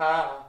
Ja, 0.00 0.39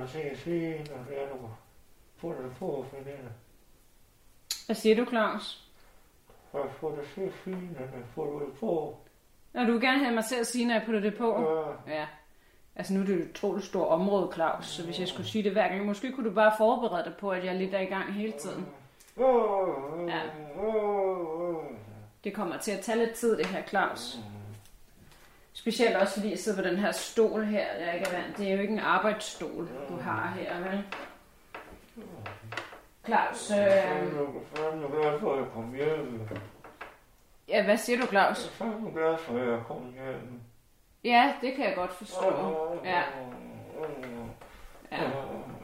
det 0.00 0.10
se 0.10 0.36
fint, 0.36 0.88
og 0.88 0.98
det 1.08 1.22
er 1.22 1.28
du 1.28 1.36
får 2.16 2.28
det 2.32 2.52
på, 2.58 2.86
for 2.90 2.96
det 3.04 3.14
Hvad 4.66 4.76
siger 4.76 4.96
du, 4.96 5.04
Claus? 5.04 5.66
og 6.52 6.70
får 6.80 6.90
det 6.90 7.04
se 7.14 7.30
fint, 7.44 7.76
og 7.76 7.82
det 7.82 8.04
får 8.14 8.24
du 8.24 8.40
det 8.40 8.52
på. 8.60 8.96
Nå, 9.52 9.64
du 9.64 9.72
vil 9.72 9.80
gerne 9.80 9.98
have 9.98 10.14
mig 10.14 10.24
til 10.24 10.36
at 10.36 10.46
sige, 10.46 10.66
når 10.66 10.74
jeg 10.74 10.82
putter 10.86 11.00
det 11.00 11.16
på? 11.18 11.40
Ja, 11.86 11.94
Ja. 11.94 12.06
Altså 12.76 12.94
nu 12.94 13.00
er 13.00 13.04
det 13.06 13.14
jo 13.16 13.18
et 13.22 13.30
utroligt 13.30 13.66
stort 13.66 13.88
område, 13.88 14.30
Claus, 14.34 14.66
så 14.66 14.84
hvis 14.84 15.00
jeg 15.00 15.08
skulle 15.08 15.26
sige 15.26 15.44
det 15.44 15.52
hver 15.52 15.68
gang, 15.68 15.86
måske 15.86 16.12
kunne 16.12 16.28
du 16.28 16.34
bare 16.34 16.52
forberede 16.58 17.04
dig 17.04 17.14
på, 17.20 17.30
at 17.30 17.44
jeg 17.44 17.54
lidt 17.54 17.74
er 17.74 17.78
i 17.80 17.84
gang 17.84 18.14
hele 18.14 18.32
tiden. 18.32 18.66
Ja. 20.08 20.20
Det 22.24 22.34
kommer 22.34 22.58
til 22.58 22.72
at 22.72 22.80
tage 22.80 22.98
lidt 22.98 23.14
tid, 23.14 23.36
det 23.38 23.46
her, 23.46 23.62
Claus. 23.66 24.18
Specielt 25.60 25.96
også 25.96 26.14
fordi 26.14 26.30
jeg 26.30 26.38
sidder 26.38 26.62
på 26.62 26.68
den 26.68 26.76
her 26.76 26.92
stol 26.92 27.44
her, 27.44 27.64
jeg 27.86 27.94
ikke 27.94 28.06
er 28.10 28.22
vant. 28.22 28.38
Det 28.38 28.48
er 28.48 28.54
jo 28.54 28.60
ikke 28.60 28.72
en 28.72 28.78
arbejdsstol, 28.78 29.68
du 29.88 29.96
har 29.96 30.34
her, 30.38 30.60
vel? 30.60 30.84
Claus, 33.04 33.50
øh... 33.50 33.56
Ja, 37.48 37.64
hvad 37.64 37.76
siger 37.76 38.00
du, 38.00 38.06
Claus? 38.06 38.52
Jeg 38.60 38.68
er 38.68 38.92
glad 38.92 39.18
for, 39.18 39.38
at 39.38 39.48
jeg 39.48 39.58
kom 39.66 39.92
hjem. 39.94 40.40
Ja, 41.04 41.32
det 41.40 41.54
kan 41.54 41.64
jeg 41.64 41.74
godt 41.74 41.92
forstå. 41.92 42.24
Ja. 42.84 43.02
Ja. 44.92 44.98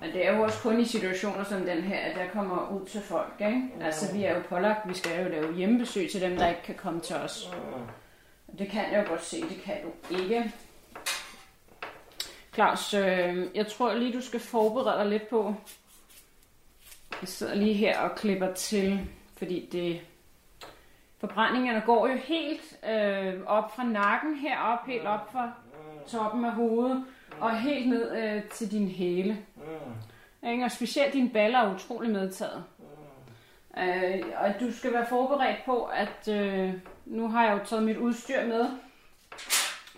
Men 0.01 0.13
det 0.13 0.27
er 0.27 0.37
jo 0.37 0.43
også 0.43 0.63
kun 0.63 0.81
i 0.81 0.85
situationer 0.85 1.45
som 1.45 1.61
den 1.61 1.83
her, 1.83 1.99
at 1.99 2.17
der 2.17 2.29
kommer 2.33 2.69
ud 2.81 2.87
til 2.87 3.01
folk, 3.01 3.35
ikke? 3.41 3.63
Altså, 3.81 4.15
vi 4.15 4.25
er 4.25 4.35
jo 4.35 4.43
pålagt, 4.49 4.89
vi 4.89 4.95
skal 4.95 5.23
jo 5.25 5.29
lave 5.29 5.55
hjemmebesøg 5.55 6.11
til 6.11 6.21
dem, 6.21 6.37
der 6.37 6.49
ikke 6.49 6.63
kan 6.63 6.75
komme 6.75 7.01
til 7.01 7.17
os. 7.17 7.51
Det 8.59 8.69
kan 8.69 8.93
jeg 8.93 9.05
jo 9.05 9.09
godt 9.11 9.25
se, 9.25 9.41
det 9.41 9.63
kan 9.65 9.77
du 9.83 10.17
ikke. 10.17 10.53
Claus, 12.55 12.95
øh, 12.95 13.47
jeg 13.55 13.67
tror 13.67 13.95
lige, 13.95 14.13
du 14.13 14.21
skal 14.21 14.41
forberede 14.41 14.99
dig 14.99 15.07
lidt 15.07 15.29
på. 15.29 15.55
Jeg 17.21 17.29
sidder 17.29 17.55
lige 17.55 17.75
her 17.75 17.99
og 18.01 18.17
klipper 18.17 18.53
til, 18.53 19.01
fordi 19.37 19.69
det... 19.73 20.01
Forbrændingerne 21.19 21.83
går 21.87 22.09
jo 22.09 22.17
helt 22.17 22.79
øh, 22.91 23.35
op 23.47 23.77
fra 23.77 23.85
nakken, 23.85 24.35
herop, 24.35 24.87
helt 24.87 25.07
op 25.07 25.33
fra 25.33 25.53
toppen 26.09 26.45
af 26.45 26.53
hovedet, 26.53 27.05
og 27.41 27.61
helt 27.61 27.89
ned 27.89 28.17
øh, 28.17 28.43
til 28.45 28.71
din 28.71 28.89
hæle. 28.89 29.39
Ikke? 30.47 30.65
Og 30.65 30.71
specielt 30.71 31.13
dine 31.13 31.31
baller 31.31 31.59
er 31.59 31.75
utrolig 31.75 32.11
medtaget. 32.11 32.65
Øh, 33.79 34.23
og 34.37 34.61
du 34.61 34.73
skal 34.73 34.93
være 34.93 35.07
forberedt 35.07 35.65
på, 35.65 35.85
at 35.85 36.29
øh, 36.29 36.75
nu 37.07 37.29
har 37.29 37.45
jeg 37.45 37.53
jo 37.53 37.65
taget 37.65 37.85
mit 37.85 37.97
udstyr 37.97 38.47
med, 38.47 38.67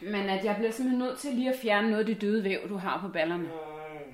men 0.03 0.29
at 0.29 0.45
jeg 0.45 0.57
bliver 0.57 0.71
simpelthen 0.71 0.99
nødt 0.99 1.19
til 1.19 1.35
lige 1.35 1.51
at 1.53 1.59
fjerne 1.63 1.91
noget 1.91 2.01
af 2.01 2.07
det 2.07 2.21
døde 2.21 2.45
væv, 2.45 2.69
du 2.69 2.77
har 2.77 2.99
på 3.01 3.09
ballerne. 3.09 3.49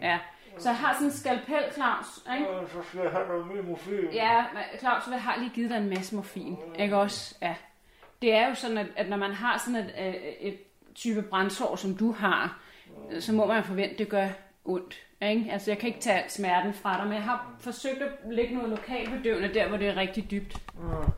Ja. 0.03 0.19
Så 0.59 0.69
jeg 0.69 0.77
har 0.79 0.93
sådan 0.93 1.07
en 1.07 1.13
skalpel, 1.13 1.73
Claus. 1.73 2.07
Ikke? 2.35 2.47
Så 2.73 2.89
skal 2.89 3.01
jeg 3.01 3.11
have 3.11 3.29
noget 3.29 3.47
mere 3.47 3.63
morfin. 3.63 4.13
Ja, 4.13 4.45
Claus, 4.79 5.03
jeg 5.11 5.23
har 5.23 5.39
lige 5.39 5.51
givet 5.55 5.71
dig 5.71 5.77
en 5.77 5.89
masse 5.89 6.15
morfin. 6.15 6.57
Ikke 6.79 6.97
også? 6.97 7.35
Ja. 7.43 7.55
Det 8.23 8.35
er 8.35 8.49
jo 8.49 8.55
sådan, 8.55 8.79
at, 8.79 8.87
at 8.97 9.09
når 9.09 9.17
man 9.17 9.33
har 9.33 9.59
sådan 9.59 9.77
et, 9.77 9.95
øh, 9.99 10.15
et 10.41 10.59
type 10.95 11.23
brændsår, 11.23 11.77
som 11.77 11.97
du 11.97 12.13
har, 12.13 12.59
øh, 13.11 13.21
så 13.21 13.33
må 13.33 13.47
man 13.47 13.65
forvente, 13.65 13.93
at 13.93 13.99
det 13.99 14.09
gør 14.09 14.29
ondt. 14.65 14.95
Ikke? 15.23 15.53
Altså, 15.53 15.71
jeg 15.71 15.79
kan 15.79 15.89
ikke 15.89 16.01
tage 16.01 16.25
smerten 16.29 16.75
fra 16.75 16.97
dig, 16.99 17.05
men 17.05 17.15
jeg 17.15 17.23
har 17.23 17.55
forsøgt 17.61 18.03
at 18.03 18.11
lægge 18.31 18.55
noget 18.55 18.71
lokalbedøvende 18.71 19.55
der, 19.55 19.69
hvor 19.69 19.77
det 19.77 19.89
er 19.89 19.97
rigtig 19.97 20.31
dybt. 20.31 20.57
Øhm, 20.81 21.11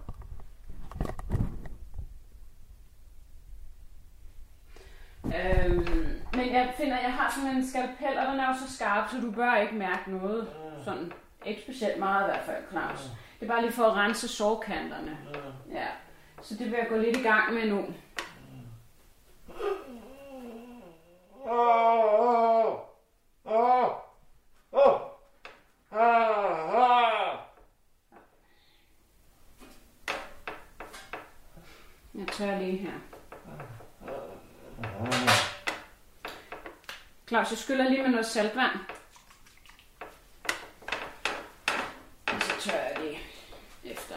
men 6.46 6.54
jeg 6.54 6.74
finder, 6.76 7.00
jeg 7.00 7.12
har 7.12 7.30
sådan 7.30 7.56
en 7.56 7.68
skalpel, 7.68 8.18
og 8.18 8.32
den 8.32 8.40
er 8.40 8.48
jo 8.48 8.54
så 8.66 8.74
skarp, 8.76 9.10
så 9.10 9.20
du 9.20 9.30
bør 9.30 9.56
ikke 9.56 9.74
mærke 9.74 10.10
noget. 10.10 10.48
Sådan, 10.84 11.12
ikke 11.46 11.62
specielt 11.62 11.98
meget 11.98 12.24
i 12.24 12.26
hvert 12.26 12.44
fald, 12.44 12.64
Claus. 12.70 13.10
Det 13.40 13.46
er 13.46 13.50
bare 13.52 13.62
lige 13.62 13.72
for 13.72 13.84
at 13.84 13.96
rense 13.96 14.28
sårkanterne. 14.28 15.18
Ja. 15.72 15.86
Så 16.42 16.54
det 16.54 16.66
vil 16.66 16.78
jeg 16.78 16.86
gå 16.88 16.96
lidt 16.96 17.16
i 17.16 17.22
gang 17.22 17.54
med 17.54 17.68
nu. 17.68 17.84
Åh, 21.50 22.78
ah, 23.46 23.90
ah. 25.92 27.38
Jeg 32.14 32.28
tør 32.28 32.58
lige 32.58 32.76
her. 32.76 32.92
Claus, 37.28 37.50
jeg 37.50 37.58
skyller 37.58 37.88
lige 37.88 38.02
med 38.02 38.10
noget 38.10 38.26
saltvand. 38.26 38.70
Og 42.26 42.42
så 42.42 42.60
tørrer 42.60 42.88
jeg 42.88 42.96
det 42.96 43.16
efter. 43.92 44.14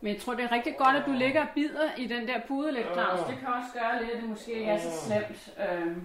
Men 0.00 0.12
jeg 0.14 0.22
tror, 0.22 0.34
det 0.34 0.44
er 0.44 0.52
rigtig 0.52 0.76
godt, 0.78 0.96
at 0.96 1.06
du 1.06 1.12
ligger 1.12 1.42
og 1.42 1.48
bider 1.54 1.94
i 1.96 2.06
den 2.06 2.28
der 2.28 2.40
pude 2.48 2.72
lidt, 2.72 2.86
Claus. 2.92 3.20
Det 3.28 3.38
kan 3.38 3.48
også 3.48 3.68
gøre 3.74 4.02
lidt, 4.02 4.10
at 4.10 4.20
det 4.20 4.28
måske 4.28 4.52
ikke 4.52 4.70
er 4.70 4.80
så 4.80 5.06
slemt. 5.06 5.50
Øh, 5.70 5.96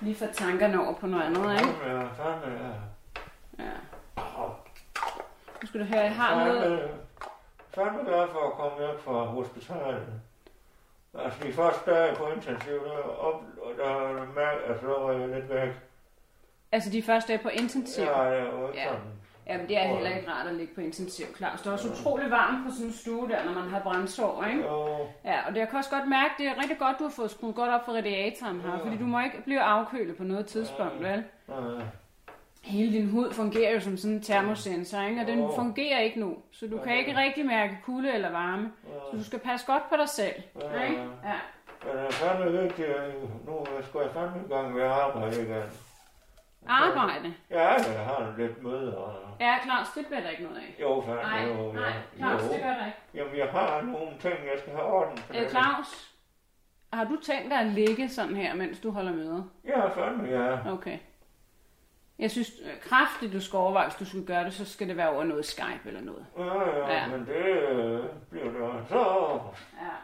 lige 0.00 0.16
for 0.16 0.26
tankerne 0.26 0.80
over 0.80 0.94
på 0.94 1.06
noget 1.06 1.24
andet, 1.24 1.52
ikke? 1.60 1.74
Ja, 1.86 2.02
fandme, 2.02 2.74
ja. 3.58 3.64
Ja. 3.64 3.70
Nu 5.57 5.57
skal 5.68 5.80
du 5.80 5.84
høre, 5.84 6.00
jeg 6.00 6.14
har 6.16 6.44
noget... 6.44 6.62
Fandme, 6.62 6.88
fandme 7.74 8.10
glad 8.10 8.28
for 8.28 8.46
at 8.46 8.52
komme 8.52 8.86
hjem 8.86 8.98
fra 9.04 9.24
hospitalet. 9.24 10.06
Altså, 11.18 11.38
de 11.44 11.52
første 11.52 11.90
dage 11.90 12.16
på 12.16 12.26
intensiv, 12.36 12.72
der, 12.74 13.02
op, 13.18 13.42
der 13.78 14.14
mærke, 14.34 14.60
altså, 14.68 14.86
der 14.86 15.00
var 15.00 15.12
jeg 15.12 15.28
lidt 15.28 15.48
væk. 15.54 15.70
Altså 16.72 16.90
de 16.90 17.02
første 17.02 17.32
dage 17.32 17.42
på 17.42 17.48
intensiv. 17.48 18.04
Ja, 18.04 18.20
jeg 18.20 18.46
Ja. 18.74 18.84
sådan. 18.84 19.00
Jamen, 19.46 19.68
det 19.68 19.76
er 19.78 19.86
heller 19.86 20.16
ikke 20.16 20.30
rart 20.30 20.46
at 20.46 20.54
ligge 20.54 20.74
på 20.74 20.80
intensiv, 20.80 21.26
Claus. 21.36 21.60
Det 21.60 21.66
er 21.66 21.72
også 21.72 21.88
utrolig 21.88 22.30
varmt 22.30 22.66
på 22.66 22.72
sådan 22.72 22.86
en 22.86 22.92
stue 22.92 23.28
der, 23.28 23.44
når 23.44 23.52
man 23.52 23.68
har 23.68 23.80
brændsår, 23.80 24.44
ikke? 24.44 24.62
Jo, 24.62 24.88
Ja, 25.24 25.46
og 25.46 25.54
det 25.54 25.60
jeg 25.60 25.68
kan 25.68 25.78
også 25.78 25.90
godt 25.90 26.08
mærke, 26.08 26.34
det 26.38 26.46
er 26.46 26.58
rigtig 26.62 26.78
godt, 26.78 26.98
du 26.98 27.04
har 27.04 27.10
fået 27.10 27.30
skruet 27.30 27.54
godt 27.54 27.70
op 27.70 27.84
for 27.84 27.92
radiatoren 27.92 28.60
her, 28.60 28.78
fordi 28.78 28.96
du 28.98 29.04
må 29.04 29.20
ikke 29.20 29.42
blive 29.44 29.60
afkølet 29.60 30.16
på 30.16 30.22
noget 30.24 30.46
tidspunkt, 30.46 31.00
vel? 31.02 31.24
ja, 31.48 31.54
Hele 32.68 32.92
din 32.92 33.10
hud 33.10 33.32
fungerer 33.32 33.72
jo 33.72 33.80
som 33.80 33.96
sådan 33.96 34.14
en 34.16 34.22
termosensor, 34.22 35.00
ikke? 35.02 35.20
og 35.20 35.26
den 35.26 35.38
Jo. 35.38 35.52
fungerer 35.54 35.98
ikke 36.00 36.20
nu, 36.20 36.36
så 36.52 36.66
du 36.66 36.78
kan 36.78 36.96
ikke 36.98 37.16
rigtig 37.16 37.46
mærke 37.46 37.78
kulde 37.84 38.12
eller 38.14 38.30
varme. 38.30 38.72
Så 39.10 39.16
du 39.16 39.24
skal 39.24 39.38
passe 39.38 39.66
godt 39.66 39.82
på 39.88 39.96
dig 39.96 40.08
selv, 40.08 40.34
Ja. 40.60 40.82
ikke? 40.82 41.00
Ja. 41.24 41.38
men 41.84 41.96
det 41.96 42.06
er 42.06 42.10
fandme 42.10 42.60
vigtigt, 42.62 42.88
at 42.88 43.14
nu 43.46 43.66
skal 43.82 44.00
jeg 44.00 44.10
fandme 44.14 44.42
i 44.46 44.52
gang 44.52 44.74
med 44.74 44.82
at 44.82 44.88
arbejde 44.90 45.42
igen. 45.42 45.62
Arbejde. 46.68 47.34
Ja, 47.50 47.68
jeg 47.72 48.04
har 48.04 48.34
lidt 48.38 48.62
møder. 48.62 48.96
og- 48.96 49.36
Ja, 49.40 49.54
Claus, 49.64 49.88
det 49.96 50.06
bliver 50.06 50.20
der 50.20 50.28
ikke 50.30 50.42
noget 50.42 50.56
af. 50.58 50.76
Jo, 50.82 51.00
fandme, 51.06 51.22
Nej, 51.22 51.42
jo, 51.48 51.72
nej, 51.72 51.82
ja. 51.84 52.16
Claus, 52.18 52.42
det 52.42 52.60
gør 52.62 52.68
der 52.74 52.86
ikke. 52.86 52.98
Jamen, 53.14 53.36
jeg 53.36 53.46
har 53.46 53.82
nogle 53.82 54.10
ting, 54.20 54.34
jeg 54.34 54.58
skal 54.58 54.72
have 54.72 54.84
orden 54.84 55.18
på. 55.28 55.36
Øh, 55.36 55.48
Claus, 55.48 56.14
har 56.92 57.04
du 57.04 57.16
tænkt 57.22 57.50
dig 57.50 57.58
at 57.60 57.66
ligge 57.66 58.08
sådan 58.08 58.36
her, 58.36 58.54
mens 58.54 58.80
du 58.80 58.90
holder 58.90 59.12
møder? 59.12 59.42
Ja, 59.66 59.88
fandme, 59.88 60.28
ja. 60.28 60.72
Okay. 60.72 60.98
Jeg 62.18 62.30
synes 62.30 62.50
øh, 62.64 62.80
kraftigt, 62.80 63.32
du 63.32 63.40
skal 63.40 63.56
overveje, 63.56 63.86
hvis 63.86 63.98
du 63.98 64.04
skulle 64.04 64.26
gøre 64.26 64.44
det, 64.44 64.54
så 64.54 64.64
skal 64.64 64.88
det 64.88 64.96
være 64.96 65.08
over 65.10 65.24
noget 65.24 65.46
Skype 65.46 65.80
eller 65.84 66.00
noget. 66.00 66.26
Ja, 66.38 66.44
ja, 66.44 66.92
Ja. 66.94 67.06
men 67.06 67.26
det 67.26 67.34
øh, 67.36 68.04
bliver 68.30 68.44
det 68.44 68.84
så. 68.88 68.98
Ja. 69.82 69.94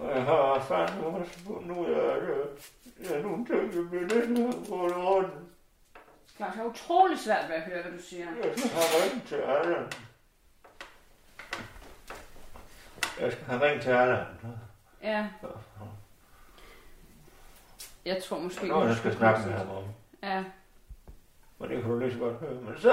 Og 0.00 0.10
jeg 0.16 0.22
har 0.24 0.60
fandme 0.68 1.06
også 1.06 1.38
fundet 1.38 1.76
ud 1.78 1.86
af, 1.86 2.16
at 2.16 2.22
øh, 2.22 3.10
ja, 3.10 3.22
nogle 3.22 3.46
ting, 3.46 3.74
jeg 3.74 3.88
bliver 3.90 4.02
lidt 4.02 4.68
på 4.68 4.74
orden. 4.74 5.30
Claus, 6.36 6.54
jeg 6.56 6.62
er 6.64 6.68
utrolig 6.68 7.18
svært 7.18 7.48
ved 7.48 7.56
at 7.56 7.62
høre, 7.62 7.82
hvad 7.82 7.92
du 7.92 8.02
siger. 8.02 8.26
Jeg 8.44 8.52
skal 8.58 8.70
have 8.70 9.04
ringet 9.04 9.28
til 9.28 9.34
Allan. 9.36 9.86
Jeg 13.20 13.32
skal 13.32 13.44
have 13.44 13.62
ringet 13.66 13.82
til 13.82 13.90
Allan. 13.90 14.26
Ja. 15.02 15.28
Jeg 18.04 18.22
tror 18.22 18.38
måske... 18.38 18.66
Nå, 18.68 18.84
jeg 18.84 18.96
skal 18.96 19.16
snakke 19.16 19.48
med 19.48 19.58
ham 19.58 19.70
om. 19.70 19.84
Ja, 20.22 20.44
Og 21.58 21.68
det 21.68 21.82
kan 21.82 21.90
du 21.90 21.98
lige 21.98 22.12
så 22.12 22.18
godt 22.18 22.36
høre. 22.40 22.54
Men 22.54 22.78
så... 22.78 22.90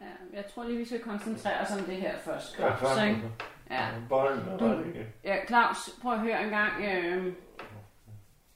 ja, 0.00 0.06
jeg 0.36 0.46
tror 0.54 0.64
lige, 0.64 0.78
vi 0.78 0.84
skal 0.84 1.00
koncentrere 1.00 1.60
os 1.60 1.70
om 1.78 1.84
det 1.84 1.96
her 1.96 2.18
først. 2.18 2.58
Ja, 2.58 2.76
så, 2.76 3.04
ikke? 3.04 3.22
Ja. 3.70 3.76
Er 3.76 4.58
Du- 4.58 4.82
ja, 5.24 5.36
Claus, 5.46 5.90
prøv 6.02 6.12
at 6.12 6.18
høre 6.20 6.44
en 6.44 6.50
gang. 6.50 6.72
Øh, 6.84 7.32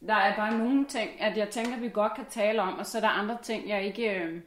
der 0.07 0.15
er 0.15 0.37
bare 0.37 0.59
nogle 0.59 0.85
ting, 0.87 1.21
at 1.21 1.37
jeg 1.37 1.49
tænker, 1.49 1.79
vi 1.81 1.89
godt 1.89 2.15
kan 2.17 2.25
tale 2.31 2.63
om, 2.63 2.79
og 2.79 2.87
så 2.87 2.99
er 2.99 3.03
der 3.03 3.09
andre 3.09 3.39
ting, 3.43 3.69
jeg 3.69 3.83
ikke... 3.85 4.21
Øh, 4.21 4.41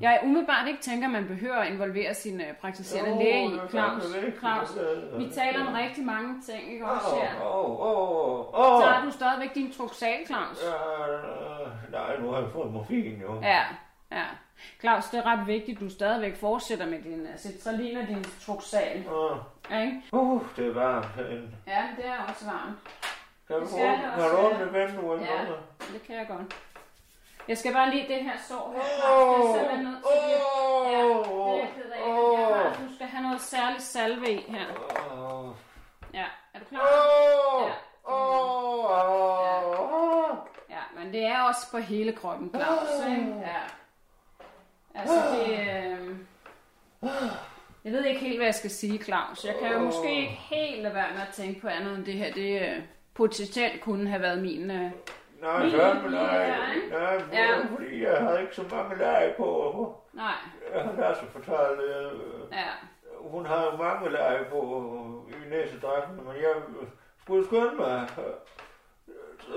jeg 0.00 0.20
umiddelbart 0.24 0.68
ikke 0.68 0.80
tænker, 0.80 1.08
man 1.08 1.26
behøver 1.26 1.54
at 1.56 1.72
involvere 1.72 2.14
sin 2.14 2.40
øh, 2.40 2.54
praktiserende 2.60 3.10
Jo, 3.10 3.18
læge 3.18 3.46
i. 3.46 3.52
det 3.52 3.60
er 3.62 4.38
Claus, 4.38 4.76
Øh, 4.76 5.18
vi 5.18 5.30
taler 5.34 5.66
om 5.66 5.72
rigtig 5.74 6.04
mange 6.04 6.42
ting, 6.42 6.72
ikke 6.72 6.86
også 6.86 7.16
her? 7.22 7.44
Åh, 7.44 7.70
åh, 7.70 8.40
åh, 8.40 8.80
Så 8.80 8.86
åh. 8.86 8.92
har 8.92 9.04
du 9.04 9.10
stadigvæk 9.10 9.54
din 9.54 9.72
truxal, 9.72 10.26
Claus. 10.26 10.62
Ja, 10.64 11.12
øh, 11.12 11.92
nej, 11.92 12.20
nu 12.20 12.30
har 12.30 12.40
jeg 12.40 12.50
fået 12.52 12.72
morfin 12.72 13.20
jo. 13.22 13.40
Ja, 13.42 13.62
ja. 14.12 14.24
Claus, 14.80 15.04
det 15.04 15.18
er 15.18 15.26
ret 15.26 15.46
vigtigt, 15.46 15.76
at 15.78 15.80
du 15.84 15.90
stadigvæk 15.90 16.36
fortsætter 16.36 16.86
med 16.86 17.02
din 17.02 17.20
uh, 17.20 17.36
citralin 17.38 17.96
og 17.96 18.06
din 18.08 18.24
truxal. 18.46 19.04
Åh, 19.12 19.36
Ja, 19.70 19.80
ikke? 19.80 20.02
Uh, 20.12 20.42
det 20.56 20.66
er 20.66 20.72
varmt 20.74 21.06
herinde. 21.16 21.48
Ja, 21.66 21.82
det 21.96 22.06
er 22.06 22.16
også 22.28 22.44
varmt. 22.44 22.78
Kan 23.46 23.56
du 23.56 23.62
Det 23.62 23.70
skal 23.70 23.80
det 23.86 24.12
også 24.16 24.28
kan 24.28 24.30
du 24.30 24.46
åbne 24.46 24.78
vinduet? 24.78 25.20
Ja. 25.20 25.36
Det 25.92 26.02
kan 26.06 26.16
jeg 26.16 26.26
godt. 26.28 26.56
Jeg 27.48 27.58
skal 27.58 27.72
bare 27.72 27.90
lige 27.90 28.08
det 28.08 28.16
her 28.24 28.38
sår 28.48 28.72
her. 28.76 28.82
Det 28.82 29.48
er 29.48 29.58
simpelthen 29.58 29.84
nødt 29.84 30.04
til 30.04 30.12
lige... 30.26 30.36
Ja, 30.90 31.02
det 31.08 31.26
er 31.26 31.56
jeg 31.56 31.68
ked 31.74 31.90
af. 31.90 31.98
Jeg 32.38 32.46
har, 32.46 32.86
du 32.88 32.94
skal 32.94 33.06
have 33.06 33.22
noget 33.22 33.40
særligt 33.40 33.82
salve 33.82 34.32
i 34.32 34.44
her. 34.48 34.66
Ja, 36.14 36.24
er 36.54 36.58
du 36.58 36.64
klar? 36.64 36.80
åh, 36.80 37.68
Ja. 37.68 37.72
åh, 38.14 39.80
åh. 39.80 40.36
Ja, 40.70 40.80
men 41.02 41.12
det 41.12 41.26
er 41.26 41.42
også 41.42 41.70
på 41.70 41.78
hele 41.78 42.12
kroppen, 42.12 42.50
Claus. 42.54 43.06
Ikke? 43.10 43.34
Ja. 43.40 43.60
Altså, 44.94 45.14
det... 45.36 45.58
Øh... 45.60 46.16
Jeg 47.84 47.92
ved 47.92 48.04
ikke 48.04 48.20
helt, 48.20 48.38
hvad 48.38 48.46
jeg 48.46 48.54
skal 48.54 48.70
sige, 48.70 48.98
Claus. 49.04 49.44
Jeg 49.44 49.54
kan 49.62 49.72
jo 49.72 49.78
måske 49.78 50.16
ikke 50.16 50.28
helt 50.50 50.82
lade 50.82 50.94
være 50.94 51.12
med 51.12 51.20
at 51.28 51.34
tænke 51.34 51.60
på 51.60 51.68
andet 51.68 51.96
end 51.96 52.04
det 52.04 52.14
her. 52.14 52.32
Det 52.32 52.62
øh, 52.62 52.82
potentielt 53.14 53.80
kunne 53.80 54.08
have 54.10 54.22
været 54.22 54.42
min... 54.42 54.70
Øh... 54.70 54.90
Nej, 55.40 55.70
fandme 55.70 56.10
lige 56.10 56.22
nej. 56.22 56.48
Nej, 56.90 57.22
Ja. 57.32 57.42
ja. 57.42 57.66
fordi 57.74 58.02
jeg 58.02 58.16
havde 58.20 58.40
ikke 58.42 58.54
så 58.54 58.62
mange 58.70 58.98
lag 58.98 59.34
på. 59.36 59.94
Nej, 60.12 60.32
Jeg 60.74 60.82
har 60.82 61.14
så 61.14 61.26
fortalt, 61.32 61.80
øh, 61.80 62.20
ja. 62.52 62.66
hun 63.18 63.46
har 63.46 63.64
jo 63.64 63.76
mange 63.82 64.10
lag 64.10 64.46
på 64.50 64.60
i 65.28 65.48
næsedragten, 65.50 66.16
men 66.16 66.34
jeg 66.36 66.54
skulle 67.22 67.46
skynde 67.46 67.74
mig. 67.74 68.08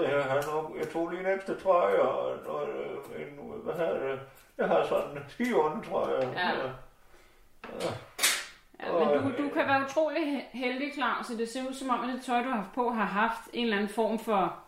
Jeg, 0.01 0.23
har 0.23 0.51
nok, 0.53 0.71
jeg 0.77 0.89
tog 0.89 1.09
lige 1.09 1.19
en 1.19 1.35
ekstra 1.35 1.53
trøje 1.63 1.99
og 1.99 2.37
noget, 2.47 2.69
øh, 2.69 3.21
en, 3.21 3.51
hvad 3.63 3.73
hedder 3.73 3.99
det, 4.07 4.19
jeg 4.57 4.67
har 4.67 4.83
sådan 4.83 5.11
en 5.17 5.23
skiunde 5.29 5.87
trøje. 5.89 6.31
Ja. 6.35 6.49
Ja, 8.83 8.91
men 8.91 9.23
du, 9.23 9.43
du 9.43 9.49
kan 9.49 9.67
være 9.67 9.83
utrolig 9.85 10.23
he- 10.23 10.57
heldig, 10.57 10.93
Claus, 10.93 11.25
så 11.27 11.33
det 11.37 11.49
ser 11.49 11.67
ud 11.69 11.73
som 11.73 11.89
om, 11.89 12.09
at 12.09 12.15
det 12.15 12.23
tøj, 12.25 12.41
du 12.43 12.49
har 12.49 12.55
haft 12.57 12.73
på, 12.75 12.89
har 12.89 13.05
haft 13.05 13.39
en 13.53 13.63
eller 13.63 13.77
anden 13.77 13.93
form 13.95 14.19
for... 14.19 14.59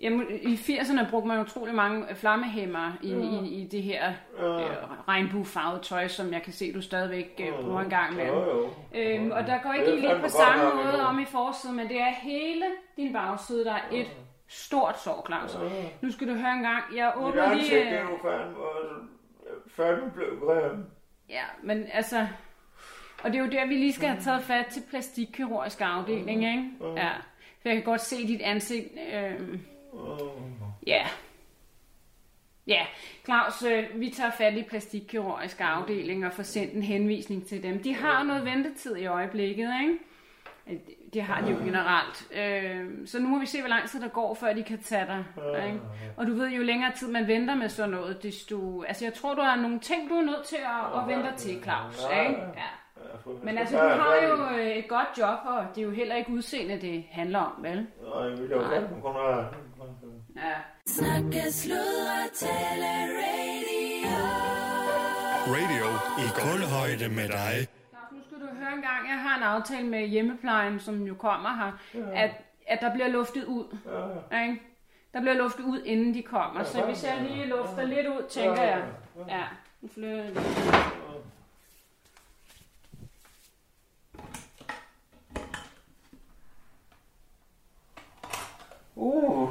Jamen, 0.00 0.26
I 0.42 0.54
80'erne 0.54 1.10
brugte 1.10 1.28
man 1.28 1.40
utrolig 1.40 1.74
mange 1.74 2.14
flammehæmmer 2.14 2.92
i, 3.02 3.12
i, 3.12 3.62
i 3.62 3.66
det 3.66 3.82
her 3.82 4.12
øh, 4.38 4.44
regnbuefarvede 5.08 5.82
tøj, 5.82 6.08
som 6.08 6.32
jeg 6.32 6.42
kan 6.42 6.52
se, 6.52 6.72
du 6.72 6.82
stadigvæk 6.82 7.40
øh, 7.40 7.64
bruger 7.64 7.80
en 7.80 7.90
gang 7.90 8.16
med. 8.16 8.26
Jo, 8.26 8.44
jo. 8.44 8.68
Øhm, 8.94 9.30
og 9.30 9.46
der 9.46 9.58
går 9.62 9.72
ikke 9.72 10.00
lige 10.00 10.20
på 10.20 10.28
samme 10.28 10.64
måde 10.84 11.02
om 11.06 11.18
i 11.20 11.24
forsiden, 11.24 11.76
men 11.76 11.88
det 11.88 12.00
er 12.00 12.10
hele 12.22 12.64
din 12.96 13.12
bagside, 13.12 13.64
der 13.64 13.72
er 13.74 13.82
et 13.92 14.06
stort 14.48 15.00
sår, 15.00 15.24
Claus. 15.26 15.54
Nu 16.00 16.10
skal 16.12 16.28
du 16.28 16.34
høre 16.34 16.52
en 16.52 16.62
gang. 16.62 16.84
Jeg 16.96 17.12
åbner 17.16 17.54
lige... 17.54 18.00
øh, 18.00 18.10
jo 18.10 18.18
fandme, 18.22 18.56
også- 18.56 19.06
fandme 19.68 20.10
blevet 20.10 20.40
grim. 20.40 20.84
Ja, 21.28 21.44
men 21.62 21.84
altså... 21.92 22.26
Og 23.22 23.30
det 23.32 23.38
er 23.40 23.44
jo 23.44 23.50
der, 23.50 23.66
vi 23.66 23.74
lige 23.74 23.92
skal 23.92 24.08
have 24.08 24.20
taget 24.22 24.42
fat 24.42 24.66
til 24.66 24.82
plastikkirurgisk 24.90 25.80
afdeling, 25.80 26.44
ikke? 26.44 26.64
Ja. 26.96 27.08
For 27.62 27.68
jeg 27.68 27.74
kan 27.76 27.82
godt 27.84 28.00
se 28.00 28.26
dit 28.26 28.40
ansigt. 28.40 28.86
Øh, 29.14 29.58
ja. 30.86 31.06
Ja, 32.66 32.86
Claus, 33.24 33.62
øh, 33.62 33.84
vi 34.00 34.10
tager 34.10 34.30
fat 34.30 34.54
i 34.54 34.62
plastikkirurgisk 34.62 35.60
afdeling 35.60 36.26
og 36.26 36.32
får 36.32 36.42
sendt 36.42 36.74
en 36.74 36.82
henvisning 36.82 37.46
til 37.46 37.62
dem. 37.62 37.82
De 37.82 37.94
har 37.94 38.22
noget 38.22 38.44
ventetid 38.44 38.96
i 38.96 39.06
øjeblikket, 39.06 39.70
ikke? 39.82 39.94
Øh, 40.70 40.76
det- 41.14 41.22
har 41.22 41.40
de 41.40 41.50
jo 41.50 41.56
generelt. 41.56 42.28
Øh, 42.34 43.06
så 43.06 43.18
nu 43.18 43.28
må 43.28 43.38
vi 43.38 43.46
se, 43.46 43.60
hvor 43.60 43.68
lang 43.68 43.88
tid 43.88 44.00
der 44.00 44.08
går, 44.08 44.34
før 44.34 44.52
de 44.52 44.62
kan 44.62 44.78
tage 44.82 45.06
dig. 45.06 45.24
Ikke? 45.66 45.80
Og 46.16 46.26
du 46.26 46.34
ved, 46.34 46.48
jo 46.50 46.62
længere 46.62 46.92
tid 46.92 47.08
man 47.12 47.26
venter 47.26 47.54
med 47.54 47.68
sådan 47.68 47.90
noget, 47.90 48.22
desto... 48.22 48.82
Altså, 48.82 49.04
jeg 49.04 49.14
tror, 49.14 49.34
du 49.34 49.40
har 49.42 49.56
nogle 49.56 49.78
ting, 49.80 50.10
du 50.10 50.14
er 50.14 50.22
nødt 50.22 50.44
til 50.46 50.56
at, 50.56 51.00
at 51.02 51.08
vente 51.16 51.36
til, 51.36 51.62
Claus. 51.62 51.96
Ikke? 52.28 52.40
Ja. 52.40 52.70
Men 53.42 53.58
altså, 53.58 53.76
du 53.82 53.88
har 53.88 54.14
jo 54.28 54.56
øh, 54.58 54.66
et 54.66 54.88
godt 54.88 55.08
job, 55.18 55.38
og 55.44 55.64
det 55.74 55.80
er 55.80 55.84
jo 55.84 55.90
heller 55.90 56.14
ikke 56.16 56.30
udseende, 56.32 56.80
det 56.80 57.04
handler 57.10 57.38
om, 57.38 57.52
vel? 57.58 57.86
Nej, 58.14 58.28
vi 58.28 58.34
vil 58.42 58.50
jo 58.50 58.56
godt 58.56 58.84
kunne 59.02 59.12
have... 59.12 59.46
Ja. 60.36 60.54
Snakke, 60.86 61.52
sludre, 61.52 62.28
tale, 62.34 62.86
radio. 63.20 64.16
Radio 65.56 65.86
i 66.24 66.26
kulhøjde 66.40 67.08
med 67.14 67.28
dig. 67.28 67.68
Nu 68.12 68.18
skal 68.26 68.38
du 68.40 68.46
høre 68.60 68.72
en 68.74 68.82
gang, 68.82 69.08
jeg 69.08 69.18
har 69.18 69.36
en 69.36 69.42
aftale 69.42 69.86
med 69.86 70.06
hjemmeplejen, 70.06 70.80
som 70.80 71.02
jo 71.02 71.14
kommer 71.14 71.48
her, 71.48 72.00
at, 72.14 72.30
at 72.66 72.80
der 72.80 72.92
bliver 72.92 73.08
luftet 73.08 73.44
ud. 73.44 73.76
Ikke? 74.42 74.62
Der 75.12 75.20
bliver 75.20 75.34
luftet 75.34 75.64
ud, 75.64 75.82
inden 75.84 76.14
de 76.14 76.22
kommer. 76.22 76.62
Så 76.62 76.82
hvis 76.84 77.04
jeg 77.04 77.26
lige 77.30 77.46
lufter 77.46 77.82
lidt 77.84 78.06
ud, 78.06 78.28
tænker 78.28 78.62
jeg. 78.62 78.82
Ja, 79.28 79.42
nu 79.80 79.88
flytter 79.94 80.16
jeg 80.24 80.32
Uh, 89.02 89.48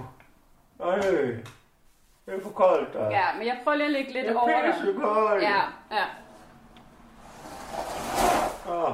ej, 0.80 0.96
Det 2.26 2.34
er 2.38 2.42
for 2.44 2.50
koldt 2.50 2.94
der. 2.94 3.10
Ja, 3.10 3.26
men 3.38 3.48
jeg 3.48 3.60
prøver 3.64 3.78
lige 3.78 3.86
at 3.88 3.92
lægge 3.94 4.14
lidt 4.14 4.28
Det 4.28 4.36
over 4.36 4.50
er 4.50 4.62
dig. 4.66 4.74
pisse 4.74 4.94
koldt. 5.02 5.44
Ja, 5.44 5.62
ja. 5.92 6.06
Åh, 8.72 8.94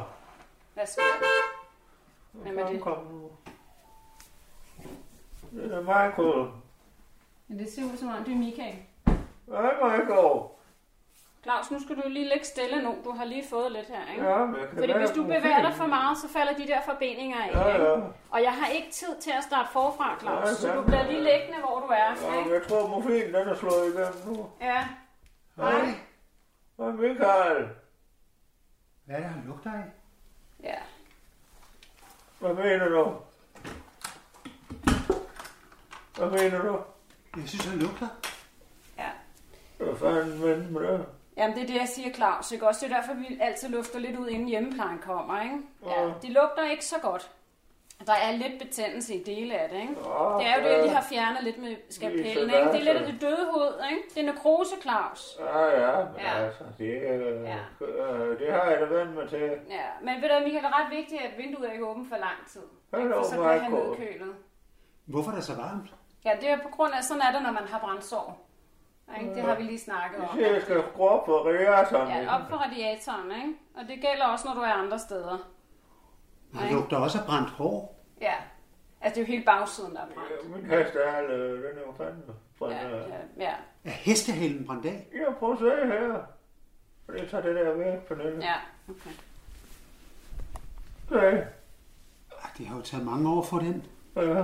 Hvad 0.74 0.86
sker 0.86 1.02
der? 1.20 1.28
Hvem 2.32 2.60
er 2.60 2.68
det? 2.68 2.82
kom 2.82 2.98
nu. 3.12 3.30
Det 5.52 5.74
er 5.74 5.82
Michael. 5.82 6.50
Ja, 7.50 7.54
det 7.64 7.72
ser 7.74 7.84
ud 7.84 7.98
som 7.98 8.08
om, 8.08 8.24
det 8.24 8.34
er 8.34 8.38
Michael. 8.38 8.76
Hej, 9.50 9.74
Michael. 9.84 10.42
Claus, 11.46 11.72
nu 11.72 11.80
skal 11.84 11.96
du 11.96 12.02
lige 12.10 12.30
ligge 12.30 12.46
stille 12.46 12.82
nu. 12.84 12.96
Du 13.06 13.12
har 13.12 13.26
lige 13.26 13.44
fået 13.50 13.72
lidt 13.72 13.88
her, 13.88 14.12
ikke? 14.14 14.30
Ja, 14.30 14.46
men 14.46 14.56
jeg 14.60 14.70
kan 14.70 14.78
Fordi 14.78 14.94
hvis 14.94 15.10
du 15.10 15.24
bevæger 15.24 15.62
dig 15.62 15.74
for 15.74 15.86
meget, 15.88 16.18
så 16.18 16.28
falder 16.30 16.54
de 16.54 16.68
der 16.68 16.82
forbindinger 16.86 17.38
af. 17.44 17.52
Ja, 17.54 17.74
ikke? 17.74 17.86
ja. 17.86 17.96
Og 18.30 18.42
jeg 18.44 18.54
har 18.54 18.68
ikke 18.68 18.92
tid 18.92 19.18
til 19.22 19.32
at 19.38 19.44
starte 19.44 19.70
forfra, 19.72 20.20
Claus. 20.20 20.44
Nej, 20.46 20.54
Så 20.54 20.74
du 20.76 20.82
bliver 20.84 21.04
lige 21.04 21.24
liggende, 21.24 21.60
hvor 21.60 21.80
du 21.80 21.86
er. 21.86 22.32
Ja, 22.34 22.40
Ikke? 22.40 22.54
jeg 22.54 22.64
tror, 22.68 22.88
mobilen 22.88 23.34
den 23.34 23.48
er 23.48 23.56
slået 23.56 23.94
igennem 23.94 24.38
nu. 24.38 24.50
Ja. 24.62 24.88
Hej. 25.56 25.86
Hej, 26.78 26.92
Michael. 26.92 27.68
Hvad 29.06 29.16
er 29.16 29.20
det, 29.20 29.30
han 29.30 29.44
lugter 29.48 29.72
af? 29.72 29.84
Ja. 30.64 30.76
Hvad 32.40 32.54
mener 32.54 32.88
du? 32.90 33.14
Hvad 36.18 36.30
mener 36.30 36.62
du? 36.62 36.80
Jeg 37.38 37.50
synes, 37.50 37.66
han 37.66 37.80
lugter. 37.80 38.08
Ja. 38.98 39.10
Hvad 39.78 39.96
fanden 39.96 40.40
men 40.40 40.74
med 40.74 40.82
det? 40.94 41.06
Jamen, 41.38 41.56
det 41.56 41.64
er 41.64 41.68
det, 41.68 41.76
jeg 41.76 41.88
siger, 41.88 42.14
Claus. 42.14 42.52
Ikke? 42.52 42.68
Også 42.68 42.86
det 42.86 42.94
er 42.94 42.98
derfor, 42.98 43.14
vi 43.14 43.38
altid 43.42 43.70
lufter 43.70 44.00
lidt 44.00 44.18
ud, 44.20 44.28
inden 44.28 44.48
hjemmeplejen 44.48 45.00
kommer. 45.00 45.42
Ikke? 45.42 45.56
Ja. 45.86 46.02
Ja. 46.02 46.12
De 46.22 46.34
lugter 46.34 46.70
ikke 46.72 46.86
så 46.86 46.96
godt. 47.02 47.32
Der 48.08 48.14
er 48.14 48.32
lidt 48.32 48.62
betændelse 48.62 49.16
i 49.16 49.24
dele 49.24 49.58
af 49.60 49.70
det. 49.70 49.82
Ikke? 49.82 49.94
Ja, 49.94 50.38
Det 50.40 50.48
er 50.48 50.56
jo 50.58 50.64
det, 50.68 50.72
jeg 50.74 50.82
lige 50.84 50.96
har 50.96 51.02
fjernet 51.10 51.44
lidt 51.44 51.58
med 51.58 51.76
skalpellen. 51.90 52.50
Ikke? 52.50 52.72
Det 52.72 52.80
er 52.80 52.84
lidt 52.94 52.98
af 52.98 53.06
det 53.12 53.22
døde 53.22 53.50
hoved. 53.54 53.74
Ikke? 53.92 54.02
Det 54.16 54.22
er 54.22 54.34
nekrose, 54.34 54.76
Claus. 54.82 55.38
Ja, 55.40 55.60
ja, 55.82 55.98
men 56.06 56.22
Ja. 56.22 56.46
altså, 56.46 56.64
det, 56.78 56.86
øh, 56.86 57.44
Ja. 57.44 57.58
øh, 57.86 58.40
det 58.40 58.52
har 58.54 58.64
jeg 58.70 58.78
da 58.82 58.86
vendt 58.86 59.14
mig 59.16 59.30
til. 59.30 59.40
Ja, 59.70 59.88
men 60.02 60.22
ved 60.22 60.30
du, 60.30 60.36
Michael, 60.44 60.64
det 60.64 60.70
er 60.72 60.84
ret 60.86 60.92
vigtigt, 60.98 61.22
at 61.22 61.38
vinduet 61.38 61.72
ikke 61.72 61.84
er 61.86 61.90
åbent 61.90 62.10
for 62.10 62.16
lang 62.18 62.40
tid. 62.52 62.62
Ikke? 62.62 63.02
Hallo, 63.02 63.18
For 63.18 63.24
så 63.30 63.36
bliver 63.36 63.58
han 63.58 63.72
nedkølet. 63.72 64.36
Hvorfor 65.06 65.32
er 65.32 65.36
det 65.36 65.44
så 65.44 65.56
varmt? 65.56 65.90
Ja, 66.26 66.32
det 66.42 66.50
er 66.50 66.58
på 66.64 66.70
grund 66.70 66.94
af, 66.94 67.04
sådan 67.04 67.22
er 67.22 67.32
det, 67.32 67.42
når 67.44 67.52
man 67.52 67.68
har 67.68 67.80
brændsår. 67.80 68.45
Ikke? 69.22 69.36
Det 69.36 69.44
har 69.44 69.56
vi 69.56 69.64
lige 69.64 69.80
snakket 69.80 70.20
om. 70.30 70.40
jeg 70.40 70.62
skal 70.62 70.84
skrue 70.94 71.10
op 71.10 71.26
på 71.26 71.46
radiatoren. 71.46 72.08
Ja, 72.10 72.36
op 72.36 72.50
for 72.50 72.56
radiatoren, 72.58 73.32
ikke? 73.32 73.54
Og 73.76 73.82
det 73.88 74.02
gælder 74.02 74.26
også, 74.26 74.48
når 74.48 74.54
du 74.54 74.62
er 74.62 74.74
andre 74.74 75.00
steder. 75.00 75.38
Han 76.54 76.74
lugter 76.74 76.98
også 76.98 77.20
af 77.20 77.26
brændt 77.26 77.50
hår. 77.50 78.04
Ja. 78.22 78.34
Altså, 79.02 79.16
det 79.16 79.18
er 79.18 79.28
jo 79.28 79.34
hele 79.34 79.46
bagsiden, 79.46 79.96
der 79.96 80.02
er 80.02 80.06
brændt. 80.06 80.56
Min 80.56 80.66
hest 80.72 80.96
er 80.96 81.12
alle, 81.12 81.56
den 81.58 81.78
er 81.78 81.82
jo 81.88 81.94
fandme. 81.98 82.24
brændt 82.60 82.76
Ja, 82.76 82.90
ja, 82.98 83.04
ja. 83.38 83.54
Er 83.84 83.90
hestehalen 83.90 84.66
brændt 84.68 84.86
af? 84.86 85.08
Ja, 85.14 85.34
prøv 85.34 85.52
at 85.52 85.60
se 85.60 85.66
her. 85.66 86.22
Jeg 87.18 87.30
tager 87.30 87.44
det 87.44 87.56
der 87.56 87.74
væk, 87.74 88.00
Pernille. 88.08 88.46
ja 88.46 88.54
okay. 88.90 89.10
Ja. 91.12 91.44
Det 92.58 92.68
har 92.68 92.76
jo 92.76 92.82
taget 92.82 93.06
mange 93.06 93.30
år 93.30 93.44
for 93.44 93.60
den. 93.60 93.86
Ja. 94.16 94.44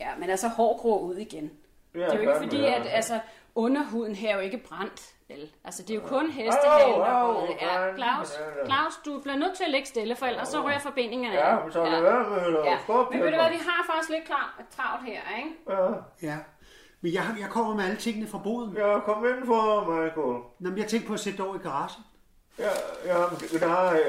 Ja, 0.00 0.16
men 0.18 0.30
altså 0.30 0.48
hår 0.48 0.78
gror 0.78 0.98
ud 0.98 1.14
igen. 1.16 1.50
Ja, 1.94 2.00
Det 2.00 2.08
er 2.08 2.14
jo 2.14 2.20
ikke 2.20 2.42
fordi, 2.42 2.60
ja. 2.60 2.80
at 2.80 2.86
altså, 2.90 3.20
underhuden 3.54 4.14
her 4.14 4.30
er 4.30 4.34
jo 4.34 4.40
ikke 4.40 4.58
brændt. 4.68 5.14
Vel? 5.28 5.50
Altså, 5.64 5.82
det 5.82 5.90
er 5.90 5.94
jo 5.94 6.06
kun 6.06 6.30
hestehalen, 6.30 7.00
er 7.00 7.04
au, 7.06 7.32
røget. 7.32 7.56
Ja, 7.60 7.96
Claus, 7.96 8.32
ja, 8.38 8.60
ja. 8.60 8.66
Claus, 8.66 8.94
du 9.04 9.20
bliver 9.20 9.36
nødt 9.36 9.54
til 9.56 9.64
at 9.64 9.70
lægge 9.70 9.86
stille, 9.88 10.16
for 10.16 10.26
ellers 10.26 10.48
så 10.48 10.60
rører 10.60 10.78
forbindingerne 10.78 11.36
Ja, 11.36 11.62
men 11.62 11.72
så 11.72 11.80
er 11.80 11.90
det 11.94 12.02
værd 12.02 12.28
med 12.28 12.38
at 12.38 12.64
Ja. 12.64 12.78
Men 13.10 13.20
ved 13.20 13.30
du 13.30 13.36
hvad, 13.36 13.50
vi 13.50 13.60
har 13.68 13.86
faktisk 13.90 14.10
lidt 14.10 14.24
klar, 14.24 14.62
travlt 14.76 15.06
her, 15.06 15.20
ikke? 15.38 15.50
Ja. 15.68 15.88
Ja. 16.28 16.38
Men 17.00 17.12
jeg, 17.14 17.22
jeg 17.40 17.48
kommer 17.50 17.74
med 17.74 17.84
alle 17.84 17.96
tingene 17.96 18.26
fra 18.26 18.38
boden. 18.38 18.76
Ja, 18.76 19.00
kom 19.00 19.24
ind 19.26 19.46
for, 19.46 19.80
Michael. 19.90 20.42
Nå, 20.58 20.70
men 20.70 20.78
jeg 20.78 20.86
tænkte 20.86 21.08
på 21.08 21.14
at 21.14 21.20
sætte 21.20 21.36
det 21.38 21.46
over 21.46 21.54
i 21.54 21.58
garagen. 21.58 22.04
Ja, 22.58 22.70
ja, 23.04 23.18
men 23.30 23.60
der 23.60 23.68
har 23.68 23.92
jeg. 23.92 24.02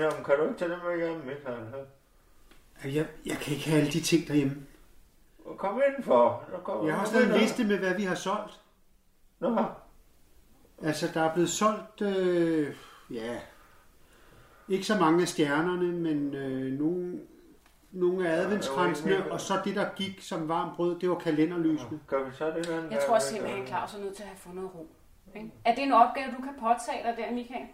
Jamen, 0.00 0.24
kan 0.24 0.34
du 0.38 0.42
ikke 0.42 0.58
tage 0.58 0.70
det 0.70 0.78
med 0.86 0.96
hjem, 0.96 1.16
Michael? 1.16 2.94
Jeg, 2.96 3.06
jeg 3.26 3.36
kan 3.36 3.52
ikke 3.54 3.68
have 3.68 3.80
alle 3.80 3.92
de 3.92 4.00
ting 4.00 4.28
derhjemme. 4.28 4.66
Kom 5.58 5.80
ind 5.96 6.04
for. 6.04 6.44
Kom, 6.64 6.86
Jeg 6.86 6.94
har 6.94 7.00
også 7.00 7.14
lavet 7.18 7.34
en 7.34 7.40
liste 7.40 7.64
med, 7.64 7.78
hvad 7.78 7.94
vi 7.94 8.02
har 8.02 8.14
solgt. 8.14 8.60
Nå, 9.40 9.56
Altså, 10.82 11.06
der 11.14 11.20
er 11.22 11.32
blevet 11.32 11.50
solgt, 11.50 12.00
øh, 12.02 12.74
ja, 13.10 13.36
ikke 14.68 14.84
så 14.86 14.98
mange 15.00 15.22
af 15.22 15.28
stjernerne, 15.28 15.92
men 15.92 16.34
øh, 16.34 16.72
nogle, 16.78 17.20
nogle 17.92 18.28
af 18.28 18.40
adventskransene, 18.40 19.12
ikke- 19.16 19.32
og 19.32 19.40
så 19.40 19.54
det, 19.64 19.76
der 19.76 19.86
gik 19.96 20.20
som 20.22 20.48
varmt 20.48 20.76
brød, 20.76 20.98
det 21.00 21.08
var 21.10 21.14
kalenderlysene. 21.18 22.00
kan 22.08 22.18
vi 22.26 22.30
tage 22.38 22.52
det 22.54 22.68
den 22.68 22.92
Jeg 22.92 23.00
tror 23.06 23.18
simpelthen, 23.18 23.66
Claus 23.66 23.94
er 23.94 23.98
nødt 23.98 24.14
til 24.16 24.22
at 24.22 24.28
have 24.28 24.38
fundet 24.38 24.70
ro. 24.74 24.86
Ikke? 25.34 25.52
Er 25.64 25.74
det 25.74 25.84
en 25.84 25.92
opgave, 25.92 26.26
du 26.30 26.42
kan 26.42 26.52
påtage 26.60 27.02
dig 27.04 27.14
der, 27.16 27.34
Michael? 27.34 27.66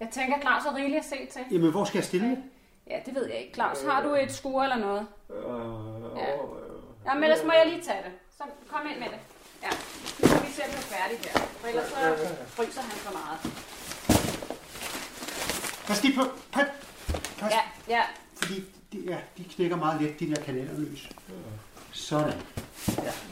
Jeg 0.00 0.08
tænker, 0.12 0.40
Claus 0.40 0.64
er 0.66 0.74
rigeligt 0.74 0.98
at 0.98 1.04
se 1.04 1.16
til. 1.30 1.42
Jamen, 1.50 1.70
hvor 1.70 1.84
skal 1.84 1.98
jeg 1.98 2.04
stille 2.04 2.30
det? 2.30 2.38
Ja, 2.90 2.98
det 3.06 3.14
ved 3.14 3.26
jeg 3.26 3.36
ikke. 3.38 3.54
Claus, 3.54 3.82
har 3.84 4.02
du 4.02 4.14
et 4.14 4.32
skur 4.32 4.62
eller 4.62 4.78
noget? 4.78 5.06
Øh, 5.30 6.16
Ja. 6.16 6.32
Ja, 7.06 7.14
men 7.14 7.22
ellers 7.24 7.44
må 7.44 7.52
jeg 7.52 7.66
lige 7.72 7.82
tage 7.82 8.02
det. 8.04 8.12
Så 8.38 8.44
kom 8.72 8.80
ind 8.90 8.98
med 8.98 9.08
det. 9.14 9.20
Ja, 9.62 9.70
nu 10.20 10.28
skal 10.28 10.42
vi 10.46 10.52
se, 10.52 10.62
at 10.62 10.70
blive 10.70 10.82
færdig 10.96 11.18
her. 11.18 11.38
For 11.60 11.68
ellers 11.68 11.88
så 11.88 12.34
fryser 12.56 12.80
han 12.80 12.90
for 12.90 13.12
meget. 13.20 13.38
Pas 15.86 16.02
lige 16.02 16.16
på, 16.18 16.22
pas, 16.52 16.66
pas, 17.38 17.52
Ja, 17.52 17.60
ja. 17.88 18.02
fordi 18.34 18.64
de, 18.92 18.98
ja, 18.98 19.18
de 19.38 19.44
knækker 19.44 19.76
meget 19.76 20.02
let, 20.02 20.20
de 20.20 20.30
der 20.34 20.42
kalenderlys. 20.42 21.10
Sådan. 21.92 22.42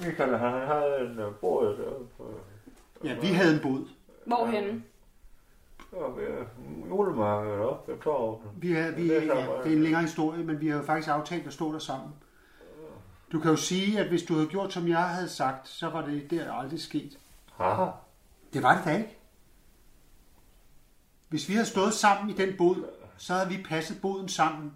Michael, 0.00 0.36
han 0.38 0.66
havde 0.66 0.98
en 1.00 1.18
øh, 1.18 1.34
båd 1.34 2.06
på 2.16 2.40
Ja, 3.04 3.14
vi 3.14 3.26
havde 3.26 3.54
en 3.54 3.60
bod. 3.62 3.88
Hvorhenne? 4.26 4.82
ved 5.92 6.44
julemarkedet 6.88 7.60
oppe 7.60 7.92
ved 7.92 8.00
torvet. 8.00 8.38
Vi 8.56 8.72
er, 8.72 8.90
vi, 8.90 9.08
Det 9.08 9.16
er 9.16 9.22
ja, 9.22 9.46
det 9.64 9.72
er 9.72 9.76
en 9.76 9.82
længere 9.82 10.02
historie, 10.02 10.44
men 10.44 10.60
vi 10.60 10.68
har 10.68 10.76
jo 10.76 10.82
faktisk 10.84 11.08
aftalt 11.08 11.46
at 11.46 11.52
stå 11.52 11.72
der 11.72 11.78
sammen. 11.78 12.10
Du 13.32 13.40
kan 13.40 13.50
jo 13.50 13.56
sige, 13.56 14.00
at 14.00 14.08
hvis 14.08 14.22
du 14.22 14.34
havde 14.34 14.46
gjort, 14.46 14.72
som 14.72 14.88
jeg 14.88 15.08
havde 15.08 15.28
sagt, 15.28 15.68
så 15.68 15.88
var 15.88 16.06
det 16.06 16.30
der 16.30 16.52
aldrig 16.52 16.80
sket. 16.80 17.18
Haha. 17.56 17.90
Det 18.52 18.62
var 18.62 18.76
det 18.76 18.84
da 18.84 18.96
ikke. 18.96 19.16
Hvis 21.28 21.48
vi 21.48 21.54
havde 21.54 21.66
stået 21.66 21.94
sammen 21.94 22.30
i 22.30 22.32
den 22.32 22.56
bod, 22.58 22.84
så 23.16 23.34
havde 23.34 23.48
vi 23.48 23.62
passet 23.62 24.00
boden 24.00 24.28
sammen. 24.28 24.72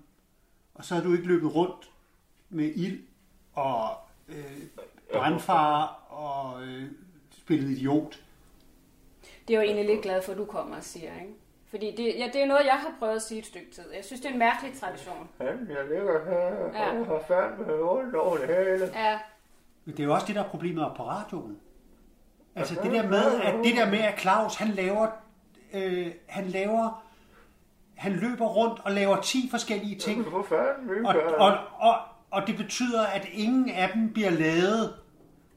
Og 0.75 0.85
så 0.85 0.95
havde 0.95 1.09
du 1.09 1.13
ikke 1.13 1.27
løbet 1.27 1.55
rundt 1.55 1.91
med 2.49 2.73
ild 2.75 3.01
og 3.55 3.97
øh, 4.29 4.63
brandfare 5.13 5.89
og 6.09 6.63
øh, 6.63 6.91
spillet 7.31 7.71
idiot. 7.71 8.21
Det 9.49 9.55
er 9.55 9.59
jo 9.59 9.65
egentlig 9.65 9.87
lidt 9.87 10.03
glad 10.03 10.23
for, 10.23 10.33
at 10.33 10.39
du 10.39 10.45
kommer 10.45 10.77
og 10.77 10.85
siger, 10.85 11.21
ikke? 11.21 11.35
Fordi 11.71 11.95
det, 11.97 12.15
ja, 12.19 12.27
det 12.33 12.43
er 12.43 12.47
noget, 12.47 12.65
jeg 12.65 12.75
har 12.75 12.93
prøvet 12.99 13.17
at 13.17 13.23
sige 13.23 13.39
et 13.39 13.47
stykke 13.47 13.71
tid. 13.71 13.85
Jeg 13.97 14.05
synes, 14.05 14.21
det 14.21 14.29
er 14.29 14.33
en 14.33 14.39
mærkelig 14.39 14.73
tradition. 14.81 15.29
Han, 15.41 15.47
jeg 15.71 15.85
ligger 15.89 16.25
her 16.25 16.83
Ja. 16.85 17.01
og 17.01 17.07
har 17.07 17.23
fandme 17.29 17.91
ondt 17.91 18.15
over 18.15 18.37
det 18.37 18.47
hele. 18.47 18.91
Ja, 18.95 19.19
Men 19.85 19.97
det 19.97 20.03
er 20.03 20.05
jo 20.07 20.15
også 20.15 20.27
det, 20.27 20.35
der 20.35 20.45
er 20.45 20.49
problemet 20.49 20.93
på 20.97 21.03
radioen. 21.03 21.59
Altså 22.55 22.75
det 22.83 22.93
der 22.93 23.09
med, 23.09 23.41
at 23.43 23.55
det 23.65 23.77
der 23.77 23.91
med, 23.91 23.99
at 23.99 24.21
Claus, 24.21 24.55
han 24.57 24.69
laver, 24.69 25.09
øh, 25.75 26.07
han 26.27 26.45
laver, 26.47 27.05
han 27.97 28.13
løber 28.13 28.47
rundt 28.47 28.81
og 28.85 28.93
laver 28.93 29.21
10 29.21 29.49
forskellige 29.51 29.99
ting. 29.99 30.23
Hvor 30.23 30.43
fanden, 30.43 31.07
Og, 31.07 31.15
og, 31.39 31.57
og, 31.79 31.97
og 32.31 32.47
det 32.47 32.57
betyder, 32.57 33.07
at 33.07 33.29
ingen 33.33 33.71
af 33.71 33.91
dem 33.95 34.13
bliver 34.13 34.31
lavet. 34.31 34.95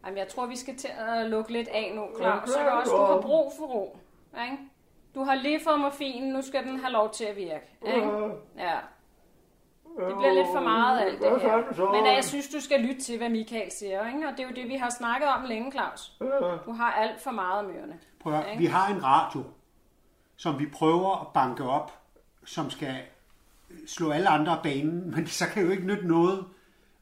Jamen, 0.06 0.18
jeg 0.18 0.28
tror, 0.28 0.46
vi 0.46 0.56
skal 0.56 0.78
til 0.78 0.90
at 1.08 1.26
lukke 1.30 1.52
lidt 1.54 1.68
af 1.68 1.92
nu, 1.96 2.06
Claus. 2.20 2.42
Ja, 2.42 2.52
Så 2.52 2.60
også, 2.70 2.92
du 2.92 2.98
har 3.02 3.14
ja. 3.16 3.22
brug 3.22 3.54
for 3.60 3.66
ro. 3.66 3.98
Ikke? 4.44 4.58
Du 5.20 5.24
har 5.24 5.36
lige 5.36 5.60
fået 5.64 5.80
morfin, 5.80 6.24
nu 6.24 6.42
skal 6.42 6.64
den 6.64 6.80
have 6.80 6.92
lov 6.92 7.12
til 7.14 7.24
at 7.24 7.36
virke. 7.36 7.66
Ikke? 7.88 8.08
Ja. 8.58 8.78
Det 10.08 10.18
bliver 10.18 10.34
lidt 10.34 10.48
for 10.54 10.62
meget 10.62 11.00
af 11.00 11.06
alt 11.06 11.22
det 11.22 11.42
her. 11.42 11.92
Men 11.92 12.08
øh, 12.08 12.16
jeg 12.16 12.24
synes, 12.24 12.48
du 12.50 12.62
skal 12.62 12.80
lytte 12.80 13.02
til, 13.02 13.18
hvad 13.18 13.30
Michael 13.30 13.72
siger. 13.72 14.08
Ikke? 14.08 14.28
Og 14.28 14.32
det 14.32 14.40
er 14.40 14.48
jo 14.48 14.56
det, 14.56 14.68
vi 14.68 14.76
har 14.76 14.90
snakket 14.90 15.30
om 15.30 15.44
længe, 15.44 15.72
Claus. 15.72 16.18
Du 16.66 16.72
har 16.72 16.92
alt 16.92 17.22
for 17.22 17.32
meget 17.32 17.66
om 17.66 17.72
ørerne. 17.72 18.00
Prøv 18.20 18.34
at, 18.34 18.60
vi 18.60 18.66
har 18.66 18.94
en 18.96 19.04
radio, 19.04 19.44
som 20.36 20.60
vi 20.60 20.66
prøver 20.66 21.22
at 21.22 21.28
banke 21.34 21.64
op, 21.64 21.92
som 22.46 22.70
skal 22.70 22.96
slå 23.88 24.12
alle 24.12 24.30
andre 24.30 24.52
af 24.52 24.64
banen, 24.64 25.10
men 25.16 25.28
så 25.28 25.46
kan 25.54 25.64
jo 25.64 25.72
ikke 25.72 25.88
nytte 25.88 26.08
noget, 26.08 26.46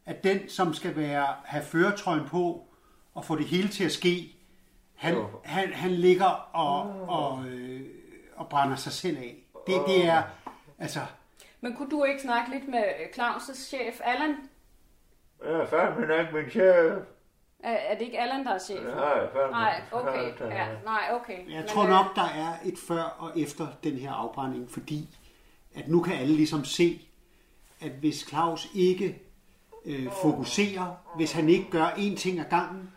at 0.05 0.24
den, 0.24 0.50
som 0.50 0.74
skal 0.74 0.95
være, 0.95 1.27
have 1.43 1.63
føretrøjen 1.63 2.25
på 2.27 2.67
og 3.13 3.25
få 3.25 3.36
det 3.36 3.45
hele 3.45 3.67
til 3.67 3.83
at 3.83 3.91
ske, 3.91 4.33
han, 4.95 5.15
han, 5.43 5.74
han 5.74 5.91
ligger 5.91 6.25
og, 6.53 7.09
og, 7.09 7.45
øh, 7.45 7.97
og 8.38 8.50
brænder 8.50 8.75
sig 8.75 8.91
selv 8.91 9.17
af. 9.17 9.36
Det, 9.67 9.75
det 9.88 10.06
er, 10.06 10.24
altså, 10.79 11.00
Men 11.62 11.75
kunne 11.75 11.89
du 11.89 12.03
ikke 12.03 12.22
snakke 12.22 12.51
lidt 12.51 12.67
med 12.67 12.84
Claus' 13.15 13.56
chef, 13.56 14.00
Allan? 14.03 14.36
Jeg 15.46 15.53
er 15.53 15.65
fandme 15.65 16.20
ikke 16.20 16.34
min 16.34 16.50
chef. 16.50 17.03
Er, 17.60 17.72
er 17.72 17.94
det 17.98 18.06
ikke 18.06 18.20
Allan, 18.20 18.46
der 18.46 18.53
er 18.53 18.60
chef? 18.60 18.84
Nej, 18.84 19.32
fandme. 19.34 19.51
Nej, 19.51 19.82
okay. 19.91 20.34
Ja, 20.41 20.67
nej, 20.86 21.10
okay. 21.12 21.38
Jeg 21.51 21.60
Men, 21.60 21.67
tror 21.67 21.84
øh, 21.84 21.89
nok, 21.89 22.15
der 22.15 22.25
er 22.25 22.53
et 22.65 22.77
før 22.88 23.01
og 23.03 23.39
efter 23.39 23.67
den 23.84 23.94
her 23.94 24.12
afbrænding, 24.12 24.72
fordi 24.72 25.17
at 25.75 25.88
nu 25.88 26.01
kan 26.01 26.13
alle 26.13 26.34
ligesom 26.34 26.65
se, 26.65 27.01
at 27.82 27.91
hvis 27.91 28.25
Claus 28.29 28.67
ikke 28.75 29.22
øh, 29.86 30.12
fokuserer, 30.22 30.96
hvis 31.15 31.32
han 31.32 31.50
ikke 31.50 31.72
gør 31.72 31.88
én 31.88 32.15
ting 32.15 32.39
ad 32.39 32.46
gangen, 32.50 32.91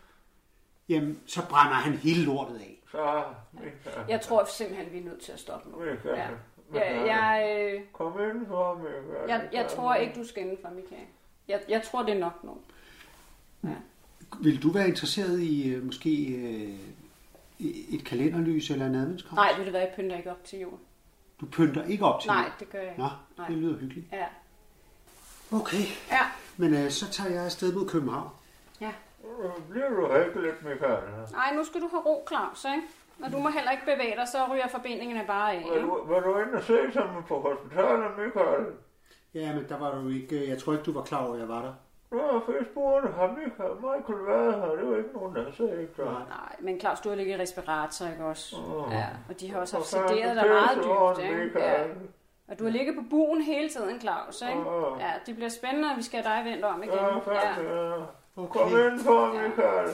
jamen, 0.89 1.19
så 1.25 1.47
brænder 1.49 1.73
han 1.73 1.93
hele 1.93 2.25
lortet 2.25 2.55
af. 2.55 2.79
Så. 2.91 3.23
Jeg 4.09 4.21
tror 4.21 4.45
simpelthen, 4.45 4.93
vi 4.93 4.99
er 4.99 5.03
nødt 5.03 5.21
til 5.21 5.31
at 5.31 5.39
stoppe 5.39 5.69
nu. 5.69 5.83
Ja. 5.83 6.27
Jeg, 6.73 7.03
jeg, 7.05 7.57
øh, 7.75 7.81
Kom 7.93 8.13
ind 8.21 8.47
for, 8.47 8.73
Michael. 8.75 9.29
jeg, 9.29 9.49
jeg 9.53 9.67
tror 9.69 9.95
ikke, 9.95 10.13
du 10.21 10.27
skal 10.27 10.43
indenfor, 10.43 10.69
Michael. 10.69 11.01
Jeg, 11.47 11.61
jeg 11.69 11.81
tror, 11.83 12.03
det 12.03 12.15
er 12.15 12.19
nok 12.19 12.43
nu. 12.43 12.57
Vil 14.41 14.63
du 14.63 14.69
være 14.71 14.87
interesseret 14.87 15.39
i 15.39 15.69
øh, 15.73 15.85
måske 15.85 16.25
øh, 16.27 16.79
et 17.95 18.05
kalenderlys 18.05 18.69
eller 18.69 18.85
en 18.85 18.95
adventskrans? 18.95 19.35
Nej, 19.35 19.53
ved 19.57 19.65
du 19.65 19.71
hvad, 19.71 19.81
jeg 19.81 19.93
pynter 19.95 20.17
ikke 20.17 20.31
op 20.31 20.43
til 20.43 20.59
jul. 20.59 20.77
Du 21.41 21.45
pynter 21.45 21.83
ikke 21.83 22.05
op 22.05 22.21
til 22.21 22.27
Nej, 22.27 22.41
jul? 22.43 22.51
det 22.59 22.69
gør 22.69 22.79
jeg 22.79 22.89
ikke. 22.89 23.01
Nå, 23.01 23.09
Nej. 23.37 23.47
det 23.47 23.57
lyder 23.57 23.77
hyggeligt. 23.77 24.05
Ja. 24.11 24.25
Okay, 25.57 25.83
Ja. 26.11 26.21
men 26.57 26.73
øh, 26.73 26.89
så 26.91 27.11
tager 27.11 27.29
jeg 27.29 27.43
afsted 27.45 27.73
mod 27.73 27.87
København. 27.89 28.29
ja. 28.81 28.91
Bliver 29.69 29.89
du 29.89 30.13
hækkeligt, 30.13 30.63
Michael? 30.65 30.99
Ej, 31.37 31.55
nu 31.55 31.63
skal 31.63 31.81
du 31.81 31.87
have 31.87 32.01
ro, 32.01 32.25
Claus, 32.27 32.65
ikke? 32.75 32.87
Og 33.25 33.31
du 33.31 33.37
må 33.37 33.49
heller 33.49 33.71
ikke 33.71 33.85
bevæge 33.85 34.15
dig, 34.15 34.27
så 34.27 34.37
ryger 34.53 34.67
forbindingerne 34.67 35.27
bare 35.27 35.51
af. 35.51 35.57
Ikke? 35.57 35.81
du, 35.81 36.03
vil 36.13 36.21
du 36.23 36.39
ind 36.39 36.49
og 36.55 36.63
se 36.63 36.77
sammen 36.93 37.23
på 37.23 37.39
hospitalet, 37.41 38.11
Michael? 38.17 38.65
Ja, 39.33 39.53
men 39.55 39.65
der 39.69 39.77
var 39.79 39.95
du 39.95 40.09
ikke, 40.09 40.39
øh, 40.39 40.49
jeg 40.49 40.57
tror 40.57 40.73
ikke, 40.73 40.83
du 40.83 40.93
var 40.93 41.01
klar 41.03 41.25
over, 41.25 41.33
at 41.33 41.39
jeg 41.39 41.47
var 41.49 41.61
der. 41.61 41.73
Nå, 42.11 42.41
for 42.45 42.51
jeg 42.51 42.65
spurgte, 42.71 43.07
har 43.19 43.27
Michael, 43.27 43.73
Michael 43.75 44.27
været 44.27 44.53
her? 44.55 44.71
Det 44.75 44.91
var 44.91 44.97
ikke 44.97 45.09
nogen, 45.13 45.35
der 45.35 45.43
har 45.43 45.51
set 45.51 45.97
dig. 45.97 46.05
Nej, 46.05 46.55
men 46.59 46.79
Claus, 46.79 46.99
du 46.99 47.09
har 47.09 47.15
ligget 47.15 47.37
i 47.37 47.41
respirator, 47.41 48.05
ikke 48.07 48.25
også? 48.25 48.55
Åh. 48.55 48.93
Ja, 48.93 49.05
og 49.29 49.39
de 49.39 49.51
har 49.51 49.59
også 49.59 49.75
haft 49.75 49.87
sederet 49.87 50.35
dig 50.35 50.45
meget 50.49 50.77
dybt, 50.77 51.23
ikke? 51.23 51.35
Michael. 51.45 51.87
Ja. 51.89 51.93
Og 52.47 52.59
du 52.59 52.63
har 52.63 52.71
ligget 52.71 52.95
på 52.95 53.01
buen 53.09 53.41
hele 53.41 53.69
tiden, 53.69 54.01
Claus, 54.01 54.41
ikke? 54.41 54.63
Ja, 54.99 55.11
det 55.25 55.35
bliver 55.35 55.49
spændende, 55.49 55.89
og 55.91 55.97
vi 55.97 56.03
skal 56.03 56.23
have 56.23 56.37
dig 56.45 56.51
vendt 56.51 56.65
om 56.65 56.83
igen. 56.83 56.93
Ja, 56.93 57.17
fanden, 57.19 57.65
Ja. 57.67 57.89
ja. 57.89 57.95
Okay. 58.37 58.59
Kom 58.59 58.69
ind 58.69 58.99
for, 58.99 59.27
Michael. 59.27 59.89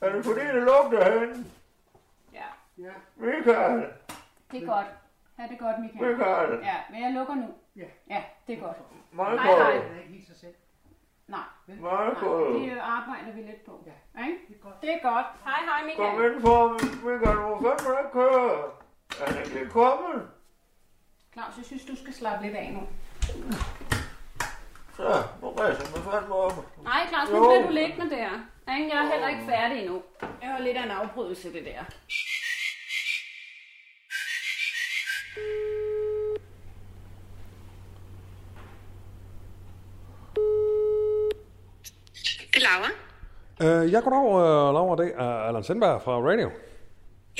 Er 0.00 0.12
det 0.12 0.24
fordi, 0.24 0.40
det 0.40 0.62
lugter 0.62 1.18
hen? 1.18 1.52
Ja. 2.78 2.92
Michael, 3.16 3.84
Det 4.52 4.62
er 4.62 4.66
godt. 4.66 4.86
Ha' 5.36 5.46
det 5.50 5.58
godt, 5.58 5.78
Michael. 5.80 6.16
Michael, 6.16 6.58
Ja, 6.62 6.76
men 6.90 7.02
jeg 7.02 7.12
lukker 7.12 7.34
nu. 7.34 7.48
Ja. 7.76 7.84
Ja, 8.10 8.22
det 8.46 8.58
er 8.58 8.60
godt. 8.60 8.76
Michael, 9.12 9.38
Hej, 9.38 9.46
hej. 9.56 9.72
Det 9.72 9.96
er 9.96 10.00
ikke 10.00 10.12
helt 10.12 10.26
sig 10.26 10.36
selv. 10.36 10.54
Nej, 11.28 11.40
nej, 11.66 12.08
Michael. 12.08 12.70
det 12.70 12.78
arbejder 12.80 13.32
vi 13.34 13.40
lidt 13.40 13.64
på. 13.64 13.84
Ja. 13.86 14.24
Ikke? 14.26 14.38
Det 14.48 14.56
er 14.56 14.60
godt. 14.62 14.80
Det 14.82 14.90
er 14.94 14.98
godt. 15.02 15.26
Hej, 15.44 15.60
hej, 15.68 15.80
Kom 15.96 16.04
Michael. 16.14 16.32
ind 16.34 16.40
for, 16.40 16.68
Michael, 17.08 17.36
hvor 17.38 17.76
fanden 17.78 18.04
er 18.06 18.10
køre? 18.12 18.70
Er 19.20 19.32
han 19.32 19.44
ikke 19.44 19.70
kommet? 19.70 20.28
Claus, 21.32 21.56
jeg 21.56 21.64
synes, 21.64 21.84
du 21.84 21.96
skal 21.96 22.12
slappe 22.14 22.46
lidt 22.46 22.56
af 22.56 22.72
nu. 22.72 22.82
Så, 24.96 25.22
nu 25.42 25.50
rejser 25.50 25.96
man 25.96 26.12
fandme 26.12 26.34
op. 26.34 26.52
Nej, 26.84 27.00
Claus, 27.08 27.30
nu 27.30 27.40
bliver 27.40 27.62
du 27.66 27.72
liggende 27.72 28.10
der. 28.10 28.30
Ikke? 28.76 28.94
Jeg 28.96 29.04
er 29.04 29.10
heller 29.12 29.28
ikke 29.28 29.44
færdig 29.48 29.78
endnu. 29.84 30.02
Jeg 30.42 30.48
har 30.50 30.58
lidt 30.58 30.76
af 30.76 30.84
en 30.84 30.90
afbrydelse, 30.90 31.52
det 31.52 31.64
der. 31.64 31.84
Laura. 42.68 42.90
Øh, 43.64 43.92
ja, 43.92 43.98
goddag, 44.00 44.20
uh, 44.20 44.74
Laura. 44.76 44.94
Det 45.02 45.12
er 45.24 45.30
Allan 45.48 45.64
Sindberg 45.64 46.02
fra 46.04 46.12
Radio. 46.30 46.48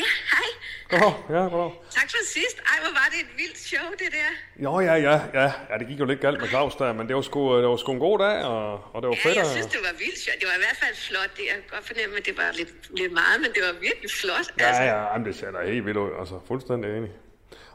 Ja, 0.02 0.10
hej. 0.34 0.48
Goddag, 0.90 1.14
ja, 1.36 1.42
goddag. 1.54 1.72
Tak 1.98 2.08
for 2.14 2.22
sidst. 2.36 2.56
Ej, 2.70 2.76
hvor 2.84 2.92
var 3.00 3.06
det 3.12 3.18
et 3.26 3.32
vildt 3.40 3.58
show, 3.70 3.86
det 4.02 4.08
der. 4.18 4.30
Jo, 4.64 4.72
ja, 4.88 4.94
ja, 5.08 5.16
ja. 5.40 5.48
Ja, 5.70 5.74
det 5.80 5.86
gik 5.90 5.98
jo 6.00 6.04
lidt 6.12 6.20
galt 6.20 6.40
med 6.40 6.48
Claus 6.48 6.74
der, 6.76 6.92
men 6.98 7.04
det 7.08 7.14
var 7.16 7.22
sgu, 7.30 7.40
det 7.62 7.68
var 7.68 7.76
sgu 7.76 7.92
en 7.92 7.98
god 8.08 8.18
dag, 8.18 8.36
og, 8.44 8.72
og 8.94 8.98
det 9.02 9.08
var 9.12 9.16
Ja, 9.22 9.28
fedt. 9.28 9.36
jeg 9.36 9.46
synes, 9.56 9.66
det 9.74 9.80
var 9.88 9.92
vildt 10.04 10.18
sjovt. 10.24 10.38
Det 10.40 10.46
var 10.50 10.56
i 10.60 10.62
hvert 10.66 10.78
fald 10.82 10.94
flot. 11.08 11.30
Det, 11.36 11.44
jeg 11.50 11.54
kan 11.60 11.68
godt 11.76 11.84
fornemme, 11.90 12.12
at 12.20 12.24
det 12.28 12.34
var 12.42 12.48
lidt, 12.60 12.72
lidt 13.00 13.12
meget, 13.20 13.36
men 13.44 13.50
det 13.56 13.62
var 13.68 13.72
virkelig 13.88 14.10
flot. 14.20 14.46
Ja, 14.60 14.64
altså. 14.68 14.82
ja, 14.90 14.96
jamen, 15.12 15.24
det 15.28 15.34
ser 15.40 15.50
da 15.54 15.58
helt 15.74 15.84
vildt 15.86 15.98
ud, 16.04 16.10
altså 16.20 16.34
fuldstændig 16.50 16.88
enig. 16.98 17.12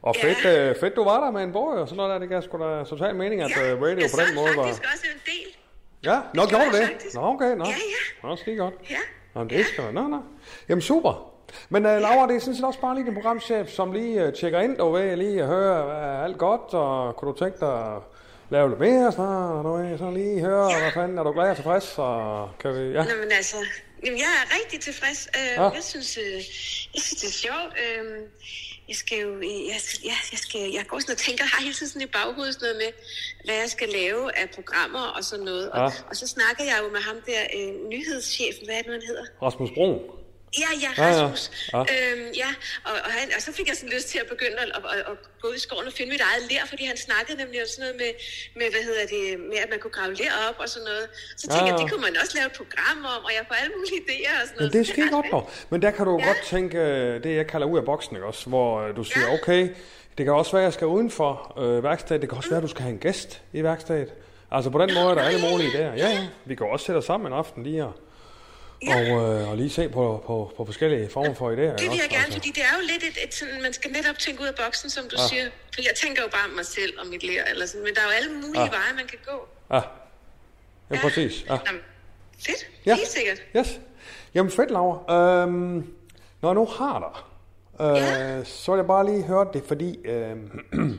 Og 0.08 0.12
Ja. 0.16 0.22
fedt, 0.26 0.42
øh, 0.54 0.76
fedt, 0.82 0.94
du 1.00 1.04
var 1.12 1.18
der 1.26 1.32
med 1.38 1.42
en 1.48 1.54
bog 1.58 1.68
og 1.84 1.88
sådan 1.88 1.98
noget 2.02 2.12
der, 2.14 2.18
det 2.24 2.30
gav 2.34 2.42
sgu 2.48 2.54
da 2.66 2.72
total 2.94 3.14
mening, 3.22 3.38
at 3.46 3.50
Ja, 3.56 3.62
øh, 3.74 3.82
radio 3.86 4.00
jeg 4.06 4.10
på 4.16 4.20
den 4.24 4.32
måde 4.40 4.52
var... 4.58 4.64
faktisk 4.64 4.86
også 4.94 5.06
en 5.16 5.22
del. 5.34 5.50
Ja, 6.04 6.20
nå, 6.34 6.42
Det 6.42 6.50
gjorde 6.50 6.66
du 6.66 6.78
det? 6.78 6.88
faktisk. 6.88 7.16
Nå, 7.16 7.22
okay, 7.22 7.56
nå. 7.56 7.66
Ja, 7.66 7.70
ja. 7.72 8.28
Nå, 8.28 8.36
skide 8.36 8.58
godt. 8.58 8.74
Ja. 8.90 8.96
Nå, 9.36 9.44
det 9.44 9.66
skal 9.66 9.84
jeg. 9.84 9.94
Nå, 9.94 10.08
nå. 10.08 10.20
Jamen, 10.70 10.82
super. 10.82 11.32
Men 11.70 11.86
uh, 11.86 11.92
Laura, 11.92 12.28
det 12.28 12.36
er 12.36 12.40
sådan 12.40 12.56
set 12.56 12.66
også 12.66 12.80
bare 12.80 12.96
lige 12.96 13.06
din 13.06 13.14
programchef, 13.14 13.70
som 13.70 13.92
lige 13.92 14.28
uh, 14.28 14.34
tjekker 14.34 14.60
ind, 14.60 14.78
du 14.78 14.92
ved, 14.92 15.16
lige 15.16 15.46
høre, 15.46 16.00
er 16.02 16.24
alt 16.24 16.38
godt, 16.38 16.74
og 16.74 17.16
kunne 17.16 17.32
du 17.34 17.38
tænke 17.38 17.60
dig 17.60 17.96
at 17.96 18.02
lave 18.50 18.70
lidt 18.70 18.80
mere 18.80 19.12
snart, 19.12 19.66
og 19.66 19.80
du 19.92 19.98
sådan 19.98 20.14
lige 20.14 20.40
høre, 20.40 20.66
hvad 20.82 20.92
fanden, 20.94 21.18
er 21.18 21.24
du 21.24 21.32
glad 21.32 21.50
og 21.50 21.56
tilfreds, 21.56 21.94
og 21.98 22.50
kan 22.60 22.74
vi, 22.76 22.80
ja. 22.80 23.04
Nå, 23.04 23.10
men 23.24 23.32
altså, 23.32 23.56
jamen, 24.06 24.20
jeg 24.20 24.26
er 24.44 24.56
rigtig 24.60 24.80
tilfreds. 24.82 25.28
Øh, 25.38 25.56
Ja. 25.64 25.64
Jeg 25.70 25.84
synes, 25.84 26.18
øh, 26.18 26.34
jeg 26.94 27.02
synes, 27.02 27.22
det 27.22 27.28
er 27.28 27.38
sjovt. 27.48 27.74
Øh, 27.84 28.22
jeg 28.90 28.96
skal 29.04 29.18
jo, 29.26 29.32
jeg, 29.74 29.80
skal, 29.86 30.00
ja, 30.12 30.18
jeg, 30.34 30.40
skal, 30.46 30.62
jeg 30.78 30.84
går 30.88 31.00
sådan 31.00 31.14
og 31.14 31.18
tænker, 31.28 31.44
har 31.54 31.62
hele 31.62 31.74
tiden 31.74 31.90
sådan 31.94 32.08
i 32.08 32.12
baghovedet 32.18 32.54
sådan 32.54 32.66
noget 32.70 32.78
med, 32.84 32.92
hvad 33.46 33.56
jeg 33.64 33.70
skal 33.70 33.90
lave 34.00 34.38
af 34.42 34.46
programmer 34.58 35.06
og 35.18 35.24
sådan 35.24 35.46
noget. 35.46 35.66
Og, 35.72 35.80
Ja. 35.80 35.90
og 36.10 36.16
så 36.16 36.26
snakker 36.36 36.64
jeg 36.72 36.78
jo 36.84 36.88
med 36.96 37.02
ham 37.10 37.18
der, 37.30 37.42
øh, 37.58 37.72
nyhedschefen, 37.94 38.64
hvad 38.66 38.76
er 38.76 38.82
det 38.82 38.88
nu, 38.88 38.94
han 38.94 39.02
hedder? 39.12 39.26
Rasmus 39.42 39.70
Brun. 39.78 39.96
Ja, 40.64 40.70
ja, 40.86 40.92
Ja, 40.98 41.08
ja. 41.08 41.24
Rasmus. 41.24 41.42
Ja. 41.74 41.80
Øhm, 41.94 42.28
ja. 42.44 42.52
Og, 42.88 42.94
og, 43.06 43.12
han, 43.18 43.26
og 43.36 43.42
så 43.46 43.52
fik 43.58 43.68
jeg 43.72 43.76
sådan 43.76 43.94
lyst 43.98 44.08
til 44.14 44.20
at 44.24 44.28
begynde 44.34 44.58
at, 44.66 44.70
at, 44.78 44.84
at, 44.94 45.00
at 45.12 45.18
gå 45.42 45.46
ud 45.52 45.56
i 45.56 45.64
skoven 45.68 45.88
og 45.88 45.94
finde 45.98 46.12
mit 46.16 46.24
eget 46.30 46.44
lær, 46.52 46.64
fordi 46.72 46.84
han 46.92 46.98
snakkede 47.08 47.36
nemlig 47.42 47.58
om 47.64 47.68
sådan 47.74 47.82
noget 47.86 47.96
med, 48.04 48.12
med, 48.60 48.68
hvad 48.74 48.84
hedder 48.90 49.06
det, 49.16 49.24
med 49.52 49.58
at 49.66 49.70
man 49.74 49.80
kunne 49.84 49.96
grave 49.98 50.14
lær 50.22 50.34
op 50.50 50.58
og 50.64 50.68
sådan 50.74 50.88
noget. 50.92 51.06
Så 51.40 51.44
tænkte 51.48 51.66
Ja, 51.66 51.72
jeg, 51.72 51.80
det 51.82 51.86
kunne 51.92 52.04
man 52.08 52.14
også 52.24 52.34
lave 52.38 52.48
et 52.52 52.56
program 52.62 52.98
om, 53.16 53.22
og 53.28 53.32
jeg 53.38 53.44
får 53.50 53.56
alle 53.62 53.74
mulige 53.78 54.00
idéer 54.08 54.34
og 54.42 54.46
sådan 54.48 54.56
Men 54.58 54.60
noget. 54.62 54.74
det 54.74 54.80
er 54.86 54.88
skide 54.94 55.10
godt 55.18 55.28
dog. 55.36 55.44
Men 55.72 55.78
der 55.86 55.92
kan 55.98 56.04
du 56.10 56.14
Ja. 56.20 56.28
godt 56.30 56.42
tænke 56.54 56.78
øh, 56.78 57.24
det, 57.24 57.32
jeg 57.42 57.48
kalder 57.54 57.68
ud 57.72 57.78
af 57.82 57.86
boksen, 57.92 58.12
ikke 58.18 58.28
også? 58.32 58.44
Hvor 58.54 58.70
øh, 58.84 58.90
du 59.00 59.04
siger, 59.12 59.26
Ja. 59.28 59.34
okay, 59.38 59.62
det 60.18 60.22
kan 60.26 60.34
også 60.42 60.52
være, 60.56 60.62
at 60.64 60.70
jeg 60.70 60.74
skal 60.80 60.88
udenfor 60.88 61.32
øh, 61.64 61.84
værkstedet. 61.84 62.22
Det 62.22 62.30
kan 62.30 62.38
også 62.38 62.50
være, 62.54 62.58
at 62.62 62.68
du 62.68 62.74
skal 62.76 62.82
have 62.88 62.94
en 62.98 63.00
gæst 63.08 63.42
i 63.54 63.64
værkstedet. 63.64 64.10
Altså 64.52 64.70
på 64.70 64.78
den 64.84 64.94
måde 64.94 65.10
er 65.12 65.14
der 65.16 65.22
alle 65.22 65.42
mulige 65.52 65.70
idéer. 65.70 65.98
Ja, 66.04 66.10
ja. 66.10 66.28
Vi 66.46 66.56
kan 66.56 66.66
også 66.68 66.86
sætte 66.86 66.98
os 67.00 67.06
sammen 67.06 67.28
en 67.28 67.38
aften 67.38 67.64
lige 67.64 67.84
og, 67.86 67.94
og, 68.88 69.02
øh, 69.02 69.50
og 69.50 69.58
lige 69.58 69.70
se 69.70 69.90
på, 69.90 70.24
på, 70.26 70.52
på 70.58 70.66
forskellige 70.66 71.10
former 71.10 71.34
for 71.34 71.50
idéer. 71.52 71.56
Det 71.56 71.62
vil 71.62 71.70
jeg 71.84 71.92
også? 71.92 72.10
gerne, 72.10 72.24
Altså. 72.26 72.34
fordi 72.40 72.50
det 72.50 72.64
er 72.64 72.74
jo 72.78 72.82
lidt 72.92 73.04
et, 73.04 73.24
et 73.28 73.34
sådan, 73.34 73.62
man 73.62 73.74
skal 73.74 73.92
netop 73.92 74.18
tænke 74.20 74.42
ud 74.42 74.48
af 74.48 74.56
boksen, 74.66 74.90
som 74.90 75.04
du 75.04 75.16
ja. 75.20 75.28
siger. 75.28 75.44
For 75.74 75.82
jeg 75.82 75.92
tænker 76.04 76.22
jo 76.22 76.28
bare 76.32 76.46
om 76.50 76.56
mig 76.56 76.66
selv 76.66 76.94
og 77.00 77.08
mit 77.08 77.24
lær, 77.24 77.44
eller 77.52 77.66
sådan, 77.66 77.84
men 77.86 77.96
der 77.96 78.02
er 78.02 78.06
jo 78.06 78.12
alle 78.12 78.32
mulige 78.34 78.62
Ja. 78.64 78.70
veje, 78.70 78.94
man 78.96 79.08
kan 79.08 79.20
gå. 79.26 79.48
Ja, 79.76 79.82
ja 80.92 81.00
præcis. 81.02 81.46
Ja. 81.50 81.52
Nå, 81.54 81.58
fedt, 82.46 82.68
Ja. 82.86 82.96
helt 82.96 83.08
sikkert. 83.08 83.42
Yes. 83.58 83.80
Jamen 84.34 84.52
fedt, 84.52 84.72
Laura. 84.72 85.14
Øhm, 85.44 85.94
når 86.42 86.50
jeg 86.50 86.56
nu 86.56 86.66
har 86.66 87.00
dig, 87.00 87.86
øh, 87.88 87.96
Ja. 87.96 88.44
så 88.44 88.72
vil 88.72 88.78
jeg 88.78 88.88
bare 88.88 89.06
lige 89.06 89.24
høre 89.24 89.48
det, 89.54 89.64
fordi 89.68 89.98
øh, 90.06 90.36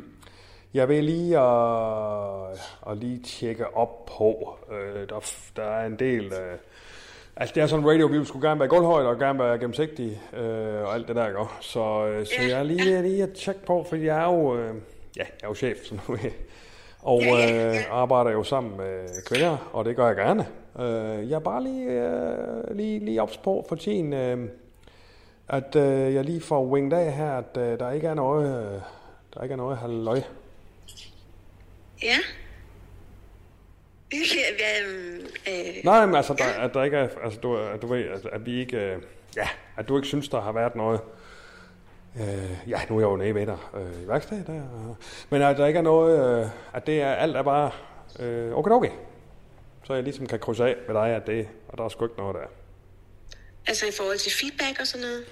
jeg 0.78 0.88
vil 0.88 1.04
lige 1.04 1.38
at, 1.38 2.58
at 2.90 2.96
lige 2.98 3.22
tjekke 3.22 3.76
op 3.76 4.06
på, 4.06 4.58
øh, 4.72 5.08
der, 5.08 5.32
der 5.56 5.62
er 5.64 5.86
en 5.86 5.98
del... 5.98 6.24
Øh, 6.32 6.58
altså 7.40 7.54
det 7.54 7.62
er 7.62 7.66
sådan 7.66 7.84
en 7.84 7.90
radio, 7.90 8.06
vi 8.06 8.24
skulle 8.24 8.48
gerne 8.48 8.60
være 8.60 8.66
i 8.66 8.68
gulvhøjde 8.68 9.08
og 9.08 9.18
gerne 9.18 9.38
være 9.38 9.58
gennemsigtig 9.58 10.20
øh, 10.32 10.82
og 10.82 10.94
alt 10.94 11.08
det 11.08 11.16
der, 11.16 11.28
ikke? 11.28 11.40
Så, 11.60 12.06
øh, 12.06 12.26
så 12.26 12.42
jeg 12.48 12.58
er 12.58 12.62
lige, 12.62 13.02
lige 13.02 13.22
at 13.22 13.32
tjekke 13.32 13.64
på, 13.66 13.86
fordi 13.88 14.04
jeg 14.04 14.18
er 14.18 14.32
jo, 14.32 14.56
øh, 14.56 14.74
ja, 15.16 15.22
jeg 15.22 15.42
er 15.42 15.48
jo 15.48 15.54
chef, 15.54 15.78
du 16.06 16.12
ved. 16.12 16.30
Og 17.02 17.22
øh, 17.22 17.76
arbejder 17.90 18.30
jo 18.30 18.42
sammen 18.42 18.76
med 18.76 19.24
kvinder, 19.26 19.70
og 19.72 19.84
det 19.84 19.96
gør 19.96 20.06
jeg 20.06 20.16
gerne. 20.16 20.46
Øh, 20.78 21.30
jeg 21.30 21.36
er 21.36 21.40
bare 21.40 21.62
lige, 21.62 21.90
øh, 21.90 22.76
lige, 22.76 22.98
lige 22.98 23.22
ops 23.22 23.36
på 23.36 23.66
for 23.68 23.76
tiden, 23.76 24.12
øh, 24.12 24.48
at 25.48 25.76
øh, 25.76 26.14
jeg 26.14 26.24
lige 26.24 26.40
får 26.40 26.64
winget 26.64 26.92
af 26.92 27.12
her, 27.12 27.32
at 27.32 27.56
øh, 27.56 27.78
der 27.78 27.90
ikke 27.90 28.06
er 28.06 28.14
noget, 28.14 28.74
øh, 28.74 28.80
der 29.34 29.42
ikke 29.42 29.52
er 29.52 29.56
noget 29.56 29.78
halløj. 29.78 30.20
Ja. 32.02 32.16
Øh, 34.12 35.84
Nej, 35.84 36.06
men 36.06 36.14
altså, 36.14 36.34
der, 36.34 36.44
at 36.64 36.74
der 36.74 36.82
ikke 36.84 36.96
er, 36.96 37.08
altså, 37.24 37.40
du, 37.40 37.56
at 37.56 37.82
du 37.82 37.86
ved, 37.86 38.04
at, 38.04 38.26
at 38.32 38.46
vi 38.46 38.60
ikke, 38.60 38.76
øh, 38.76 39.02
ja, 39.36 39.48
at 39.76 39.88
du 39.88 39.96
ikke 39.96 40.08
synes, 40.08 40.28
der 40.28 40.40
har 40.40 40.52
været 40.52 40.74
noget, 40.76 41.00
øh, 42.20 42.68
ja, 42.68 42.80
nu 42.88 42.96
er 42.96 43.00
jeg 43.00 43.06
jo 43.08 43.16
nede 43.16 43.32
med 43.32 43.46
dig 43.46 43.58
øh, 43.76 44.02
i 44.04 44.08
værkstedet 44.08 44.46
der, 44.46 44.52
og- 44.62 44.96
men 45.30 45.42
at 45.42 45.56
der 45.56 45.66
ikke 45.66 45.78
er 45.78 45.82
noget, 45.82 46.40
øh, 46.42 46.46
at 46.74 46.86
det 46.86 47.02
er, 47.02 47.12
alt 47.12 47.36
er 47.36 47.42
bare, 47.42 47.70
øh, 48.20 48.52
okay, 48.58 48.70
okay. 48.70 48.90
Så 49.84 49.94
jeg 49.94 50.02
ligesom 50.02 50.26
kan 50.26 50.38
krydse 50.38 50.64
af 50.64 50.76
med 50.86 50.94
dig, 50.94 51.08
at 51.08 51.26
det, 51.26 51.48
og 51.68 51.78
der 51.78 51.84
er 51.84 51.88
sgu 51.88 52.04
ikke 52.04 52.16
noget 52.18 52.34
der. 52.34 52.46
altså 53.66 53.86
i 53.86 53.90
forhold 53.98 54.18
til 54.18 54.32
feedback 54.40 54.80
og 54.80 54.86
sådan 54.86 55.06
noget. 55.06 55.24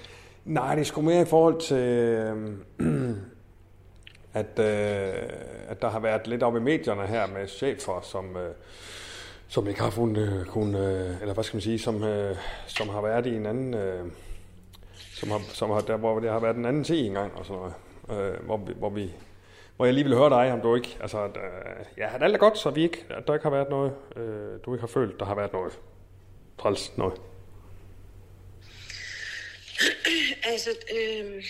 Nej, 0.45 0.75
det 0.75 0.81
er 0.81 0.85
sgu 0.85 1.01
mere 1.01 1.21
i 1.21 1.25
forhold 1.25 1.61
til, 1.61 1.77
øh, 1.77 2.35
at, 4.39 4.59
øh, 4.59 5.29
at 5.67 5.81
der 5.81 5.89
har 5.89 5.99
været 5.99 6.27
lidt 6.27 6.43
op 6.43 6.55
i 6.55 6.59
medierne 6.59 7.07
her 7.07 7.27
med 7.27 7.47
chefer, 7.47 8.01
som, 8.01 8.37
øh, 8.37 8.55
som 9.47 9.67
ikke 9.67 9.81
har 9.81 9.89
fundet, 9.89 10.39
øh, 10.39 10.45
kun, 10.45 10.75
øh, 10.75 11.21
eller 11.21 11.33
hvad 11.33 11.43
skal 11.43 11.55
man 11.55 11.61
sige, 11.61 11.79
som, 11.79 12.03
øh, 12.03 12.35
som 12.67 12.89
har 12.89 13.01
været 13.01 13.25
i 13.25 13.35
en 13.35 13.45
anden, 13.45 13.73
øh, 13.73 14.05
som 15.13 15.31
har, 15.31 15.39
som 15.53 15.69
har, 15.69 15.81
der, 15.81 15.97
hvor 15.97 16.19
det 16.19 16.29
har 16.29 16.39
været 16.39 16.55
en 16.55 16.65
anden 16.65 16.83
tid 16.83 17.05
engang, 17.05 17.35
og 17.35 17.45
sådan 17.45 17.61
noget, 17.61 17.73
øh, 18.33 18.45
hvor, 18.45 18.57
vi, 18.57 18.73
hvor, 18.73 18.89
vi, 18.89 19.13
hvor 19.75 19.85
jeg 19.85 19.93
lige 19.93 20.03
vil 20.03 20.17
høre 20.17 20.29
dig, 20.29 20.53
om 20.53 20.61
du 20.61 20.75
ikke, 20.75 20.97
altså, 21.01 21.23
at, 21.23 21.37
øh, 21.37 21.85
ja, 21.97 22.15
at 22.15 22.23
alt 22.23 22.35
er 22.35 22.39
godt, 22.39 22.57
så 22.57 22.69
vi 22.69 22.83
ikke, 22.83 23.05
at 23.09 23.27
der 23.27 23.33
ikke 23.33 23.43
har 23.43 23.51
været 23.51 23.69
noget, 23.69 23.93
øh, 24.15 24.59
du 24.65 24.73
ikke 24.73 24.81
har 24.81 24.87
følt, 24.87 25.19
der 25.19 25.25
har 25.25 25.35
været 25.35 25.53
noget 25.53 25.79
træls 26.59 26.97
noget. 26.97 27.21
Altså, 30.43 30.69
øh 30.95 31.43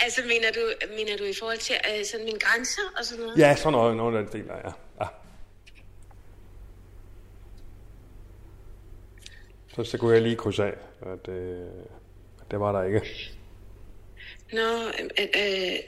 altså, 0.00 0.22
mener 0.22 0.50
du, 0.52 0.60
mener 0.96 1.16
du 1.16 1.24
i 1.24 1.34
forhold 1.38 1.58
til 1.58 1.76
øh, 1.90 2.04
sådan 2.04 2.26
mine 2.26 2.38
grænser 2.38 2.82
og 2.98 3.04
sådan 3.04 3.24
noget? 3.24 3.38
Ja, 3.38 3.56
sådan 3.56 3.72
noget, 3.72 3.96
noget 3.96 4.16
af 4.16 4.22
den 4.22 4.28
stil, 4.28 4.46
der, 4.48 4.56
ja. 4.56 4.72
ja. 5.00 5.08
Så, 9.74 9.84
så 9.90 9.98
kunne 9.98 10.14
jeg 10.14 10.22
lige 10.22 10.36
krydse 10.36 10.64
af, 10.64 10.74
at 11.02 11.28
øh, 11.28 11.66
det 12.50 12.60
var 12.60 12.72
der 12.72 12.82
ikke. 12.82 13.02
Nå, 14.52 14.68
øh, 15.20 15.28
øh, 15.42 15.78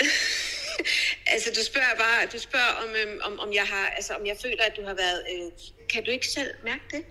altså 1.34 1.50
du 1.56 1.64
spørger 1.64 1.94
bare, 1.98 2.26
du 2.32 2.38
spørger 2.38 2.72
om, 2.82 2.88
øhm, 3.02 3.20
om, 3.22 3.40
om 3.40 3.52
jeg 3.52 3.62
har, 3.62 3.86
altså 3.96 4.14
om 4.14 4.26
jeg 4.26 4.36
føler, 4.42 4.64
at 4.66 4.76
du 4.76 4.82
har 4.82 4.94
været, 4.94 5.22
øh, 5.32 5.50
kan 5.92 6.04
du 6.04 6.10
ikke 6.10 6.26
selv 6.26 6.50
mærke 6.64 6.84
det? 6.90 7.04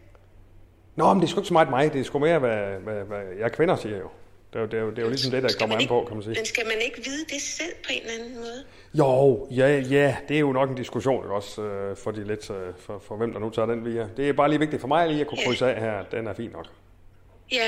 Nå, 0.95 1.13
men 1.13 1.21
det 1.21 1.27
er 1.27 1.31
sgu 1.31 1.39
ikke 1.39 1.47
så 1.47 1.53
meget 1.53 1.69
mig. 1.69 1.93
Det 1.93 1.99
er 2.01 2.05
sgu 2.05 2.19
mere, 2.19 2.39
hvad, 2.39 2.79
hvad, 2.79 3.03
hvad 3.03 3.23
jeg 3.39 3.51
kvinder 3.51 3.75
siger 3.75 3.97
jo. 3.97 4.09
Det 4.53 4.59
er 4.59 4.61
jo, 4.61 4.67
det 4.67 4.77
er 4.77 4.81
jo, 4.81 4.89
det 4.89 4.97
er 4.97 5.01
jo 5.01 5.09
ligesom 5.09 5.31
det, 5.31 5.43
der 5.43 5.49
kommer 5.59 5.75
an 5.77 5.87
på, 5.87 6.03
kan 6.07 6.15
man 6.17 6.23
sige. 6.23 6.35
Men 6.35 6.45
skal 6.45 6.65
man 6.65 6.75
ikke 6.85 7.03
vide 7.05 7.25
det 7.25 7.41
selv 7.41 7.73
på 7.85 7.89
en 7.91 8.01
eller 8.01 8.13
anden 8.23 8.35
måde? 8.35 8.63
Jo, 8.93 9.47
ja, 9.51 9.79
ja, 9.79 10.17
det 10.27 10.35
er 10.35 10.39
jo 10.39 10.51
nok 10.51 10.69
en 10.69 10.75
diskussion, 10.75 11.23
ikke 11.23 11.33
også, 11.35 11.61
øh, 11.61 11.97
for, 11.97 12.11
de 12.11 12.27
lidt, 12.27 12.49
øh, 12.49 12.55
for, 12.79 13.03
for 13.07 13.15
hvem 13.15 13.33
der 13.33 13.39
nu 13.39 13.49
tager 13.49 13.65
den 13.65 13.85
via. 13.85 14.07
Det 14.17 14.29
er 14.29 14.33
bare 14.33 14.49
lige 14.49 14.59
vigtigt 14.59 14.81
for 14.81 14.87
mig 14.87 15.07
lige 15.09 15.21
at 15.21 15.27
kunne 15.27 15.39
Ja. 15.41 15.47
krydse 15.47 15.65
af 15.75 15.81
her. 15.81 16.03
Den 16.03 16.27
er 16.27 16.33
fin 16.33 16.49
nok. 16.49 16.65
Ja. 17.51 17.67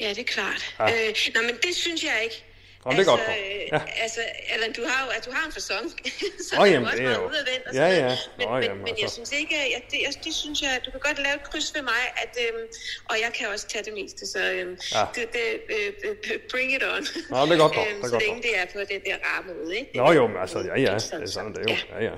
Ja, 0.00 0.08
det 0.08 0.18
er 0.18 0.24
klart. 0.24 0.76
Ja. 0.78 0.84
Øh, 0.84 1.14
nå, 1.34 1.40
men 1.42 1.54
det 1.62 1.74
synes 1.74 2.04
jeg 2.04 2.20
ikke. 2.24 2.44
Nå, 2.84 2.90
det 2.92 3.00
er 3.00 3.04
godt 3.04 3.20
dog. 3.26 3.34
øh, 3.38 3.62
Ja. 3.76 3.80
Altså, 4.04 4.20
Allan, 4.54 4.72
du 4.78 4.82
har 4.90 4.98
jo, 5.04 5.10
at 5.16 5.22
du 5.26 5.30
har 5.36 5.46
en 5.46 5.52
fasong. 5.58 5.86
så 6.48 6.52
Nå, 6.56 6.62
er 6.62 6.66
du 6.66 6.72
jamen, 6.72 6.86
også 6.88 6.98
det 6.98 7.06
er 7.06 7.14
jo- 7.20 7.28
udadvendt 7.30 7.64
og 7.68 7.74
Ja, 7.80 7.86
ja. 8.02 8.08
Men, 8.38 8.48
men, 8.54 8.62
jamen, 8.62 8.78
men 8.78 8.88
jeg 8.88 9.02
altså. 9.02 9.14
synes 9.16 9.32
ikke, 9.40 9.54
at 9.78 9.82
det, 9.90 9.98
jeg, 10.06 10.12
det 10.24 10.34
synes 10.42 10.58
jeg, 10.62 10.72
du 10.86 10.90
kan 10.94 11.00
godt 11.08 11.18
lave 11.26 11.34
et 11.40 11.44
kryds 11.50 11.68
ved 11.76 11.82
mig, 11.92 12.02
at, 12.22 12.32
øhm, 12.44 12.64
og 13.10 13.14
jeg 13.24 13.30
kan 13.38 13.44
også 13.54 13.66
tage 13.72 13.84
det 13.88 13.94
meste, 14.00 14.22
så 14.34 14.40
øhm, 14.52 14.74
Ja. 14.94 15.04
det, 15.14 15.24
det, 15.36 15.46
øh, 15.76 15.88
øh, 16.06 16.38
bring 16.52 16.68
it 16.76 16.82
on. 16.94 17.02
Nå, 17.32 17.38
det 17.46 17.52
er 17.56 17.62
godt 17.64 17.74
dog, 17.78 17.86
Øhm, 17.90 17.96
det 18.00 18.04
er 18.04 18.08
så 18.08 18.12
godt 18.12 18.22
længe 18.26 18.36
dog. 18.36 18.42
det 18.42 18.52
er 18.60 18.66
på 18.74 18.78
det 18.92 19.00
der 19.08 19.16
rare 19.28 19.42
måde, 19.48 19.70
ikke? 19.80 19.90
Nå 20.00 20.12
jo, 20.18 20.26
men 20.26 20.36
altså, 20.44 20.58
ja, 20.70 20.74
ja, 20.86 20.94
det 20.94 21.12
er 21.22 21.26
sådan, 21.36 21.52
det 21.54 21.58
er 21.58 21.72
jo. 21.72 21.76
Ja, 21.94 21.98
ja. 22.08 22.14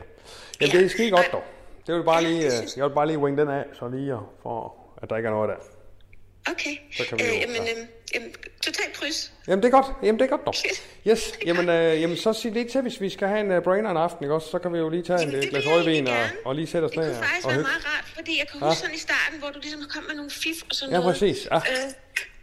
Jamen, 0.60 0.72
det 0.76 0.84
er 0.84 0.88
skide 0.96 1.10
godt 1.10 1.28
dog. 1.32 1.44
Det 1.86 1.94
vil 1.94 2.04
bare 2.12 2.22
lige, 2.22 2.42
øh, 2.46 2.52
jeg 2.76 2.84
vil 2.84 2.94
bare 3.00 3.06
lige 3.06 3.18
wing 3.18 3.38
den 3.38 3.48
af, 3.58 3.64
så 3.78 3.88
lige 3.96 4.12
øh, 4.12 4.18
for, 4.42 4.56
at 5.02 5.10
der 5.10 5.16
ikke 5.16 5.26
er 5.26 5.30
noget 5.38 5.48
der. 5.52 5.60
Okay. 6.52 6.74
Så 6.96 7.02
kan 7.08 7.18
vi 7.18 7.24
jo- 7.24 7.30
øh, 7.34 7.40
jamen, 7.40 7.56
ja. 7.56 7.72
Jamen, 8.14 8.30
totalt 8.64 8.92
kryds. 8.92 9.32
Jamen, 9.48 9.62
det 9.62 9.68
er 9.68 9.72
godt. 9.80 9.86
Jamen, 10.02 10.18
det 10.18 10.24
er 10.24 10.28
godt 10.36 10.46
dog. 10.46 10.54
Yes, 11.08 11.32
jamen, 11.46 11.68
øh, 11.68 12.00
jamen 12.00 12.16
så 12.16 12.32
sig 12.32 12.52
lige 12.52 12.68
til, 12.68 12.80
hvis 12.80 13.00
vi 13.00 13.10
skal 13.10 13.28
have 13.28 13.40
en 13.40 13.50
uh, 13.56 13.62
brainer 13.62 13.90
en 13.90 13.96
aften, 13.96 14.24
ikke 14.24 14.34
også? 14.34 14.48
Så 14.50 14.58
kan 14.58 14.72
vi 14.72 14.78
jo 14.78 14.88
lige 14.88 15.02
tage 15.02 15.18
en 15.22 15.28
Jamen, 15.28 15.34
øh, 15.36 15.42
det 15.42 15.50
glas 15.50 15.66
rødvin 15.66 16.06
og, 16.08 16.14
og 16.44 16.54
lige 16.54 16.66
sætte 16.66 16.84
os 16.86 16.90
Det 16.90 16.98
ned 17.00 17.06
kunne 17.14 17.24
faktisk 17.24 17.46
og 17.46 17.50
være 17.50 17.58
hygge. 17.58 17.70
meget 17.70 17.86
rart, 17.86 18.04
fordi 18.14 18.32
jeg 18.40 18.46
kan 18.48 18.60
Ja. 18.60 18.66
huske 18.66 18.80
sådan 18.80 18.94
i 18.94 18.98
starten, 18.98 19.38
hvor 19.40 19.48
du 19.54 19.58
ligesom 19.62 19.80
kom 19.94 20.02
med 20.08 20.14
nogle 20.20 20.30
fif 20.30 20.58
og 20.70 20.74
sådan 20.76 20.92
Ja, 20.94 20.98
noget. 21.00 21.12
præcis, 21.12 21.38
ja. 21.52 21.56
Øh, 21.56 21.90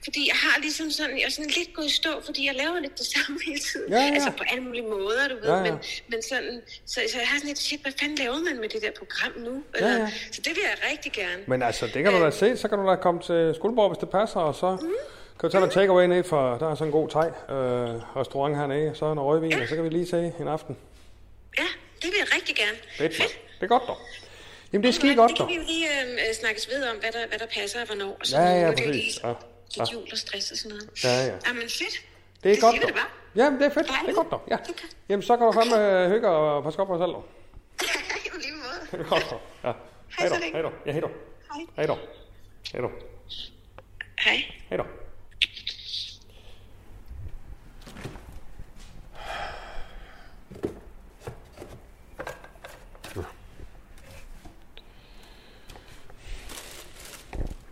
fordi 0.04 0.22
jeg 0.32 0.38
har 0.46 0.56
ligesom 0.62 0.92
sådan, 0.92 1.16
jeg 1.20 1.26
er 1.26 1.30
sådan 1.38 1.52
lidt 1.60 1.74
gået 1.76 1.86
i 1.86 1.96
stå, 2.02 2.10
fordi 2.28 2.42
jeg 2.50 2.56
laver 2.56 2.80
lidt 2.86 2.98
det 3.02 3.08
samme 3.16 3.40
hele 3.48 3.60
tiden. 3.70 3.88
Ja, 3.94 4.02
ja. 4.06 4.14
Altså 4.14 4.32
på 4.40 4.44
alle 4.52 4.64
mulige 4.68 4.88
måder, 4.96 5.24
du 5.32 5.36
ved. 5.42 5.50
Ja, 5.50 5.56
ja. 5.58 5.62
Men, 5.64 5.74
men 6.12 6.20
sådan, 6.30 6.62
så, 6.86 6.98
så 7.12 7.18
jeg 7.24 7.28
har 7.32 7.38
sådan 7.38 7.48
lidt, 7.48 7.60
shit, 7.60 7.82
hvad 7.82 7.92
fanden 8.00 8.18
laver 8.24 8.38
man 8.48 8.56
med 8.64 8.70
det 8.74 8.82
der 8.86 8.92
program 9.02 9.34
nu? 9.48 9.54
Eller, 9.76 9.98
ja. 9.98 10.12
Så 10.36 10.40
det 10.46 10.52
vil 10.56 10.64
jeg 10.72 10.78
rigtig 10.92 11.12
gerne. 11.12 11.42
Men 11.48 11.62
altså, 11.70 11.86
det 11.94 12.00
kan 12.04 12.12
du 12.14 12.20
da 12.26 12.32
se. 12.32 12.58
Så 12.58 12.68
kan 12.68 12.78
du 12.80 12.86
da 12.92 12.96
komme 12.96 13.20
til 13.30 13.54
Skuldborg, 13.56 13.90
hvis 13.92 13.98
det 14.04 14.10
passer, 14.10 14.40
og 14.40 14.56
så 14.56 14.70
Mm. 14.82 14.88
Kan 15.42 15.50
du 15.50 15.52
tage 15.52 15.60
noget 15.62 15.74
takeaway 15.74 16.06
ned, 16.06 16.24
for 16.24 16.58
der 16.58 16.72
er 16.72 16.76
sådan 16.76 16.88
en 16.88 16.92
god 16.92 17.10
thai 17.10 17.28
øh, 17.28 18.16
restaurant 18.20 18.56
hernede, 18.58 18.96
så 18.96 19.06
er 19.06 19.14
noget 19.14 19.28
rødvin, 19.28 19.62
og 19.62 19.68
så 19.68 19.76
kan 19.76 19.84
vi 19.84 19.90
lige 19.90 20.08
se 20.08 20.34
en 20.40 20.48
aften. 20.48 20.78
Ja, 21.58 21.64
det 22.02 22.04
vil 22.12 22.18
jeg 22.20 22.28
rigtig 22.36 22.56
gerne. 22.56 22.78
Fedt, 22.98 23.20
mand. 23.20 23.30
Det 23.60 23.64
er 23.64 23.68
godt 23.68 23.84
dog. 23.88 23.98
Jamen, 24.74 24.84
det 24.84 24.90
er 24.90 24.94
skide 24.94 25.16
godt 25.16 25.32
Det 25.32 25.40
dog. 25.40 25.48
kan 25.48 25.54
vi 25.56 25.62
jo 25.62 25.66
lige 25.68 25.88
øh, 26.30 26.34
snakkes 26.42 26.70
ved 26.70 26.84
om, 26.92 26.96
hvad 26.98 27.12
der, 27.12 27.28
hvad 27.28 27.40
der 27.40 27.46
passer 27.60 27.82
og 27.82 27.88
hvornår. 27.88 28.12
Og 28.12 28.18
Ja, 28.20 28.26
sådan 28.26 28.48
ja. 28.48 28.72
Det 28.72 28.80
er 28.80 28.88
præcis. 28.88 28.94
lige 28.94 29.28
Ja, 29.28 29.34
ja. 29.78 29.84
jul 29.94 30.08
og 30.12 30.18
stress 30.18 30.52
og 30.52 30.58
sådan 30.58 30.70
noget. 30.78 31.04
Ja, 31.04 31.26
ja. 31.30 31.36
Jamen 31.48 31.62
fedt. 31.80 31.96
Det 32.44 32.50
er 32.50 32.54
Det 32.56 32.62
godt 32.64 32.76
siger 32.76 32.86
dog. 32.88 32.96
bare. 32.96 33.10
Jamen, 33.36 33.60
det 33.60 33.66
er 33.70 33.74
fedt. 33.78 33.88
Det 33.88 34.10
er 34.10 34.14
godt 34.22 34.32
dog. 34.32 34.42
Ja. 34.52 34.58
Jamen, 35.10 35.24
så 35.24 35.38
kan 35.38 35.46
du 35.48 35.52
fandme 35.52 35.78
øh, 36.04 36.10
hygge 36.12 36.28
og 36.30 36.64
passe 36.64 36.78
godt 36.78 36.88
på 36.90 36.96
dig 36.96 37.02
selv 37.06 37.14
dog. 37.18 37.26
På 38.34 38.38
lige 38.46 38.56
måde. 38.64 38.80
Det 38.92 39.00
er 39.06 39.10
godt 39.10 39.26
dog. 39.32 39.42
Ja. 39.64 39.72
Hej 40.20 40.28
så 40.28 40.34
dog. 40.36 40.44
Hej 40.56 40.62
dog. 40.62 40.74
Ja, 40.86 40.92
hej 40.92 41.02
dog. 41.02 41.12
Hej. 41.54 41.62
Hej 41.76 41.86
dog. 41.86 41.98
Hej 42.74 42.82
dog. 42.82 42.92
Hej. 44.26 44.38
Hej 44.70 44.78
dog. 44.78 44.86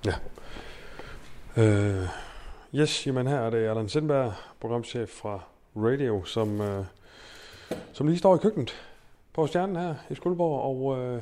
Ja. 0.06 0.14
Øh, 1.58 2.08
yes, 2.76 3.08
jamen 3.08 3.28
her 3.28 3.38
er 3.38 3.50
det 3.50 3.68
Allan 3.68 3.90
Sindberg, 3.90 4.34
programchef 4.60 5.10
fra 5.10 5.40
Radio, 5.76 6.24
som, 6.24 6.62
øh, 6.62 6.86
som 7.94 8.08
lige 8.08 8.18
står 8.18 8.36
i 8.36 8.40
køkkenet 8.40 8.82
på 9.34 9.48
stjernen 9.48 9.76
her 9.76 9.96
i 10.10 10.16
Skuldborg, 10.16 10.62
og 10.62 11.00
øh, 11.00 11.22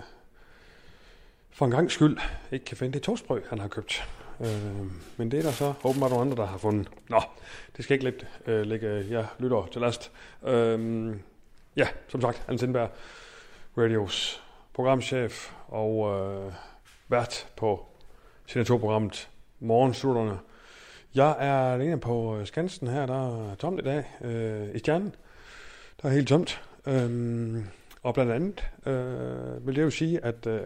for 1.52 1.66
en 1.66 1.72
gang 1.72 1.92
skyld 1.92 2.18
ikke 2.52 2.66
kan 2.66 2.78
finde 2.78 2.94
det 2.94 3.02
toastbrød, 3.02 3.42
han 3.50 3.60
har 3.60 3.68
købt. 3.68 4.04
Øh, 4.40 4.86
men 5.18 5.32
det 5.32 5.40
er 5.40 5.44
der 5.44 5.52
så 5.52 5.74
åbenbart 5.84 6.12
nogle 6.12 6.22
andre, 6.22 6.38
der 6.38 6.46
har 6.46 6.58
fundet. 6.58 6.88
Nå, 7.10 7.22
det 7.78 7.84
skal 7.84 7.94
ikke 7.94 8.06
lidt 8.06 8.28
øh, 8.46 8.62
ligge 8.62 8.90
jeg 8.90 9.06
ja, 9.10 9.26
lytter 9.40 9.68
til 9.72 9.82
last. 9.82 10.12
Øh, 10.48 11.16
ja, 11.76 11.88
som 12.08 12.22
sagt, 12.22 12.44
Allan 12.48 12.60
Sindberg, 12.60 12.90
Radios 13.78 14.44
programchef 14.74 15.52
og 15.68 16.20
øh, 16.20 16.54
vært 17.08 17.48
på 17.56 17.86
signaturprogrammet 18.46 19.30
Morgensutterne. 19.60 20.40
Jeg 21.16 21.36
er 21.40 21.74
alene 21.74 22.00
på 22.00 22.38
øh, 22.38 22.48
Skansen 22.48 22.88
her, 22.88 23.06
der 23.06 23.50
er 23.52 23.56
tomt 23.56 23.80
i 23.80 23.84
dag 23.84 24.04
øh, 24.22 24.76
i 24.76 24.80
stjernen. 24.80 25.16
Der 26.02 26.10
er 26.10 26.14
helt 26.14 26.28
tomt. 26.28 26.62
Øhm, 26.88 27.66
og 28.04 28.14
blandt 28.14 28.32
andet 28.32 28.70
øh, 28.86 29.68
vil 29.68 29.76
det 29.76 29.82
jo 29.82 29.90
sige, 29.90 30.26
at 30.26 30.48
øh, 30.48 30.62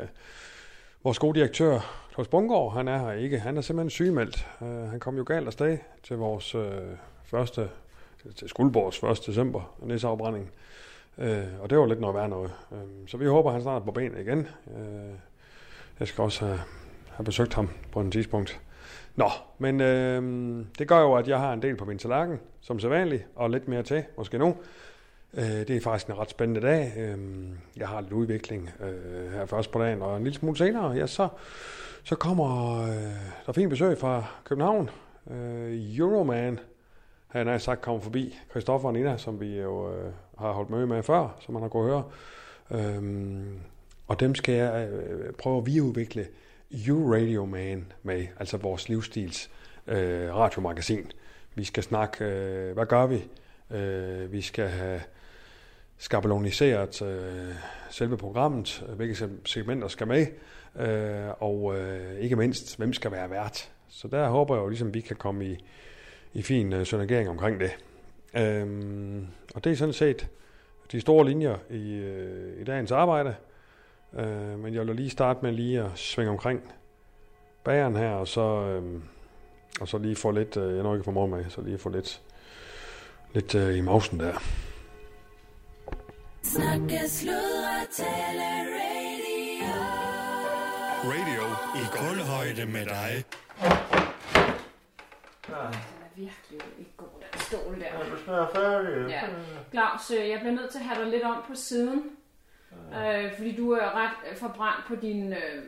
vores 1.04 1.20
gode 1.20 1.40
direktør, 1.40 1.80
Claus 2.14 2.28
Bungård, 2.28 2.74
han 2.74 2.88
er 2.88 2.98
her 2.98 3.12
ikke. 3.12 3.40
Han 3.40 3.58
er 3.58 3.62
simpelthen 3.62 3.90
sygemeldt. 3.90 4.48
Øh, 4.62 4.90
han 4.90 5.00
kom 5.00 5.18
jo 5.18 5.24
galt 5.28 5.48
afsted 5.48 5.78
til 6.04 6.18
vores 6.18 6.56
øh, 6.56 6.72
første, 7.24 7.70
til 8.36 8.50
Skuldborgs 8.50 9.20
1. 9.20 9.28
december 9.28 9.76
næseafbrænding. 9.80 10.52
Øh, 11.18 11.44
og 11.60 11.70
det 11.70 11.78
var 11.78 11.86
lidt 11.86 12.02
noget 12.02 12.16
værd 12.16 12.30
noget. 12.30 12.52
Øh, 12.72 13.08
så 13.08 13.18
vi 13.18 13.26
håber, 13.26 13.52
han 13.52 13.62
snart 13.62 13.82
er 13.82 13.86
på 13.86 13.92
benene 13.92 14.22
igen. 14.22 14.48
Øh, 14.78 15.16
jeg 16.00 16.08
skal 16.08 16.22
også 16.22 16.46
have, 16.46 16.60
have 17.10 17.26
besøgt 17.26 17.54
ham 17.54 17.70
på 17.92 18.02
et 18.02 18.12
tidspunkt. 18.12 18.62
Nå, 19.16 19.30
men 19.58 19.82
øh, 19.82 20.24
det 20.80 20.88
gør 20.88 21.00
jo, 21.02 21.14
at 21.14 21.28
jeg 21.28 21.40
har 21.40 21.54
en 21.54 21.62
del 21.62 21.76
på 21.76 21.86
min 21.86 21.98
tallerken, 21.98 22.40
som 22.62 22.80
sædvanligt, 22.80 23.28
og 23.36 23.50
lidt 23.50 23.68
mere 23.68 23.84
til, 23.84 24.04
måske 24.18 24.38
nu. 24.38 24.56
Øh, 25.34 25.44
det 25.44 25.70
er 25.70 25.82
faktisk 25.82 26.08
en 26.08 26.18
ret 26.18 26.30
spændende 26.30 26.62
dag. 26.62 26.94
Øh, 26.98 27.18
jeg 27.78 27.88
har 27.88 28.02
lidt 28.02 28.14
udvikling 28.14 28.70
øh, 28.80 29.34
her 29.34 29.46
først 29.46 29.72
på 29.72 29.80
dagen, 29.80 30.02
og 30.02 30.18
en 30.18 30.24
lille 30.24 30.40
smule 30.40 30.58
senere, 30.58 30.92
ja, 30.92 31.08
så, 31.08 31.28
så 32.04 32.16
kommer 32.16 32.82
øh, 32.82 33.44
der 33.46 33.52
fint 33.52 33.70
besøg 33.70 33.98
fra 33.98 34.24
København. 34.44 34.90
Øh, 35.32 35.98
Euroman, 35.98 36.60
han 37.28 37.48
har 37.48 37.58
sagt, 37.58 37.82
kommer 37.82 38.02
forbi. 38.02 38.38
Christoffer 38.50 38.88
og 38.88 38.94
Nina, 38.94 39.18
som 39.18 39.42
vi 39.42 39.60
jo 39.60 39.94
øh, 39.94 40.12
har 40.38 40.52
holdt 40.52 40.70
møde 40.70 40.88
med 40.88 41.04
før, 41.04 41.38
som 41.40 41.54
man 41.54 41.62
har 41.62 41.70
kunnet 41.70 41.90
høre. 41.90 42.04
Øh, 42.72 43.44
og 44.08 44.20
dem 44.20 44.36
skal 44.36 44.56
jeg 44.56 44.90
øh, 44.90 45.34
prøve 45.34 45.58
at 45.58 45.66
videreudvikle 45.66 46.28
You 46.74 47.14
Radio 47.14 47.46
Man 47.46 47.92
med, 48.04 48.28
altså 48.40 48.58
vores 48.58 48.90
livsstils 48.90 49.50
øh, 49.88 50.36
radiomagasin. 50.36 51.12
Vi 51.56 51.64
skal 51.64 51.84
snakke, 51.84 52.26
øh, 52.26 52.74
hvad 52.74 52.86
gør 52.86 53.06
vi? 53.06 53.28
Øh, 53.72 54.32
vi 54.32 54.42
skal 54.42 54.68
have 54.68 55.02
skabeloniseret 55.98 57.02
øh, 57.02 57.56
selve 57.90 58.18
programmet, 58.18 58.86
hvilke 58.96 59.30
segmenter 59.46 59.88
skal 59.88 60.08
med, 60.08 60.28
øh, 60.80 61.30
og 61.40 61.78
øh, 61.78 62.20
ikke 62.20 62.36
mindst, 62.36 62.78
hvem 62.78 62.94
skal 62.94 63.12
være 63.12 63.30
vært. 63.30 63.72
Så 63.90 64.08
der 64.08 64.28
håber 64.28 64.56
jeg 64.56 64.62
jo 64.62 64.68
ligesom, 64.68 64.94
vi 64.94 65.02
kan 65.02 65.16
komme 65.16 65.46
i, 65.46 65.66
i 66.34 66.42
fin 66.42 66.74
øh, 66.74 66.86
synergering 66.86 67.30
omkring 67.30 67.60
det. 67.60 67.72
Øhm, 68.34 69.28
og 69.56 69.64
det 69.64 69.72
er 69.72 69.76
sådan 69.76 69.94
set 69.94 70.28
de 70.92 71.02
store 71.02 71.26
linjer 71.26 71.58
i, 71.70 71.94
øh, 71.94 72.62
i 72.62 72.64
dagens 72.64 72.92
arbejde. 72.92 73.36
Øh, 74.20 74.60
men 74.60 74.74
jeg 74.74 74.88
vil 74.88 74.96
lige 74.96 75.10
starte 75.10 75.40
med 75.42 75.52
lige 75.52 75.82
at 75.82 75.92
svinge 75.96 76.32
omkring 76.32 76.74
bageren 77.64 77.96
her, 77.96 78.12
og 78.12 78.28
så, 78.28 78.42
øh, 78.42 79.02
og 79.82 79.88
så 79.88 79.98
lige 79.98 80.16
få 80.16 80.32
lidt, 80.32 80.58
øh, 80.58 80.76
jeg 80.76 80.84
når 80.84 80.94
ikke 80.94 81.04
for 81.04 81.12
morgen 81.12 81.32
med, 81.32 81.50
så 81.50 81.62
lige 81.62 81.78
få 81.78 81.90
lidt, 81.90 82.22
lidt 83.34 83.56
øh, 83.56 83.78
i 83.78 83.82
mausen 83.82 84.20
der. 84.20 84.34
Snakke, 86.44 87.00
sludre, 87.10 87.86
tale, 87.92 88.44
radio. 88.78 89.74
Radio 91.06 91.44
i 91.76 91.84
kulhøjde 91.92 92.66
med 92.66 92.86
dig. 92.86 93.26
Den 95.48 95.54
er 95.56 96.10
virkelig 96.16 96.62
ikke 96.80 96.92
god, 96.98 97.08
den 97.34 97.40
stol 97.40 97.80
der. 97.80 97.86
Er 97.86 98.10
du 98.10 98.18
snart 98.26 98.50
færdig? 98.56 99.10
Ja. 99.10 99.22
Claus, 99.72 100.12
øh, 100.12 100.30
jeg 100.30 100.40
bliver 100.40 100.54
nødt 100.56 100.72
til 100.72 100.80
at 100.80 100.86
have 100.86 101.04
dig 101.04 101.12
lidt 101.12 101.24
om 101.24 101.38
på 101.48 101.56
siden. 101.56 102.04
Øh, 102.98 103.36
fordi 103.36 103.56
du 103.56 103.72
er 103.72 103.96
ret 103.96 104.38
forbrændt 104.38 104.86
på 104.88 104.96
din 104.96 105.34
øh, 105.34 105.64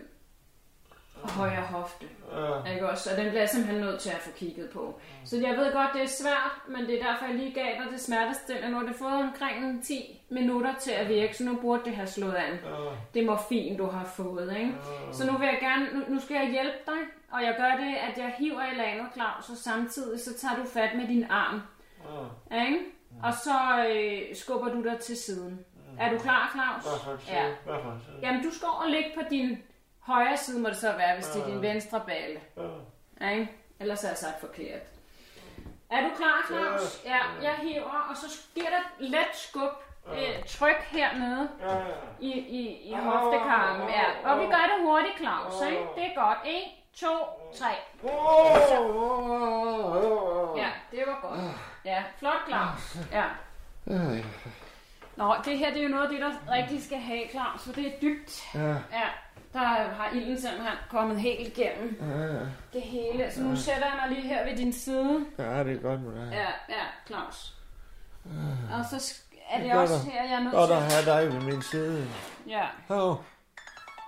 højre 1.23 1.61
hofte. 1.61 2.05
Ja. 2.31 2.69
Ja. 2.69 2.73
Ikke 2.73 2.89
også? 2.89 3.11
Og 3.11 3.17
den 3.17 3.27
bliver 3.27 3.41
jeg 3.41 3.49
simpelthen 3.49 3.81
nødt 3.81 3.99
til 3.99 4.09
at 4.09 4.17
få 4.17 4.31
kigget 4.31 4.69
på. 4.69 4.99
Så 5.25 5.37
jeg 5.37 5.57
ved 5.57 5.73
godt, 5.73 5.89
det 5.93 6.01
er 6.01 6.07
svært, 6.07 6.51
men 6.67 6.85
det 6.85 7.01
er 7.01 7.11
derfor, 7.11 7.25
jeg 7.25 7.35
lige 7.35 7.53
gav 7.53 7.65
dig 7.83 7.91
det 7.91 7.99
smertestillende. 8.01 8.69
Nu 8.71 8.77
har 8.79 8.85
det 8.85 8.95
fået 8.95 9.13
omkring 9.13 9.65
en 9.65 9.81
10 9.81 10.21
minutter 10.29 10.73
til 10.79 10.91
at 10.91 11.09
virke, 11.09 11.37
så 11.37 11.43
nu 11.43 11.55
burde 11.61 11.81
det 11.85 11.95
have 11.95 12.07
slået 12.07 12.33
an. 12.35 12.59
Det 13.13 13.25
morfin, 13.25 13.77
du 13.77 13.85
har 13.85 14.05
fået, 14.05 14.55
ikke? 14.57 14.71
Så 15.11 15.25
nu 15.31 15.37
vil 15.37 15.45
jeg 15.45 15.57
gerne, 15.61 15.85
nu, 15.93 16.13
nu 16.13 16.19
skal 16.19 16.35
jeg 16.35 16.51
hjælpe 16.51 16.77
dig, 16.85 16.99
og 17.31 17.43
jeg 17.43 17.55
gør 17.57 17.85
det, 17.85 17.95
at 17.95 18.17
jeg 18.17 18.35
hiver 18.37 18.61
i 18.73 18.75
lanet, 18.75 19.05
Claus, 19.13 19.49
og 19.49 19.57
samtidig 19.57 20.19
så 20.19 20.37
tager 20.37 20.55
du 20.55 20.65
fat 20.69 20.89
med 20.97 21.07
din 21.07 21.25
arm. 21.29 21.61
Ikke? 22.67 22.79
Og 23.23 23.33
så 23.33 23.85
øh, 23.89 24.35
skubber 24.35 24.69
du 24.73 24.83
dig 24.83 24.99
til 24.99 25.17
siden. 25.17 25.65
Er 25.99 26.10
du 26.10 26.19
klar, 26.19 26.49
Claus? 26.53 26.84
Ja. 27.27 27.45
Jamen, 28.21 28.43
du 28.43 28.51
skal 28.51 28.67
over 28.67 28.84
og 28.84 28.89
ligge 28.89 29.12
på 29.15 29.21
din 29.29 29.63
højre 29.99 30.38
side, 30.38 30.60
må 30.60 30.69
det 30.69 30.77
så 30.77 30.91
være, 30.97 31.15
hvis 31.15 31.27
det 31.27 31.41
er 31.41 31.45
din 31.45 31.62
venstre 31.62 32.01
bale. 32.08 32.39
Ja, 33.21 33.29
ikke? 33.29 33.51
Ellers 33.79 34.01
har 34.01 34.10
jeg 34.10 34.17
sagt 34.17 34.39
forkert. 34.39 34.82
Er 35.89 36.01
du 36.01 36.10
klar, 36.15 36.45
Claus? 36.47 37.01
Ja, 37.06 37.19
jeg 37.41 37.53
hiver, 37.62 38.08
og 38.10 38.17
så 38.17 38.39
giver 38.56 38.69
der 38.69 38.82
let 38.99 39.27
skub, 39.34 39.71
øh, 40.13 40.43
tryk 40.47 40.75
hernede 40.91 41.49
i, 42.19 42.32
i, 42.32 42.89
i 42.89 42.93
hoftekarmen. 42.93 43.89
Ja. 43.89 44.32
Og 44.32 44.39
vi 44.39 44.45
gør 44.45 44.65
det 44.75 44.86
hurtigt, 44.86 45.17
Claus. 45.17 45.62
Ikke? 45.71 45.84
Det 45.95 46.03
er 46.06 46.15
godt. 46.15 46.38
1, 46.45 46.62
2, 46.95 47.08
3. 47.60 47.65
Ja, 50.58 50.69
det 50.91 51.03
var 51.08 51.19
godt. 51.29 51.39
Ja, 51.86 52.03
flot, 52.19 52.47
Claus. 52.47 52.97
Ja. 53.12 53.25
Nå, 55.17 55.36
det 55.45 55.58
her 55.58 55.69
det 55.69 55.80
er 55.80 55.84
jo 55.84 55.89
noget 55.89 56.04
af 56.04 56.10
det, 56.10 56.19
der 56.21 56.54
rigtig 56.54 56.84
skal 56.84 56.97
have, 56.97 57.21
Claus, 57.32 57.62
for 57.65 57.71
det 57.73 57.88
er 57.88 57.91
dybt. 58.02 58.41
Ja. 58.56 58.67
Ja, 58.69 59.08
der 59.54 59.60
har 59.60 60.10
ilden 60.13 60.41
simpelthen 60.41 60.78
kommet 60.89 61.19
helt 61.21 61.47
igennem 61.58 62.02
det 62.73 62.82
hele. 62.82 63.32
Så 63.32 63.41
nu 63.41 63.56
sætter 63.56 63.86
jeg 63.86 63.99
mig 64.02 64.17
lige 64.17 64.28
her 64.28 64.49
ved 64.49 64.58
din 64.58 64.73
side. 64.73 65.26
Ja, 65.39 65.63
det 65.63 65.76
er 65.78 65.82
godt 65.82 66.02
med 66.02 66.21
dig. 66.26 66.30
Ja, 66.34 66.47
ja, 66.76 66.84
Claus. 67.08 67.54
Og 68.73 68.86
så 68.99 69.13
er 69.49 69.62
det 69.62 69.71
Godt 69.71 69.82
også 69.82 69.93
at- 69.95 70.02
her, 70.13 70.23
jeg 70.23 70.34
er 70.34 70.39
nødt 70.39 70.54
Godt 70.54 70.67
til 70.69 70.76
at 70.76 70.84
at... 70.84 70.91
have 70.93 71.06
dig 71.30 71.34
ved 71.34 71.41
min 71.41 71.62
side. 71.62 72.08
Ja. 72.47 72.65
Hov, 72.88 73.23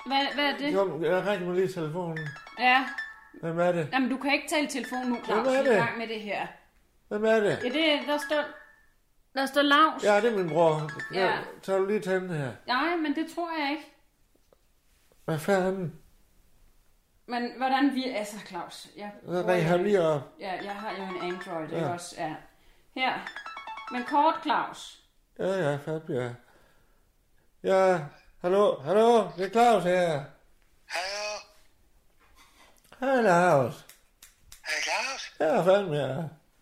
Hvad, 0.05 0.17
hvad 0.35 0.45
er 0.45 0.57
det? 0.57 0.75
kom, 0.75 1.03
jeg 1.03 1.25
rækker 1.27 1.45
mig 1.45 1.55
lige 1.55 1.67
telefonen. 1.67 2.27
Ja. 2.59 2.85
Hvem 3.41 3.59
er 3.59 3.71
det? 3.71 3.89
Jamen, 3.93 4.09
du 4.09 4.17
kan 4.17 4.33
ikke 4.33 4.47
tale 4.49 4.67
telefon 4.67 5.05
nu, 5.09 5.17
Claus. 5.25 5.47
Hvem 5.47 5.55
er 5.55 5.61
Vi 5.61 5.67
er 5.67 5.71
i 5.71 5.75
det? 5.75 5.85
gang 5.85 5.97
med 5.97 6.07
det 6.07 6.21
her. 6.21 6.47
Hvem 7.07 7.25
er 7.25 7.39
det? 7.39 7.59
Ja, 7.63 7.69
det 7.69 8.07
der 8.07 8.17
står... 8.17 8.43
Der 9.35 9.45
står 9.45 9.61
Lars. 9.61 10.03
Ja, 10.03 10.21
det 10.21 10.33
er 10.33 10.37
min 10.37 10.49
bror. 10.49 10.91
Ja. 11.13 11.25
Ja. 11.25 11.37
Tager 11.63 11.79
du 11.79 11.85
lige 11.85 11.99
tænden 11.99 12.29
her? 12.29 12.51
Nej, 12.67 12.95
men 12.95 13.15
det 13.15 13.31
tror 13.35 13.59
jeg 13.61 13.71
ikke. 13.71 13.91
Hvad 15.25 15.39
fanden? 15.39 15.99
Men 17.25 17.51
hvordan 17.57 17.95
vi... 17.95 18.09
Altså, 18.09 18.35
Claus, 18.47 18.87
jeg... 18.97 19.11
Så 19.25 19.43
ring 19.47 19.65
ham 19.65 19.83
lige 19.83 20.01
op. 20.01 20.21
Ja, 20.39 20.63
jeg 20.63 20.75
har 20.75 20.91
jo 20.91 21.03
en 21.03 21.33
Android, 21.33 21.69
ja. 21.69 21.79
Ja. 21.79 21.93
også? 21.93 22.15
Ja. 22.17 22.35
Her. 22.95 23.13
Men 23.91 24.03
kort, 24.03 24.35
Claus. 24.43 24.99
Ja, 25.39 25.47
ja, 25.69 25.75
fat 25.75 26.01
ja. 26.09 26.29
Ja, 27.63 27.99
hallo, 28.41 28.81
hallo, 28.81 29.27
det 29.37 29.45
er 29.45 29.49
Claus 29.49 29.83
her. 29.83 30.23
Hallo, 30.85 31.39
Hej, 32.99 33.21
Claus. 33.23 33.85
hej 34.65 34.81
Claus. 34.83 35.33
Ja, 35.39 35.61
fandme, 35.61 35.95
ja. 35.97 36.13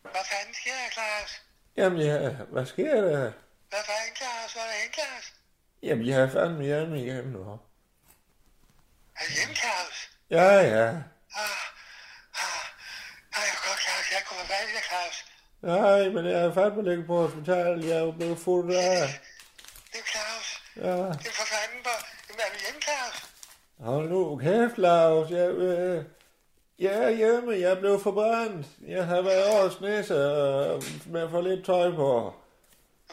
Hvad 0.01 0.25
fanden 0.31 0.53
sker 0.53 0.71
der, 0.71 0.91
Claus? 0.93 1.42
Jamen, 1.77 1.99
ja, 2.01 2.29
hvad 2.29 2.65
sker 2.65 3.01
der? 3.01 3.31
Hvad 3.69 3.83
fanden, 3.89 4.15
Claus? 4.15 4.53
Hvor 4.53 4.61
er 4.61 4.65
der 4.65 4.77
hen, 4.83 4.93
Claus? 4.93 5.33
Jamen, 5.83 6.07
jeg 6.07 6.21
er 6.21 6.29
fandme 6.29 6.63
hjemme 6.63 7.01
igen 7.03 7.25
nu. 7.25 7.39
Er 9.19 9.23
du 9.27 9.33
hjemme, 9.37 9.55
Claus? 9.55 10.09
Ja, 10.29 10.49
ja. 10.75 10.87
Ah, 11.43 11.65
ah, 12.45 12.63
ah, 13.35 13.43
jeg 13.49 13.57
godt, 13.67 13.79
Claus. 13.85 14.05
Jeg 14.15 14.21
kunne 14.25 14.37
være 14.39 14.47
færdig, 14.47 14.83
Claus. 14.89 15.17
Nej, 15.61 16.09
men 16.15 16.25
jeg 16.31 16.39
er 16.45 16.53
fandme 16.53 16.83
ligget 16.83 17.07
på 17.07 17.15
hospitalet. 17.27 17.89
Jeg 17.89 17.97
er 17.97 18.03
jo 18.03 18.11
blevet 18.11 18.39
fuldt 18.39 18.75
af. 18.75 19.07
Det 19.91 19.99
er 19.99 20.07
Claus. 20.13 20.47
Ja. 20.75 20.97
Det 21.21 21.27
er 21.31 21.37
for 21.41 21.47
fanden 21.53 21.83
på... 21.83 21.93
Jamen, 22.27 22.41
er 22.45 22.49
du 22.53 22.59
hjemme, 22.65 22.81
Claus? 22.81 23.15
Hold 23.79 24.09
nu 24.09 24.37
kæft, 24.37 24.75
Claus. 24.75 25.29
Jeg, 25.31 25.49
øh, 25.49 26.05
jeg 26.79 26.93
er 27.07 27.09
hjemme. 27.09 27.59
Jeg 27.59 27.79
blevet 27.79 28.01
forbrændt. 28.07 28.67
Jeg 28.87 29.05
har 29.05 29.21
været 29.21 29.45
over 29.53 29.69
snisse 29.69 30.13
øh, 30.13 30.73
med 31.13 31.29
for 31.33 31.41
lidt 31.41 31.65
tøj 31.65 31.87
på. 32.01 32.09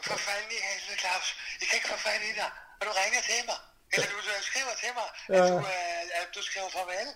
For 0.07 0.17
fanden 0.27 0.51
i 0.57 0.59
helvede, 0.67 0.97
Claus. 1.03 1.27
Jeg 1.59 1.65
kan 1.67 1.75
ikke 1.79 1.89
få 1.93 1.97
fat 2.07 2.21
i 2.29 2.33
dig. 2.39 2.49
Og 2.79 2.83
du 2.87 2.91
ringer 3.01 3.21
til 3.29 3.41
mig. 3.49 3.59
Eller 3.93 4.07
du, 4.13 4.17
du 4.39 4.43
skriver 4.51 4.73
til 4.83 4.91
mig, 4.99 5.07
Ja. 5.35 5.43
at, 5.45 5.51
du, 5.51 5.57
øh, 5.57 6.21
at 6.21 6.27
du 6.35 6.41
skriver 6.49 6.69
farvel. 6.77 7.07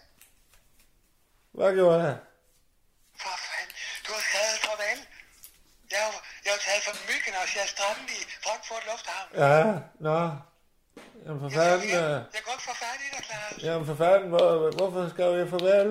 Hvad 1.58 1.72
gjorde 1.78 2.00
jeg? 2.08 2.16
For 3.24 3.36
fanden. 3.46 3.74
Du 4.06 4.10
har 4.18 4.24
skrevet 4.30 4.58
farvel. 4.68 5.00
Jeg 5.94 6.02
jo, 6.08 6.12
jeg 6.46 6.52
jo 6.56 6.60
taget 6.68 6.82
fra 6.88 6.94
myggen, 7.10 7.34
og 7.42 7.46
jeg 7.56 7.62
er 7.68 7.72
strandet 7.76 8.10
i 8.18 8.22
Frankfurt 8.46 8.84
Lufthavn. 8.90 9.28
Ja, 9.44 9.60
nå. 10.08 10.20
Jamen 11.26 11.40
for 11.44 11.50
Jeg, 11.50 11.58
jeg, 11.58 11.80
fanden, 11.80 11.90
jeg, 11.96 12.04
øh, 12.04 12.18
jeg 12.36 12.42
kan 12.44 12.48
godt 12.52 12.62
få 12.70 12.74
fat 12.84 13.00
i 13.06 13.08
dig, 13.16 13.22
Claus. 13.30 13.58
jamen 13.68 13.86
for 13.90 13.96
fanden, 14.04 14.28
hvor, 14.34 14.72
hvorfor 14.78 15.02
skrev 15.14 15.32
jeg 15.42 15.48
farvel? 15.56 15.90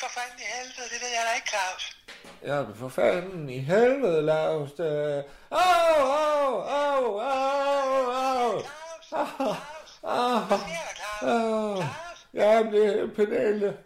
For 0.00 0.08
fanden 0.08 0.38
i 0.38 0.48
helvede, 0.54 0.88
det 0.92 1.00
ved 1.02 1.08
jeg 1.18 1.24
da 1.28 1.34
ikke, 1.34 1.48
Claus. 1.48 1.96
Jamen 2.44 2.74
for 2.74 2.88
fanden 2.88 3.48
i 3.50 3.58
helvede, 3.58 4.22
Lars. 4.22 4.72
Det... 4.72 5.24
Au, 5.50 6.02
au, 6.02 6.54
au, 6.68 7.18
au, 7.18 8.10
au. 8.10 8.60
Claus, 8.60 9.06
Claus, 9.08 10.00
der, 10.02 10.48
Claus? 11.00 11.32
Au. 11.32 11.76
Claus? 11.76 12.26
Jamen, 12.34 12.72
det 12.72 13.00
er 13.00 13.06
Pernille. 13.16 13.76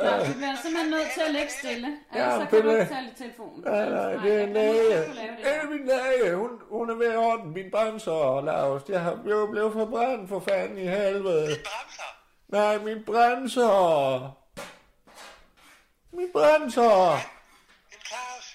Claus, 0.00 0.28
du 0.28 0.32
bliver 0.34 0.56
simpelthen 0.62 0.90
nødt 0.90 1.10
til 1.14 1.20
at 1.20 1.32
lægge 1.32 1.50
stille. 1.58 1.88
Ja, 2.14 2.18
Ellers 2.18 2.42
så 2.42 2.46
kan 2.50 2.62
du 2.62 2.70
ikke 2.70 2.94
tale 2.94 3.08
i 3.14 3.18
telefonen. 3.18 3.64
Nej, 3.64 3.88
nej, 3.88 4.12
det 4.12 4.42
er 4.42 4.46
lave 4.46 5.04
det 5.42 5.56
er 5.56 5.68
min. 5.70 6.36
Hun, 6.36 6.50
hun 6.70 6.90
er 6.90 6.94
ved 6.94 7.06
at 7.06 7.16
ordne 7.16 7.52
min 7.52 7.70
bremsår, 7.70 8.40
Lars. 8.40 8.82
Jeg 8.88 9.00
har 9.00 9.18
jo 9.26 9.46
blevet 9.46 9.72
forbrændt 9.72 10.28
for 10.28 10.40
fanden 10.40 10.78
i 10.78 10.86
helvede. 10.86 11.46
Bremser. 11.46 12.10
Nej, 12.48 12.78
min 12.78 13.04
bremsår. 13.04 14.41
Min 16.12 16.32
bremsår. 16.32 17.10
Jamen, 17.90 18.04
Claus, 18.10 18.46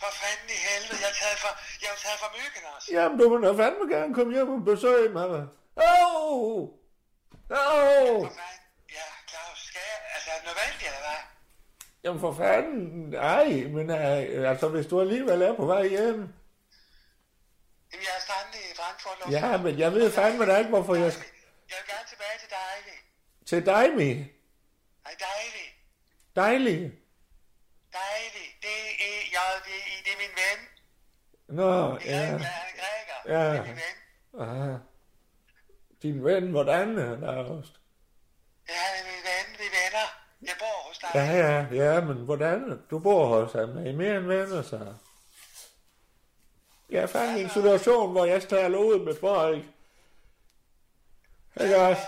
for 0.00 0.10
fanden 0.20 0.48
i 0.56 0.58
helvede, 0.66 0.98
jeg 1.02 1.10
er 1.14 1.18
taget 1.22 1.38
fra, 1.42 1.50
jeg 1.82 1.88
er 1.94 1.98
taget 2.04 2.18
fra 2.22 2.30
myggen 2.38 2.62
også. 2.74 2.88
Jamen, 2.92 3.18
du 3.18 3.24
må 3.28 3.36
da 3.46 3.50
fandme 3.62 3.84
gerne 3.94 4.14
komme 4.14 4.32
hjem 4.34 4.48
og 4.48 4.64
besøge 4.64 5.08
mig. 5.08 5.24
Au! 5.24 5.48
Au! 7.50 8.24
For 8.24 8.34
fanden, 8.40 8.62
ja, 8.98 9.06
Claus, 9.30 9.58
skal 9.68 9.84
jeg, 9.92 9.98
altså, 10.14 10.30
er 10.30 10.36
det 10.38 10.44
nødvendigt, 10.50 10.86
eller 10.90 11.02
hvad? 11.06 11.20
Jamen 12.04 12.20
for 12.20 12.32
fanden, 12.34 13.10
nej, 13.10 13.46
men 13.76 13.90
øh, 13.90 14.50
altså 14.50 14.68
hvis 14.68 14.86
du 14.86 15.00
alligevel 15.00 15.42
er 15.42 15.56
på 15.56 15.66
vej 15.66 15.86
hjem. 15.88 16.18
Jamen, 17.92 18.04
jeg 18.08 18.14
er 18.18 18.22
strandet 18.26 18.60
i 18.70 18.76
Frankfurt 18.76 19.16
Lufthavn. 19.20 19.52
Ja, 19.52 19.62
men 19.62 19.78
jeg 19.78 19.92
ved 19.92 20.12
fandme 20.12 20.46
da 20.46 20.56
ikke, 20.58 20.70
hvorfor 20.70 20.94
jeg 20.94 21.12
skal... 21.12 21.26
Jeg 21.70 21.76
vil 21.80 21.94
gerne 21.94 22.08
tilbage 22.08 22.36
til 22.42 22.48
Dejlig. 22.50 22.98
Til 23.46 23.66
dig, 23.66 23.96
Mi. 23.98 24.10
Nej, 25.04 25.14
Dejlig. 25.28 25.75
Dejlig. 26.36 26.92
Dejlig. 27.92 28.48
D-E-J-D-I, 28.62 29.94
det 30.04 30.12
er 30.12 30.18
min 30.24 30.34
ven. 30.40 30.60
Nå, 31.56 31.98
ja. 32.04 32.24
Han 32.26 32.34
er 32.34 32.66
græker. 32.78 33.38
Ja. 33.38 33.50
Det 33.50 33.58
er 33.58 33.64
min 33.64 33.76
ven. 33.76 33.96
Ah. 34.40 34.78
Din 36.02 36.24
ven, 36.24 36.50
hvordan 36.50 36.98
er 36.98 37.16
Lars? 37.16 37.72
Ja, 38.68 38.74
han 38.74 38.94
er 39.00 39.04
min 39.04 39.22
ven, 39.28 39.58
vi 39.58 39.64
er 39.64 39.70
venner. 39.76 40.08
Jeg 40.42 40.54
bor 40.58 40.88
hos 40.88 40.98
dig. 40.98 41.10
Ja, 41.14 41.24
ja, 41.24 41.66
ja, 41.84 42.00
men 42.00 42.16
hvordan? 42.16 42.80
Du 42.90 42.98
bor 42.98 43.26
hos 43.26 43.52
ham. 43.52 43.78
Er 43.78 43.90
I 43.90 43.92
mere 43.92 44.16
end 44.16 44.26
venner, 44.26 44.62
så? 44.62 44.94
Jeg 46.90 47.02
er 47.02 47.06
fandme 47.06 47.40
i 47.40 47.42
en 47.42 47.50
situation, 47.50 48.12
hvor 48.12 48.24
jeg 48.24 48.42
taler 48.42 48.78
ud 48.78 49.04
med 49.04 49.14
folk. 49.20 49.64
Ikke 51.60 51.76
også? 51.76 52.02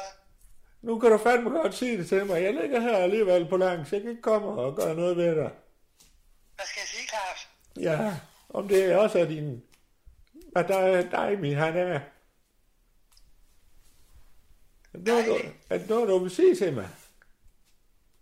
Nu 0.83 0.99
kan 0.99 1.11
du 1.11 1.19
fandme 1.19 1.51
godt 1.51 1.75
sige 1.75 1.99
det 1.99 2.09
til 2.09 2.27
mig. 2.27 2.43
Jeg 2.43 2.55
ligger 2.55 2.81
her 2.81 2.97
alligevel 2.97 3.49
på 3.49 3.57
langs. 3.57 3.93
Jeg 3.93 4.01
kan 4.01 4.11
ikke 4.11 4.23
komme 4.23 4.49
og 4.49 4.77
gøre 4.77 4.95
noget 4.95 5.17
ved 5.17 5.37
dig. 5.37 5.51
Hvad 6.55 6.67
skal 6.67 6.81
jeg 6.81 6.88
sige, 6.88 7.09
Claus? 7.09 7.49
Ja, 7.77 8.17
om 8.49 8.69
det 8.69 8.97
også 8.97 9.19
er 9.19 9.25
din... 9.25 9.62
At 10.57 10.69
der 10.69 10.79
er 10.79 11.11
dig, 11.11 11.38
min 11.41 11.57
han 11.57 11.77
er. 11.77 12.01
Er 14.95 14.99
det 14.99 15.07
noget, 15.07 15.27
du, 15.27 15.35
er 15.71 15.79
det 15.79 15.88
noget, 15.88 16.09
du 16.09 16.19
vil 16.19 16.31
sige 16.31 16.57
til 16.57 16.73
mig? 16.75 16.88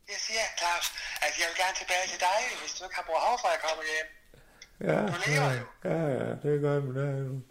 Jeg 0.09 0.17
siger, 0.27 0.45
Claus, 0.59 0.87
at 1.27 1.33
jeg 1.41 1.47
vil 1.49 1.57
gerne 1.63 1.77
tilbage 1.83 2.07
til 2.13 2.21
dig, 2.21 2.39
hvis 2.61 2.73
du 2.79 2.85
ikke 2.85 2.97
har 3.01 3.07
behov 3.13 3.35
for, 3.41 3.49
at 3.49 3.55
jeg 3.57 3.63
kommer 3.69 3.85
hjem. 3.93 4.09
Ja, 4.89 4.99
Du 5.13 5.17
lever 5.27 5.51
ja, 5.53 5.61
jo. 5.61 5.65
ja, 5.91 5.99
ja, 6.19 6.29
det 6.43 6.49
er 6.57 6.61
godt 6.69 6.85
med 6.85 6.95
dig. 7.03 7.43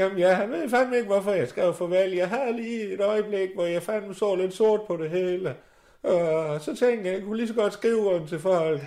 Jamen, 0.00 0.18
jeg 0.18 0.48
ved 0.48 0.70
fandme 0.70 0.96
ikke, 0.96 1.06
hvorfor 1.06 1.32
jeg 1.32 1.48
skrev 1.48 1.74
farvel. 1.74 2.12
Jeg 2.12 2.28
har 2.28 2.50
lige 2.50 2.92
et 2.94 3.00
øjeblik, 3.00 3.50
hvor 3.54 3.66
jeg 3.66 3.82
fandme 3.82 4.14
så 4.14 4.34
lidt 4.34 4.54
sort 4.54 4.80
på 4.86 4.96
det 4.96 5.10
hele. 5.10 5.56
Og 6.02 6.60
så 6.60 6.76
tænkte 6.76 7.08
jeg, 7.08 7.14
jeg 7.14 7.22
kunne 7.22 7.36
lige 7.36 7.48
så 7.48 7.54
godt 7.54 7.72
skrive 7.72 8.14
den 8.14 8.26
til 8.28 8.40
folk. 8.40 8.80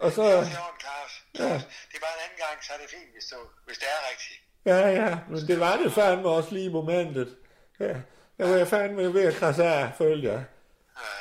Og 0.00 0.12
så, 0.12 0.22
Det 0.22 0.30
er 0.30 0.40
orden, 0.40 0.80
Claus. 0.80 1.24
Det 1.32 1.96
er 1.98 2.02
bare 2.06 2.14
en 2.18 2.22
anden 2.24 2.38
gang, 2.44 2.64
så 2.64 2.72
er 2.72 2.78
det 2.82 2.90
fint, 2.90 3.12
hvis, 3.14 3.24
du, 3.24 3.36
hvis 3.66 3.78
det 3.78 3.86
er 3.86 4.00
rigtigt. 4.10 4.40
ja, 4.66 5.04
ja, 5.04 5.18
men 5.28 5.38
det 5.48 5.60
var 5.60 5.76
det 5.76 5.92
fandme 5.92 6.28
også 6.28 6.52
lige 6.52 6.64
i 6.64 6.72
momentet. 6.72 7.36
Ja, 7.80 7.94
der 8.38 8.48
var 8.48 8.56
jeg 8.56 8.68
fandme 8.68 9.14
ved 9.14 9.22
at 9.26 9.34
krasse 9.34 9.64
af, 9.64 9.90
følte 9.98 10.28
jeg. 10.28 10.44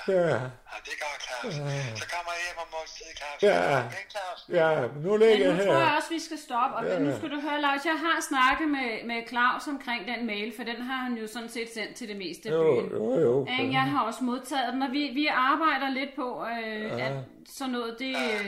Ja, 0.07 0.13
Ja, 0.13 0.77
det 0.85 0.91
er 0.95 1.01
godt, 1.05 1.21
Claus. 1.27 1.53
Så 2.01 2.05
kommer 2.13 2.31
jeg 2.37 2.41
hjem 2.47 2.59
om 2.63 2.67
måneds 2.75 2.93
tid, 2.97 3.09
Claus. 3.19 3.37
Ja. 3.49 3.85
Okay, 3.85 4.03
Claus? 4.13 4.39
Ja, 4.59 4.69
nu 5.03 5.09
Men 5.11 5.19
ligger 5.19 5.45
jeg 5.47 5.57
nu 5.57 5.63
tror 5.63 5.73
jeg 5.73 5.87
her. 5.89 5.95
også, 5.97 6.09
vi 6.09 6.19
skal 6.19 6.37
stoppe. 6.47 6.75
Og 6.77 6.83
Ja. 6.85 6.99
nu 6.99 7.17
skal 7.17 7.29
du 7.35 7.39
høre, 7.47 7.61
Lars, 7.61 7.85
jeg 7.91 7.97
har 8.05 8.17
snakket 8.31 8.67
med, 8.77 8.89
med 9.09 9.19
Claus 9.31 9.63
omkring 9.67 10.01
den 10.11 10.21
mail, 10.31 10.53
for 10.57 10.63
den 10.71 10.79
har 10.89 10.99
han 11.05 11.13
jo 11.21 11.27
sådan 11.27 11.49
set 11.49 11.69
sendt 11.73 11.95
til 11.95 12.07
det 12.11 12.17
meste 12.23 12.49
af 12.49 12.53
Jo, 12.53 12.63
byen. 12.81 12.89
jo, 12.91 13.19
jo. 13.27 13.47
Ikke? 13.59 13.73
Jeg 13.79 13.81
har 13.93 14.01
også 14.09 14.23
modtaget 14.23 14.73
den, 14.73 14.81
og 14.81 14.91
vi, 14.91 15.03
vi 15.19 15.25
arbejder 15.51 15.89
lidt 15.99 16.11
på, 16.15 16.27
øh, 16.53 17.05
at 17.05 17.13
sådan 17.57 17.71
noget, 17.73 17.95
det... 17.99 18.15
Øh, 18.25 18.45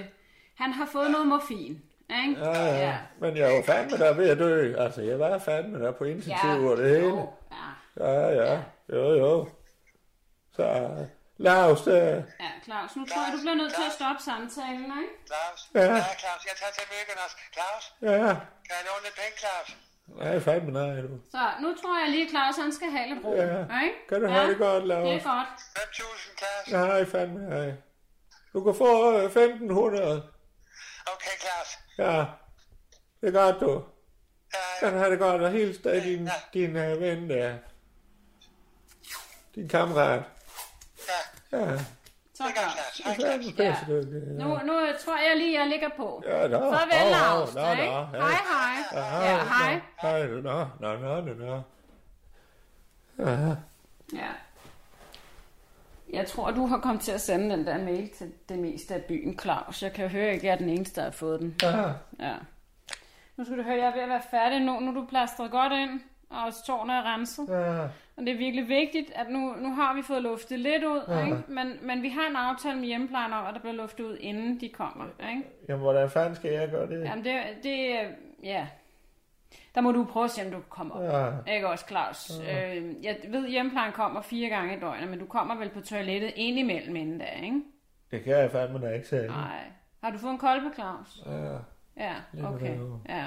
han 0.63 0.71
har 0.73 0.85
fået 0.85 1.11
noget 1.11 1.27
morfin. 1.27 1.81
Ikke? 2.21 2.41
Ja, 2.45 2.65
ja. 2.85 2.97
Men 3.19 3.37
jeg 3.37 3.53
var 3.53 3.61
fandme 3.73 3.97
der 3.97 4.13
ved 4.13 4.29
at 4.29 4.37
dø. 4.39 4.75
Altså, 4.77 5.01
jeg 5.01 5.19
var 5.19 5.37
fandme 5.37 5.85
der 5.85 5.91
på 5.91 6.03
intensiv 6.03 6.65
og 6.71 6.77
det 6.77 6.89
hele. 6.89 7.07
Jo, 7.07 7.29
ja. 7.99 8.05
Ja, 8.05 8.27
ja. 8.43 8.59
Jo, 8.93 9.13
jo. 9.15 9.47
Så 10.55 10.89
Lars, 11.45 11.87
øh, 11.87 12.17
ja, 12.43 12.51
Claus, 12.65 12.95
nu 12.95 13.05
tror 13.05 13.21
jeg, 13.25 13.31
du 13.35 13.39
bliver 13.43 13.59
nødt 13.61 13.73
til 13.79 13.85
at 13.89 13.93
stoppe 13.99 14.21
samtalen, 14.29 14.89
ikke? 15.01 15.13
Claus? 15.29 15.59
Ja. 15.75 15.81
Ja, 15.81 16.13
Claus, 16.21 16.41
jeg 16.49 16.55
tager 16.61 16.73
til 16.77 16.85
myggen 16.93 17.17
også. 17.25 17.35
Claus, 17.55 17.83
ja. 18.01 18.33
kan 18.67 18.75
jeg 18.79 18.83
låne 18.89 19.03
lidt 19.07 19.15
penge, 19.21 19.35
Claus? 19.43 19.67
Nej, 20.21 20.39
fandme 20.39 20.71
nej, 20.71 20.95
du. 21.01 21.09
Så 21.31 21.43
nu 21.63 21.75
tror 21.81 21.95
jeg 22.01 22.09
lige, 22.15 22.29
Claus, 22.29 22.55
han 22.63 22.71
skal 22.77 22.89
have 22.95 23.07
lidt 23.11 23.25
ro. 23.25 23.31
Ja. 23.35 23.59
Ikke? 23.85 23.99
Kan 24.09 24.21
du 24.21 24.27
have 24.27 24.49
det 24.51 24.57
godt, 24.57 24.87
Lars? 24.87 25.07
Det 25.07 25.13
er 25.13 25.35
godt. 25.35 25.51
5.000, 25.77 26.37
Claus. 26.39 26.65
Nej, 26.71 27.05
fandme 27.05 27.39
nej. 27.55 27.69
Du 28.53 28.63
kan 28.63 28.75
få 28.75 28.91
øh, 29.17 29.23
1500. 29.23 30.31
Okay, 31.13 31.35
Claus. 31.43 31.69
Ja, 31.97 32.25
det 33.21 33.27
er 33.35 33.39
godt, 33.41 33.59
du. 33.59 33.83
Ja, 34.53 34.59
Kan 34.79 34.93
du 34.93 34.99
have 34.99 35.11
det 35.11 35.19
godt, 35.19 35.41
og 35.41 35.51
hils 35.51 35.77
dig 35.77 36.03
din, 36.03 36.29
din 36.53 36.69
uh, 36.75 37.01
ven 37.01 37.29
der. 37.29 37.57
Din 39.55 39.69
kammerat. 39.69 40.23
Ja. 41.51 41.57
Ja, 41.57 41.77
Så 42.33 42.43
Det 42.43 42.49
er 42.49 42.61
godt, 42.63 42.73
Claus. 42.73 42.95
Claus. 42.95 43.05
Hej, 43.05 43.13
det 43.15 43.21
Claus. 43.21 43.69
er 43.69 43.73
pisse 43.73 44.01
dygtig. 44.11 44.33
Nu, 44.37 44.47
nu 44.65 44.73
tror 45.05 45.17
jeg 45.29 45.37
lige, 45.37 45.59
jeg 45.59 45.67
ligger 45.69 45.89
på. 45.97 46.23
Ja, 46.25 46.47
nå. 46.47 46.59
Farvel, 46.59 47.11
Lars. 47.11 47.55
nå, 47.55 47.61
ja. 47.61 47.75
Hej, 47.75 48.37
hej. 48.51 49.29
Ja, 49.31 49.37
hej. 49.43 49.81
Hej, 50.01 50.27
nå, 50.27 50.41
nå, 50.41 50.95
nå, 50.97 51.21
nå, 51.21 51.33
nå. 51.33 51.61
Ja, 53.19 53.55
Ja. 54.13 54.29
Jeg 56.13 56.27
tror, 56.27 56.51
du 56.51 56.65
har 56.65 56.77
kommet 56.79 57.01
til 57.01 57.11
at 57.11 57.21
sende 57.21 57.55
den 57.57 57.67
der 57.67 57.77
mail 57.77 58.09
til 58.09 58.31
det 58.49 58.59
meste 58.59 58.93
af 58.93 59.03
byen, 59.03 59.39
Claus. 59.39 59.83
Jeg 59.83 59.93
kan 59.93 60.03
jo 60.05 60.09
høre, 60.09 60.29
at 60.29 60.43
jeg 60.43 60.51
er 60.51 60.55
den 60.55 60.69
eneste, 60.69 60.95
der 60.95 61.03
har 61.03 61.11
fået 61.11 61.39
den. 61.39 61.55
ja. 61.61 61.83
Ja. 62.19 62.35
Nu 63.37 63.43
skal 63.45 63.57
du 63.57 63.63
høre, 63.63 63.77
jeg 63.77 63.87
er 63.87 63.93
ved 63.93 64.01
at 64.01 64.09
være 64.09 64.21
færdig 64.31 64.59
nu. 64.59 64.79
Nu 64.79 64.89
er 64.91 64.93
du 64.95 65.05
plastret 65.09 65.51
godt 65.51 65.73
ind, 65.73 66.01
og 66.29 66.43
også 66.43 66.65
tårne 66.65 66.93
er 66.93 67.13
renset. 67.13 67.45
ja. 67.49 67.87
Og 68.17 68.23
det 68.25 68.33
er 68.33 68.37
virkelig 68.37 68.67
vigtigt, 68.69 69.11
at 69.15 69.29
nu, 69.29 69.39
nu 69.59 69.73
har 69.73 69.93
vi 69.95 70.01
fået 70.01 70.21
luftet 70.23 70.59
lidt 70.59 70.83
ud, 70.83 71.01
Ja. 71.07 71.25
ikke? 71.25 71.43
Men, 71.47 71.73
men 71.81 72.01
vi 72.01 72.09
har 72.09 72.27
en 72.29 72.35
aftale 72.35 72.79
med 72.79 72.85
hjemmeplejen 72.87 73.33
om, 73.33 73.45
at 73.45 73.53
der 73.53 73.59
bliver 73.59 73.73
luftet 73.73 74.03
ud, 74.03 74.17
inden 74.19 74.61
de 74.61 74.69
kommer. 74.69 75.05
Ikke? 75.29 75.43
Jamen, 75.69 75.81
hvordan 75.81 76.09
fanden 76.09 76.35
skal 76.35 76.51
jeg 76.51 76.69
gøre 76.69 76.87
det? 76.89 77.03
Jamen, 77.03 77.23
det, 77.25 77.33
det 77.63 77.99
ja. 78.43 78.67
Der 79.75 79.81
må 79.81 79.91
du 79.91 80.03
prøve 80.05 80.23
at 80.23 80.31
se, 80.31 80.41
om 80.45 80.51
du 80.51 80.57
kan 80.57 80.65
komme 80.69 80.93
op. 80.93 81.03
Ja. 81.47 81.53
Ikke 81.55 81.67
også, 81.69 81.85
Claus? 81.87 82.31
Øh, 82.39 83.05
jeg 83.05 83.17
ved, 83.29 83.47
hjemmeplejen 83.49 83.91
kommer 83.93 84.21
fire 84.21 84.49
gange 84.49 84.77
i 84.77 84.79
døgnet, 84.79 85.09
men 85.09 85.19
du 85.19 85.25
kommer 85.25 85.55
vel 85.55 85.69
på 85.69 85.81
toilettet 85.81 86.31
ind 86.35 86.59
imellem 86.59 86.95
inden 86.95 87.17
da, 87.17 87.25
ikke? 87.43 87.61
Det 88.11 88.23
kan 88.23 88.33
jeg 88.33 88.51
fandme 88.51 88.81
da 88.81 88.89
ikke 88.93 89.07
selv. 89.07 89.27
Nej. 89.29 89.59
Har 90.03 90.11
du 90.11 90.17
fået 90.17 90.31
en 90.31 90.37
kolbe, 90.37 90.65
Claus? 90.75 91.23
Ja. 91.25 91.57
Ja, 91.97 92.13
okay. 92.53 92.77
Ja. 93.09 93.25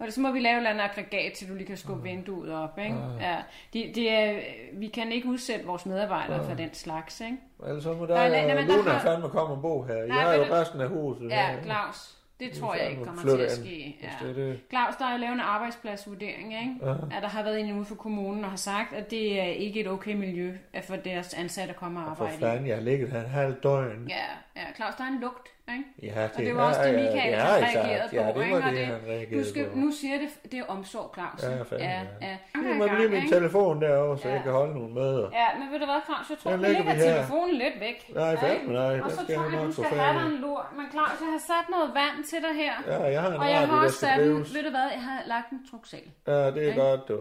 Og 0.00 0.12
så 0.12 0.20
må 0.20 0.32
vi 0.32 0.40
lave 0.40 0.52
et 0.52 0.56
eller 0.56 0.70
andet 0.70 0.82
aggregat, 0.84 1.32
til 1.32 1.48
du 1.48 1.54
lige 1.54 1.66
kan 1.66 1.76
skubbe 1.76 2.02
vinduet 2.02 2.52
op, 2.54 2.78
ikke? 2.78 2.96
Ja. 3.20 3.36
Det, 3.72 3.94
det 3.94 4.10
er, 4.10 4.38
vi 4.72 4.86
kan 4.88 5.12
ikke 5.12 5.28
udsætte 5.28 5.66
vores 5.66 5.86
medarbejdere 5.86 6.44
for 6.44 6.54
den 6.54 6.74
slags, 6.74 7.20
ikke? 7.20 7.36
Ellers 7.66 7.82
så 7.82 7.92
må 7.92 8.06
Nej, 8.06 8.28
nej, 8.28 8.46
nej, 8.46 8.54
der 8.54 8.66
der 8.66 8.76
Luna 8.76 8.90
har- 8.90 9.00
fandme 9.00 9.28
komme 9.28 9.54
og 9.54 9.62
bo 9.62 9.82
her. 9.82 9.94
Jeg 9.94 10.06
Nej, 10.08 10.22
har 10.22 10.34
jo 10.34 10.40
ved 10.40 10.48
du- 10.48 10.52
resten 10.54 10.80
af 10.80 10.88
huset. 10.88 11.30
Ja, 11.30 11.46
her. 11.46 11.62
Claus. 11.62 12.16
Det 12.40 12.52
tror 12.52 12.74
jeg 12.74 12.90
ikke 12.90 13.04
kommer 13.04 13.22
til 13.22 13.40
at 13.40 13.52
ske. 13.52 13.96
Ja. 14.02 14.08
det 14.26 14.30
er 14.30 14.34
det. 14.34 14.60
Claus, 14.70 14.96
der 14.96 15.04
er 15.04 15.16
lavet 15.16 15.32
en 15.34 15.40
arbejdspladsvurdering, 15.40 16.52
ikke? 16.54 16.74
Ja. 16.82 16.90
At 17.16 17.22
der 17.22 17.28
har 17.28 17.42
været 17.42 17.60
en 17.60 17.72
ude 17.76 17.84
for 17.84 17.94
kommunen 17.94 18.44
og 18.44 18.50
har 18.50 18.56
sagt, 18.56 18.92
at 18.92 19.10
det 19.10 19.40
er 19.40 19.44
ikke 19.44 19.80
et 19.80 19.88
okay 19.88 20.14
miljø 20.14 20.54
at 20.72 20.84
for 20.84 20.96
deres 20.96 21.34
ansatte 21.34 21.70
at 21.74 21.76
komme 21.76 22.00
og 22.00 22.04
For 22.16 22.24
arbejde 22.24 22.36
i. 22.36 22.40
fanden, 22.40 22.66
jeg 22.66 22.76
har 22.76 22.82
ligget 22.82 23.08
her 23.10 23.20
en 23.20 23.30
halv 23.30 23.54
døgn. 23.62 24.06
Ja, 24.08 24.60
ja, 24.60 24.62
Claus, 24.76 24.94
der 24.94 25.04
er 25.04 25.08
en 25.08 25.20
lugt, 25.20 25.48
ikke? 25.78 26.14
Ja, 26.18 26.24
Og 26.24 26.30
det 26.44 26.56
var 26.56 26.62
også 26.70 26.82
det, 26.86 26.94
Michael 26.94 27.30
ja, 27.30 27.38
har 27.40 27.56
ja, 27.58 27.64
på, 27.82 28.16
Ja, 28.16 28.26
det 28.34 28.44
ikke? 28.44 28.54
var 28.56 28.62
Og 28.62 28.70
det, 28.70 28.78
det- 28.78 28.86
han 28.86 29.00
Du 29.04 29.10
reagerede 29.10 29.48
skal, 29.50 29.64
på. 29.70 29.76
nu 29.84 29.88
siger 30.00 30.16
det, 30.22 30.28
det 30.52 30.58
er 30.62 30.66
omsorg, 30.76 31.08
Claus. 31.16 31.40
Ja, 31.42 31.48
fandme, 31.70 31.86
ja, 31.86 32.00
ja. 32.28 32.34
Nu 32.64 32.74
må 32.74 32.84
lige 32.98 33.08
min 33.08 33.22
ikke? 33.22 33.34
telefon 33.36 33.82
derovre, 33.82 34.18
så 34.18 34.28
Ja. 34.28 34.34
jeg 34.34 34.42
kan 34.42 34.52
holde 34.52 34.74
nogle 34.78 34.94
møder. 34.94 35.26
Ja, 35.40 35.48
men 35.58 35.66
ved 35.72 35.78
du 35.82 35.86
hvad, 35.90 36.00
Claus, 36.08 36.26
jeg 36.32 36.38
tror, 36.42 36.50
vi 36.56 36.62
lægger 36.66 36.82
vi 36.94 37.00
telefonen 37.00 37.54
lidt 37.64 37.76
væk. 37.86 37.98
Nej, 38.14 38.30
ikke? 38.30 38.40
fandme 38.46 38.72
nej, 38.72 39.00
Og 39.00 39.10
så 39.10 39.16
tror 39.16 39.44
jeg 39.58 39.66
du 39.66 39.72
skal 39.72 39.98
have 39.98 40.14
dig 40.20 40.26
en 40.34 40.38
lur. 40.44 40.60
Men 40.78 40.86
Claus, 40.94 41.16
jeg 41.24 41.30
har 41.36 41.42
sat 41.52 41.66
noget 41.76 41.88
vand 42.00 42.16
til 42.30 42.38
dig 42.46 42.54
her. 42.62 42.74
Ja, 42.92 42.98
jeg 43.14 43.20
har 43.22 43.28
en 43.28 43.36
og 43.42 43.48
jeg 43.50 43.60
har 43.68 43.84
også 43.84 43.98
sat 44.06 44.18
en, 44.26 44.36
ved 44.54 44.62
du 44.66 44.70
hvad, 44.76 44.86
jeg 44.96 45.02
har 45.10 45.18
lagt 45.34 45.48
en 45.56 45.60
truksal. 45.70 46.06
Ja, 46.26 46.46
det 46.54 46.60
er 46.64 46.68
Ikke? 46.68 46.80
godt, 46.80 47.02
du. 47.08 47.16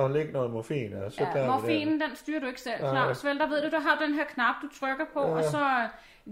Og 0.00 0.10
læg 0.10 0.26
noget 0.32 0.50
morfin, 0.50 0.90
og 1.04 1.12
så 1.12 1.18
Ja, 1.24 1.28
tager 1.32 1.44
vi 1.44 1.50
morfinen, 1.50 2.00
den 2.00 2.12
styrer 2.22 2.40
du 2.40 2.46
ikke 2.46 2.60
selv. 2.60 2.78
Claus. 2.78 3.24
Vel, 3.24 3.38
der 3.38 3.46
ved 3.48 3.58
du, 3.64 3.68
du 3.76 3.80
har 3.88 3.94
den 4.04 4.14
her 4.14 4.24
knap, 4.24 4.54
du 4.62 4.68
trykker 4.80 5.04
på, 5.14 5.20
og 5.20 5.44
så... 5.44 5.62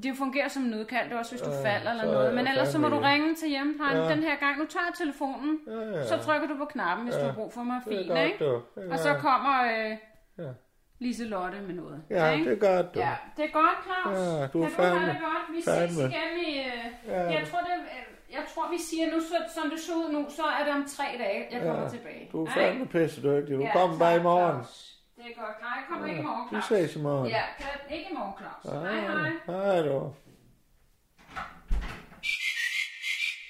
Det 0.02 0.16
fungerer 0.16 0.48
som 0.48 0.62
nødkald, 0.62 1.04
det 1.08 1.14
er 1.14 1.18
også 1.18 1.32
hvis 1.32 1.42
du 1.42 1.50
Ja, 1.50 1.56
falder 1.68 1.90
eller 1.90 2.04
er 2.04 2.12
noget. 2.12 2.34
Men 2.34 2.46
ellers 2.46 2.68
så 2.68 2.78
må 2.78 2.88
du 2.88 2.98
ringe 2.98 3.34
til 3.34 3.48
hjemmeplejen 3.48 3.96
Ja. 3.96 4.08
den 4.14 4.22
her 4.22 4.36
gang. 4.36 4.58
Nu 4.58 4.64
tager 4.66 4.84
jeg 4.88 4.94
telefonen, 4.98 5.58
Ja, 5.66 5.72
ja. 5.98 6.06
så 6.06 6.16
trykker 6.18 6.48
du 6.48 6.56
på 6.56 6.64
knappen, 6.64 7.06
hvis 7.06 7.14
Ja. 7.16 7.20
du 7.20 7.26
har 7.26 7.32
brug 7.34 7.52
for 7.52 7.60
er 7.60 7.64
morfin, 7.64 8.08
godt, 8.08 8.18
ikke? 8.20 8.44
du. 8.44 8.60
Og 8.92 8.98
så 8.98 9.14
kommer 9.14 9.54
øh, 9.62 9.96
Ja. 10.38 10.50
Lise 10.98 11.24
Lotte 11.24 11.58
med 11.60 11.74
noget. 11.74 12.02
Ja, 12.10 12.30
ikke? 12.30 12.50
det 12.50 12.62
er 12.62 12.76
godt, 12.76 12.94
du. 12.94 13.00
Ja, 13.00 13.14
det 13.36 13.44
er 13.44 13.52
godt, 13.52 13.78
Claus. 13.84 14.18
Ja, 14.18 14.46
du 14.52 14.62
er 14.62 14.68
kan 14.68 14.92
du 14.92 14.98
have 14.98 15.08
det 15.12 15.20
godt? 15.20 15.56
Vi 15.56 15.60
ses 15.62 15.74
fandme. 15.74 16.02
igen 16.02 16.32
i... 16.48 16.58
Øh, 16.58 16.88
Ja. 17.06 17.22
Jeg 17.22 17.42
tror, 17.50 17.58
det, 17.58 17.74
øh, 17.96 18.32
jeg 18.32 18.42
tror, 18.54 18.70
vi 18.70 18.78
siger 18.78 19.06
nu, 19.14 19.20
så, 19.20 19.36
som 19.54 19.70
det 19.70 19.80
så 19.80 19.92
ud 19.94 20.12
nu, 20.12 20.26
så 20.28 20.42
er 20.60 20.64
det 20.64 20.74
om 20.74 20.84
tre 20.88 21.04
dage, 21.18 21.46
jeg 21.52 21.60
kommer 21.62 21.82
Ja, 21.82 21.88
tilbage. 21.88 22.28
Du 22.32 22.44
er 22.44 22.50
fandme 22.50 22.86
pisse 22.86 23.22
dygtig. 23.22 23.56
Du 23.56 23.60
Ja, 23.62 23.72
kommer 23.72 23.98
bare 23.98 24.16
i 24.16 24.22
morgen. 24.22 24.52
Claus. 24.52 24.91
Det 25.22 25.30
er 25.30 25.40
godt. 25.40 25.60
Nej, 25.60 25.70
jeg 25.70 25.84
kommer 25.88 26.06
ikke 26.06 26.20
i 26.20 26.22
morgen, 26.24 26.44
Vi 26.50 26.62
Claus. 26.62 26.64
ses 26.86 26.96
i 26.96 26.98
morgen. 26.98 27.28
Ja, 27.30 27.42
kan- 27.58 27.96
ikke 27.98 28.10
i 28.10 28.14
morgen, 28.14 28.34
Claus. 28.38 28.82
Hej, 28.82 29.00
hej. 29.00 29.30
Hej 29.46 29.82
du. 29.82 30.14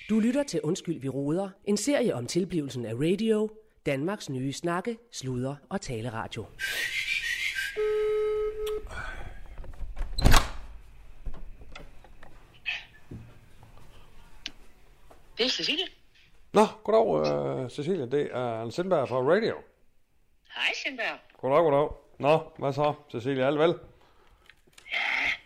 Du 0.09 0.21
lytter 0.21 0.43
til 0.43 0.61
Undskyld, 0.63 1.01
vi 1.01 1.09
råder. 1.09 1.51
En 1.65 1.77
serie 1.77 2.15
om 2.15 2.27
tilblivelsen 2.27 2.87
af 2.87 2.95
radio. 2.95 3.51
Danmarks 3.87 4.31
nye 4.31 4.53
snakke, 4.53 4.99
sludre 5.13 5.57
og 5.71 5.81
taleradio. 5.81 6.47
Det 15.39 15.47
er 15.47 15.51
Cecilie. 15.51 15.85
Nå, 16.53 16.67
goddag, 16.85 17.65
uh, 17.65 17.71
Cecilia. 17.71 18.07
Det 18.07 18.29
er 18.33 18.61
Anne 18.61 18.73
Sindberg 18.73 19.09
fra 19.09 19.17
Radio. 19.17 19.55
Hej, 20.55 20.73
Sindberg. 20.85 21.19
Goddag, 21.42 21.62
goddag. 21.62 21.88
Nå, 22.18 22.52
hvad 22.59 22.72
så, 22.72 22.94
Cecilia? 23.12 23.46
Alt 23.46 23.59
vel? 23.59 23.68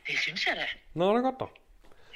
Det 0.06 0.18
synes 0.18 0.46
jeg 0.46 0.56
da. 0.56 0.62
Nå, 0.94 1.10
det 1.10 1.16
er 1.16 1.22
godt 1.22 1.40
da. 1.40 1.44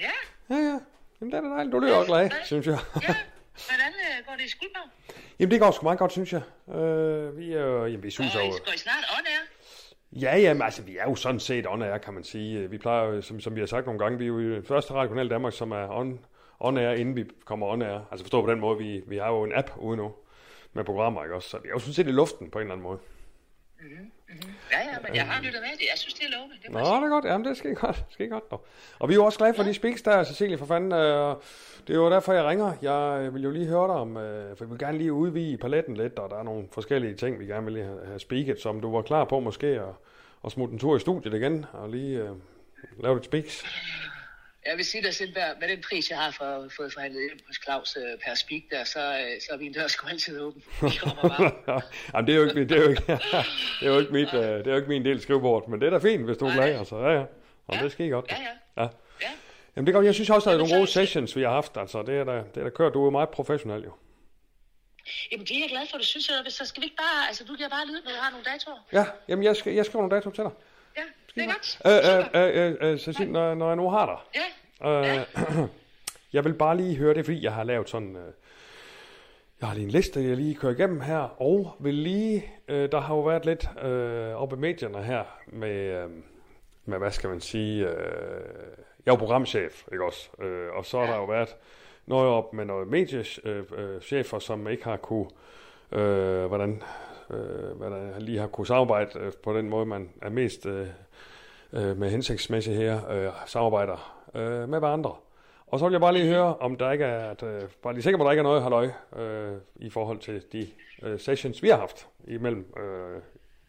Ja, 0.01 0.11
Ja, 0.51 0.55
ja. 0.55 0.79
Jamen, 1.21 1.33
det 1.33 1.35
er 1.35 1.41
da 1.41 1.49
dejligt. 1.49 1.73
Du 1.73 1.79
lyder 1.79 1.97
også 1.97 2.13
glad, 2.13 2.31
synes 2.45 2.67
jeg. 2.67 2.79
ja. 3.03 3.15
Hvordan 3.69 3.93
øh, 4.07 4.27
går 4.27 4.33
det 4.37 4.45
i 4.45 4.49
skuldborg? 4.49 4.91
Jamen, 5.39 5.51
det 5.51 5.61
går 5.61 5.71
sgu 5.71 5.83
meget 5.85 5.99
godt, 5.99 6.13
synes 6.13 6.33
jeg. 6.33 6.43
Øh, 6.75 7.39
vi 7.39 7.53
er 7.53 7.61
jo, 7.61 7.87
jamen, 7.87 8.03
vi 8.03 8.11
synes 8.11 8.35
jo... 8.35 8.41
Går 8.41 8.73
I 8.75 8.79
snart 8.79 9.05
on 9.19 9.27
air? 9.27 9.43
Ja, 10.13 10.39
jamen, 10.39 10.63
altså, 10.63 10.83
vi 10.83 10.97
er 10.97 11.05
jo 11.05 11.15
sådan 11.15 11.41
set 11.41 11.67
on 11.67 11.83
air, 11.83 11.99
kan 11.99 12.15
man 12.15 12.25
sige. 12.25 12.71
Vi 12.71 12.79
plejer 12.79 13.05
jo, 13.05 13.23
som, 13.23 13.41
som 13.41 13.55
vi 13.55 13.61
har 13.61 13.67
sagt 13.67 13.87
nogle 13.87 13.99
gange, 13.99 14.19
vi 14.19 14.25
er 14.25 14.29
jo 14.29 14.61
i 14.61 14.63
første 14.63 14.95
radiokanal 14.95 15.31
Danmark, 15.31 15.53
som 15.53 15.73
er 15.73 15.89
on, 15.91 16.25
on 16.61 16.79
air, 16.79 16.91
inden 16.93 17.17
vi 17.17 17.25
kommer 17.45 17.67
on 17.67 17.83
air. 17.83 18.01
Altså 18.11 18.25
forstå 18.25 18.43
på 18.45 18.51
den 18.51 18.61
måde, 18.61 18.79
vi, 18.79 19.03
vi 19.07 19.17
har 19.17 19.29
jo 19.29 19.45
en 19.45 19.53
app 19.55 19.71
ude 19.77 19.97
nu 19.97 20.15
med 20.73 20.85
programmer, 20.85 21.23
ikke 21.25 21.35
også? 21.35 21.49
Så 21.49 21.59
vi 21.59 21.69
er 21.69 21.73
jo 21.73 21.79
sådan 21.79 21.95
set 21.95 22.07
i 22.07 22.11
luften 22.11 22.51
på 22.51 22.59
en 22.59 22.63
eller 22.63 22.73
anden 22.73 22.83
måde. 22.83 22.99
Ja, 24.73 24.79
ja, 24.79 24.97
men 25.07 25.15
jeg 25.15 25.27
har 25.27 25.43
lyttet 25.43 25.61
med 25.63 25.71
det. 25.79 25.81
Jeg 25.93 25.99
synes, 25.99 26.15
det 26.15 26.25
er 26.27 26.31
lovende. 26.39 26.55
Det 26.63 26.71
Nå, 26.71 26.79
det 26.81 27.05
er 27.05 27.09
godt. 27.09 27.25
Jamen, 27.25 27.45
det 27.47 27.57
skal 27.57 27.75
godt. 27.75 27.97
Det 28.07 28.13
skal 28.13 28.29
godt, 28.29 28.51
dog. 28.51 28.67
Og 28.99 29.09
vi 29.09 29.15
er 29.15 29.17
jo 29.17 29.25
også 29.25 29.39
glade 29.39 29.55
for 29.55 29.63
de 29.63 29.75
speaks 29.75 30.03
der, 30.03 30.25
Cecilie, 30.25 30.59
for 30.59 30.67
fanden. 30.67 30.93
øh, 30.93 31.35
Det 31.87 31.91
er 31.93 31.99
jo 31.99 32.11
derfor, 32.11 32.33
jeg 32.33 32.45
ringer. 32.45 32.73
Jeg 32.83 33.35
vil 33.35 33.43
jo 33.43 33.51
lige 33.51 33.67
høre 33.67 33.87
dig 33.89 33.97
om, 33.97 34.17
øh, 34.17 34.57
for 34.57 34.65
vi 34.65 34.71
vil 34.71 34.79
gerne 34.79 34.99
lige 34.99 35.13
udvide 35.13 35.57
paletten 35.59 35.97
lidt, 35.97 36.19
og 36.19 36.31
der 36.31 36.37
er 36.39 36.43
nogle 36.43 36.69
forskellige 36.73 37.15
ting, 37.15 37.39
vi 37.41 37.47
gerne 37.47 37.65
vil 37.65 37.73
lige 37.73 37.85
have, 37.85 38.07
have 38.07 38.19
speaket, 38.19 38.61
som 38.61 38.81
du 38.81 38.93
var 38.93 39.03
klar 39.03 39.25
på 39.25 39.41
måske 39.41 39.67
at, 39.67 39.83
at 40.45 40.53
smutte 40.53 40.73
en 40.73 40.79
tur 40.79 40.97
i 40.97 41.01
studiet 41.01 41.35
igen, 41.35 41.67
og 41.73 41.89
lige 41.89 42.19
øh, 42.19 42.31
lave 43.03 43.15
lidt 43.15 43.25
speaks. 43.25 43.65
Jeg 44.67 44.77
vil 44.77 44.85
sige 44.85 45.03
dig, 45.03 45.15
Sindberg, 45.15 45.57
med 45.61 45.69
den 45.69 45.83
pris, 45.89 46.11
jeg 46.11 46.19
har 46.19 46.31
for, 46.31 46.69
fået 46.77 46.93
forhandlet 46.93 47.21
ind 47.23 47.41
hos 47.47 47.57
Claus 47.65 47.97
øh, 47.97 48.19
per 48.25 48.35
speak 48.35 48.63
der, 48.71 48.85
så, 48.85 49.01
øh, 49.01 49.41
så 49.41 49.49
er 49.53 49.57
min 49.57 49.73
dør 49.73 49.87
sgu 49.87 50.09
altid 50.09 50.41
åben. 50.41 50.63
Jamen, 52.15 52.27
det 52.27 52.33
er 52.35 52.37
jo 52.37 52.43
ikke, 52.49 52.65
det 52.65 52.73
er 52.73 52.83
jo 52.83 52.89
ikke, 52.89 53.03
det 53.81 53.87
er 53.89 53.93
jo 53.93 53.99
ikke, 53.99 54.13
mit, 54.13 54.35
øh, 54.35 54.41
det 54.43 54.67
er 54.67 54.71
jo 54.71 54.77
ikke 54.77 54.89
min 54.89 55.05
del 55.05 55.17
af 55.17 55.23
skrivebordet, 55.23 55.69
men 55.69 55.81
det 55.81 55.87
er 55.87 55.91
da 55.91 55.99
fint, 56.09 56.25
hvis 56.25 56.37
du 56.37 56.47
er 56.47 56.53
glad. 56.55 56.79
Altså, 56.79 56.97
ja, 56.99 57.11
ja. 57.19 57.25
Og 57.67 57.77
det 57.83 57.93
skal 57.93 58.07
I 58.07 58.09
godt. 58.09 58.31
Ja, 58.31 58.37
ja. 58.37 58.83
ja. 58.83 58.89
Ja. 59.23 59.31
Jamen, 59.77 59.87
det 59.87 59.95
godt. 59.95 60.07
Jeg 60.07 60.15
synes 60.15 60.31
også, 60.31 60.51
der 60.51 60.55
er 60.57 60.59
nogle 60.59 60.75
gode 60.77 60.87
så- 60.87 60.93
sessions, 60.93 61.37
vi 61.37 61.43
har 61.43 61.51
haft. 61.51 61.77
Altså, 61.77 62.03
det 62.03 62.15
er 62.15 62.25
da, 62.25 62.33
det 62.33 62.57
er 62.57 62.63
da 62.63 62.71
kørt. 62.71 62.95
Du 62.95 63.07
er 63.07 63.11
meget 63.11 63.29
professionel, 63.29 63.83
jo. 63.85 63.93
Jamen, 65.33 65.47
det 65.47 65.57
er 65.57 65.61
jeg 65.61 65.69
glad 65.71 65.83
for, 65.91 65.99
du 65.99 66.05
synes. 66.05 66.29
Jeg, 66.29 66.53
så 66.53 66.65
skal 66.67 66.81
vi 66.81 66.85
ikke 66.85 66.97
bare... 66.97 67.27
Altså, 67.29 67.45
du 67.45 67.55
giver 67.55 67.69
bare 67.69 67.87
lyd, 67.87 68.03
når 68.05 68.11
du 68.11 68.17
har 68.21 68.31
nogle 68.31 68.45
datoer. 68.53 68.79
Ja, 68.93 69.05
jamen 69.29 69.45
jeg, 69.45 69.57
skal, 69.57 69.73
jeg 69.73 69.87
skriver 69.87 70.03
nogle 70.03 70.17
dato 70.17 70.31
til 70.31 70.45
dig. 70.45 70.51
Ja, 70.97 71.03
det 71.35 71.43
er 71.43 71.53
godt. 71.53 71.81
Øh, 72.35 72.43
øh, 72.43 72.81
øh, 72.81 72.93
øh, 72.93 72.99
Cecilie, 72.99 73.33
når, 73.33 73.55
når 73.55 73.67
jeg 73.67 73.77
nu 73.77 73.91
har 73.91 74.07
dig. 74.07 74.43
Ja. 74.81 75.21
Øh, 75.21 75.27
jeg 76.33 76.45
vil 76.45 76.55
bare 76.55 76.77
lige 76.77 76.97
høre 76.97 77.15
det, 77.15 77.25
fordi 77.25 77.45
jeg 77.45 77.53
har 77.53 77.65
lavet 77.65 77.89
sådan... 77.89 78.17
Øh, 78.17 78.33
jeg 79.61 79.69
har 79.69 79.75
lige 79.75 79.85
en 79.85 79.91
liste, 79.91 80.25
jeg 80.25 80.37
lige 80.37 80.55
kører 80.55 80.73
igennem 80.73 81.01
her, 81.01 81.43
og 81.43 81.77
vil 81.81 81.95
lige... 81.95 82.53
Øh, 82.69 82.93
der 82.93 83.01
har 83.01 83.15
jo 83.15 83.21
været 83.21 83.45
lidt 83.45 83.69
øh, 83.83 84.43
oppe 84.43 84.57
i 84.57 84.59
medierne 84.59 85.03
her 85.03 85.25
med... 85.47 86.03
Øh, 86.05 86.11
med, 86.85 86.99
hvad 86.99 87.11
skal 87.11 87.31
man 87.31 87.41
sige... 87.41 87.89
Øh, 87.89 87.97
jeg 89.07 89.13
er 89.13 89.15
jo 89.15 89.17
programchef, 89.17 89.85
ikke 89.93 90.05
også? 90.05 90.31
Øh, 90.43 90.73
og 90.73 90.87
så 90.87 90.99
har 90.99 91.07
der 91.07 91.17
jo 91.17 91.25
været 91.25 91.57
noget 92.07 92.29
op 92.29 92.53
med 92.53 92.65
noget 92.65 92.89
mediechefer, 92.89 94.39
som 94.39 94.69
ikke 94.69 94.85
har 94.85 94.97
kunne... 94.97 95.27
Øh, 95.93 96.47
hvordan, 96.47 96.83
øh, 97.31 97.77
hvordan 97.77 98.23
lige 98.23 98.39
har 98.39 98.47
kunne 98.47 98.67
samarbejde 98.67 99.19
øh, 99.19 99.33
på 99.43 99.59
den 99.59 99.69
måde, 99.69 99.87
man 99.87 100.11
er 100.23 100.31
mest 100.31 100.67
øh, 100.67 100.89
øh, 101.73 101.97
med 101.97 102.11
hensigtsmæssigt 102.11 102.77
her, 102.77 103.11
øh, 103.11 103.33
samarbejder 103.47 104.23
øh, 104.35 104.69
med 104.69 104.79
hverandre. 104.79 105.17
Og 105.67 105.79
så 105.79 105.85
vil 105.85 105.93
jeg 105.93 106.01
bare 106.01 106.13
lige 106.13 106.27
høre, 106.27 106.57
om 106.57 106.77
der 106.77 106.93
ikke 106.93 107.05
er, 107.05 107.31
at, 107.31 107.43
øh, 107.43 107.63
bare 107.83 107.93
lige 107.93 108.03
sikker 108.03 108.19
på, 108.19 108.23
at 108.23 108.27
der 108.27 108.33
ikke 108.33 108.41
er 108.41 108.43
noget 108.43 108.63
halløj 108.63 108.91
øh, 109.17 109.59
i 109.77 109.91
forhold 109.91 110.19
til 110.19 110.43
de 110.53 110.71
øh, 111.03 111.21
sessions, 111.21 111.63
vi 111.63 111.69
har 111.69 111.77
haft 111.77 112.09
imellem, 112.29 112.75
øh, 112.77 113.23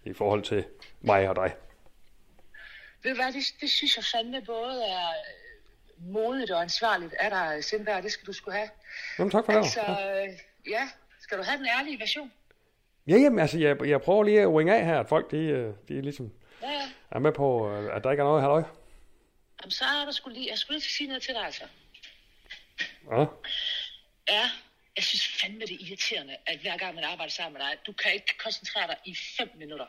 i 0.03 0.13
forhold 0.13 0.43
til 0.43 0.65
mig 1.01 1.29
og 1.29 1.35
dig. 1.35 1.55
Ved 3.03 3.11
du 3.11 3.21
hvad, 3.21 3.33
det, 3.33 3.43
det 3.61 3.69
synes 3.69 3.97
jeg 3.97 4.03
fandme 4.13 4.41
både 4.45 4.83
er 4.85 5.07
øh, 5.07 6.13
modigt 6.13 6.51
og 6.51 6.61
ansvarligt 6.61 7.13
af 7.13 7.29
dig, 7.29 7.63
Sindberg. 7.63 8.03
Det 8.03 8.11
skal 8.11 8.27
du 8.27 8.33
skulle 8.33 8.57
have. 8.57 8.69
Jamen, 9.19 9.31
tak 9.31 9.45
for 9.45 9.51
det. 9.51 9.59
Altså, 9.59 9.81
øh, 9.81 10.29
ja, 10.69 10.89
skal 11.19 11.37
du 11.37 11.43
have 11.43 11.57
den 11.57 11.67
ærlige 11.79 11.99
version? 11.99 12.31
Ja, 13.07 13.13
jamen, 13.17 13.39
altså, 13.39 13.59
jeg, 13.59 13.87
jeg 13.87 14.01
prøver 14.01 14.23
lige 14.23 14.41
at 14.41 14.47
ringe 14.55 14.75
af 14.75 14.85
her, 14.85 14.99
at 14.99 15.09
folk, 15.09 15.31
de, 15.31 15.37
øh, 15.37 15.73
de 15.87 16.01
ligesom 16.01 16.31
Ja, 16.61 16.71
ja. 16.71 16.89
er 17.11 17.19
med 17.19 17.31
på, 17.31 17.71
øh, 17.71 17.95
at 17.95 18.03
der 18.03 18.11
ikke 18.11 18.21
er 18.21 18.25
noget 18.25 18.41
halløj. 18.41 18.63
Jamen, 19.61 19.71
så 19.71 19.83
er 19.83 20.05
der 20.05 20.11
skulle 20.11 20.37
lige, 20.37 20.49
jeg 20.49 20.57
skulle 20.57 20.75
lige 20.79 20.89
sige 20.89 21.07
noget 21.07 21.23
til 21.23 21.33
dig, 21.33 21.45
altså. 21.45 21.63
Ja. 23.11 23.25
Ja, 24.29 24.45
jeg 24.95 25.03
synes 25.03 25.27
fandme, 25.41 25.59
det 25.59 25.71
er 25.71 25.85
irriterende, 25.87 26.37
at 26.45 26.59
hver 26.59 26.77
gang 26.77 26.95
man 26.95 27.03
arbejder 27.03 27.31
sammen 27.31 27.53
med 27.59 27.61
dig, 27.67 27.77
du 27.87 27.91
kan 27.91 28.13
ikke 28.13 28.37
koncentrere 28.43 28.87
dig 28.87 28.97
i 29.05 29.15
5 29.37 29.49
minutter, 29.57 29.85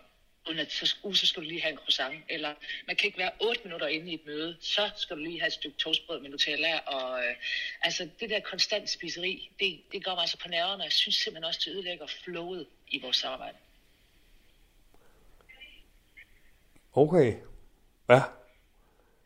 uden 0.49 0.59
at 0.59 0.73
så, 0.73 0.97
uh, 1.03 1.15
så 1.15 1.27
skal 1.27 1.43
du 1.43 1.49
lige 1.49 1.63
have 1.63 1.73
en 1.73 1.79
croissant. 1.79 2.25
Eller 2.29 2.55
man 2.87 2.97
kan 2.97 3.07
ikke 3.07 3.19
være 3.19 3.31
8 3.41 3.61
minutter 3.65 3.87
inde 3.87 4.11
i 4.11 4.15
et 4.15 4.27
møde, 4.27 4.57
så 4.61 4.91
skal 4.97 5.17
du 5.17 5.23
lige 5.23 5.41
have 5.41 5.47
et 5.47 5.53
stykke 5.53 5.79
toastbrød 5.79 6.21
med 6.21 6.31
Nutella. 6.31 6.79
Og, 6.79 7.25
øh, 7.25 7.37
altså, 7.83 8.09
det 8.21 8.31
der 8.31 8.41
konstant 8.41 8.91
spiseri, 8.91 9.51
det, 9.61 9.83
det 9.93 10.05
går 10.05 10.15
mig 10.15 10.21
altså 10.21 10.39
på 10.39 10.49
nerverne, 10.49 10.83
og 10.83 10.85
jeg 10.85 10.93
synes 10.93 11.17
simpelthen 11.17 11.45
også, 11.45 11.61
det 11.65 11.71
ødelægger 11.73 12.07
flowet 12.07 12.67
i 12.89 13.01
vores 13.01 13.17
samarbejde. 13.17 13.57
Okay. 16.95 17.35
Ja. 18.09 18.21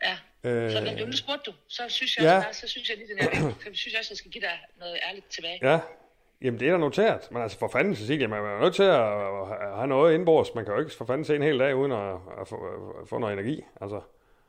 Ja, 0.02 0.18
Øh, 0.46 0.72
så 0.72 0.80
men, 0.80 1.08
nu 1.08 1.16
spurgte 1.16 1.50
du, 1.50 1.56
så 1.68 1.88
synes 1.88 2.16
jeg, 2.16 2.24
ja. 2.24 2.48
også, 2.48 2.60
så 2.60 2.68
synes 2.68 2.88
jeg 2.88 2.96
lige, 2.98 3.08
den 3.08 3.18
er. 3.18 3.52
Så 3.64 3.70
synes 3.72 3.92
jeg 3.92 3.98
også, 3.98 4.10
jeg 4.10 4.18
skal 4.18 4.30
give 4.30 4.42
dig 4.42 4.58
noget 4.78 4.98
ærligt 5.08 5.28
tilbage. 5.28 5.58
Ja. 5.70 5.78
Jamen, 6.42 6.60
det 6.60 6.68
er 6.68 6.72
da 6.72 6.78
noteret. 6.78 7.30
Men 7.30 7.42
altså, 7.42 7.58
for 7.58 7.68
fanden, 7.68 7.96
Cecilia, 7.96 8.26
man 8.26 8.38
er 8.44 8.60
nødt 8.60 8.74
til 8.74 8.82
at 8.82 9.04
have 9.76 9.86
noget 9.86 10.14
indbords. 10.14 10.54
Man 10.54 10.64
kan 10.64 10.74
jo 10.74 10.80
ikke 10.80 10.92
for 10.98 11.04
fanden 11.04 11.24
se 11.24 11.36
en 11.36 11.42
hel 11.42 11.58
dag, 11.58 11.76
uden 11.76 11.92
at, 11.92 12.14
at, 12.40 12.48
få, 12.48 12.56
at 13.02 13.08
få 13.08 13.18
noget 13.18 13.32
energi. 13.32 13.64
Altså, 13.80 14.00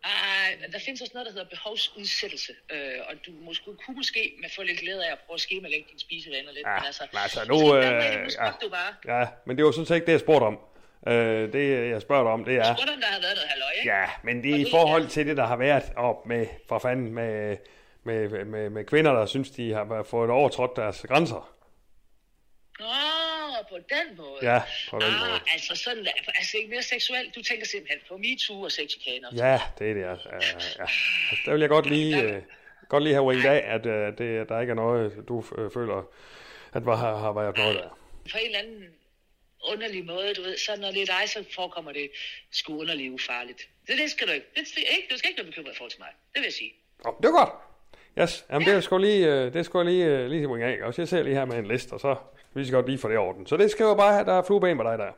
Ej, 0.04 0.58
der 0.74 0.80
findes 0.86 1.02
også 1.02 1.12
noget, 1.14 1.26
der 1.28 1.32
hedder 1.32 1.50
behovsudsættelse, 1.56 2.54
øh, 2.72 3.00
og 3.10 3.14
du 3.26 3.32
måske, 3.46 3.64
kunne 3.86 3.96
måske 3.96 4.34
med 4.42 4.50
få 4.56 4.64
lidt 4.64 4.80
glæde 4.80 5.06
af 5.08 5.12
at 5.12 5.20
prøve 5.26 5.36
at 5.36 5.42
skemalægge 5.42 5.86
din 5.92 6.00
spisevaner 6.00 6.52
lidt. 6.52 6.68
Ja, 6.68 6.74
men 6.74 6.86
altså, 6.86 7.04
men 7.12 7.20
altså, 7.24 7.40
så 7.40 7.48
nu, 7.52 7.58
øh, 7.76 7.84
nu 7.84 8.30
ja. 8.44 8.52
du 8.62 8.70
bare. 8.70 9.20
ja, 9.20 9.28
men 9.46 9.58
det 9.58 9.66
var 9.66 9.72
sådan 9.72 9.86
set 9.86 9.96
ikke 9.96 10.06
det, 10.06 10.12
jeg 10.12 10.20
spurgte 10.20 10.46
om. 10.46 10.60
Øh, 11.08 11.54
det, 11.54 11.90
jeg 11.90 12.02
spørger 12.02 12.24
dig 12.24 12.32
om, 12.32 12.46
det 12.46 12.56
Du 12.56 12.62
er... 12.62 12.76
spurgte, 12.76 12.94
om 12.98 13.02
der 13.02 13.08
havde 13.14 13.24
været 13.24 13.36
noget 13.40 13.50
halløj, 13.54 13.72
ikke? 13.80 13.90
Ja, 13.90 14.06
men 14.24 14.44
det 14.44 14.52
er 14.52 14.60
i 14.68 14.72
forhold 14.72 15.08
til 15.08 15.28
det, 15.28 15.38
der 15.38 15.46
har 15.46 15.58
været 15.58 15.84
op 15.96 16.26
med, 16.26 16.48
for 16.70 16.80
fanden, 16.80 17.14
med, 17.14 17.58
med, 18.04 18.46
med, 18.46 18.70
med 18.70 18.86
kvinder, 18.86 19.14
der 19.14 19.26
synes, 19.26 19.50
de 19.52 19.74
har 19.74 20.04
fået 20.10 20.30
overtrådt 20.30 20.76
deres 20.76 21.06
grænser. 21.08 21.57
På 23.70 23.78
den 23.78 24.18
måde. 24.18 24.40
Ja, 24.52 24.62
på 24.90 25.00
den 25.00 25.14
ah, 25.14 25.20
måde. 25.20 25.40
altså 25.54 25.76
sådan, 25.76 26.08
altså 26.28 26.58
ikke 26.58 26.70
mere 26.70 26.84
seksuelt. 26.84 27.36
Du 27.36 27.42
tænker 27.44 27.66
simpelthen 27.66 28.00
på 28.10 28.18
MeToo 28.18 28.62
og 28.62 28.72
sexchikaner. 28.72 29.30
Ja, 29.36 29.62
det 29.80 29.90
er 29.90 29.94
det, 29.94 30.06
altså. 30.06 30.30
Ja, 30.30 30.36
ja. 30.36 30.82
Altså, 31.32 31.42
der 31.46 31.52
vil 31.52 31.60
jeg 31.60 31.70
godt 31.70 31.90
lige, 31.90 32.22
øh, 32.22 32.42
godt 32.90 33.04
lige 33.04 33.14
have 33.14 33.32
ringet 33.32 33.50
af, 33.50 33.76
at 33.76 33.86
øh, 33.86 34.18
det, 34.18 34.50
der 34.50 34.62
ikke 34.62 34.72
er 34.72 34.76
noget, 34.76 35.14
du 35.28 35.46
øh, 35.58 35.72
føler, 35.74 36.10
at 36.74 36.86
var, 36.86 36.96
har, 36.96 37.18
har 37.18 37.34
været 37.34 37.58
noget 37.58 37.76
der. 37.76 37.90
På 38.32 38.38
en 38.38 38.46
eller 38.46 38.60
anden 38.60 38.84
underlig 39.72 40.06
måde, 40.06 40.34
du 40.34 40.42
ved, 40.42 40.58
så 40.58 40.76
når 40.82 40.92
det 40.92 41.02
er 41.02 41.06
dig, 41.06 41.30
så 41.30 41.46
forekommer 41.56 41.92
det 41.92 42.10
sgu 42.52 42.80
underligt 42.80 43.14
ufarligt. 43.14 43.70
Det, 43.88 43.98
det 43.98 44.12
skal 44.12 44.28
du 44.28 44.32
ikke. 44.34 44.48
Det, 44.56 44.78
ikke. 44.78 45.08
Du 45.12 45.18
skal 45.18 45.30
ikke 45.30 45.38
være 45.42 45.52
bekymret 45.52 45.74
i 45.74 45.78
forhold 45.78 45.92
til 45.92 46.00
mig. 46.00 46.10
Det 46.34 46.40
vil 46.40 46.44
jeg 46.44 46.54
sige. 46.54 46.74
Oh, 47.06 47.14
det 47.22 47.30
var 47.32 47.46
godt. 47.46 47.54
Yes, 48.22 48.46
jamen 48.50 48.68
det 48.68 48.76
er 48.76 48.82
sgu 48.82 48.98
lige, 48.98 49.26
øh, 49.26 49.54
det 49.54 49.66
skal 49.66 49.86
lige, 49.86 50.06
øh, 50.06 50.28
lige 50.28 50.48
ringe 50.48 50.66
af. 50.66 50.84
Og 50.84 50.94
så 50.94 51.02
jeg 51.02 51.10
ser 51.10 51.24
lige 51.24 51.36
her 51.36 51.46
med 51.46 51.58
en 51.58 51.68
liste, 51.68 51.94
og 51.94 52.00
så 52.00 52.16
vi 52.54 52.66
skal 52.66 52.76
godt 52.76 52.86
lige 52.86 52.98
få 52.98 53.08
det 53.08 53.16
i 53.16 53.18
orden. 53.18 53.48
Så 53.48 53.58
det 53.58 53.72
skal 53.72 53.84
jo 53.84 53.94
bare 53.94 54.14
have, 54.14 54.26
der 54.26 54.34
er 54.34 54.42
flueben 54.42 54.78
med 54.78 54.86
dig 54.86 54.98
der. 54.98 55.12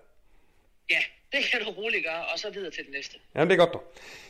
Ja, 0.89 0.99
det 1.31 1.45
kan 1.51 1.61
du 1.65 1.71
roligt 1.71 2.05
gøre, 2.05 2.25
og 2.33 2.39
så 2.39 2.49
videre 2.49 2.71
til 2.71 2.83
det 2.83 2.93
næste. 2.93 3.17
Jamen 3.35 3.49
det 3.49 3.59
er 3.59 3.65
godt, 3.65 3.73
du. 3.73 3.81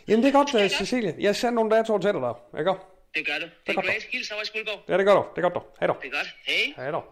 Jamen 0.08 0.24
det 0.24 0.30
er 0.30 0.34
godt, 0.34 0.54
uh, 0.54 0.70
Cecilie. 0.78 1.16
Jeg 1.20 1.36
sender 1.36 1.54
nogle 1.54 1.76
datoer 1.76 1.98
til 2.00 2.14
dig 2.14 2.22
der. 2.22 2.60
Ikke? 2.60 2.74
Det 3.16 3.26
gør 3.26 3.40
du. 3.40 3.46
Det 3.46 3.52
er 3.68 3.74
godt, 3.74 3.86
great. 3.86 4.04
Hils 4.12 4.32
over 4.32 4.42
i 4.42 4.46
Skuldborg. 4.46 4.80
Ja, 4.88 4.98
det 4.98 5.06
gør 5.06 5.14
du. 5.14 5.26
Det 5.36 5.38
er 5.38 5.50
godt, 5.50 5.54
du. 5.54 5.62
Hej 5.80 5.88
då. 5.88 5.96
Det 6.02 6.08
er 6.08 6.18
godt. 6.18 6.36
Hej. 6.46 6.84
Hej 6.84 6.92
då. 6.92 7.04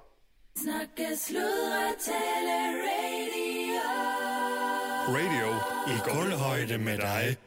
Snakke, 0.56 1.18
sludre, 1.18 1.84
tale, 2.00 2.58
radio. 2.88 3.48
Radio 5.18 5.50
i 5.94 5.96
kulhøjde 6.10 6.78
med 6.78 6.98
dig. 6.98 7.38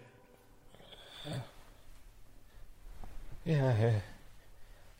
Ja, 3.46 3.70
ja, 3.82 3.92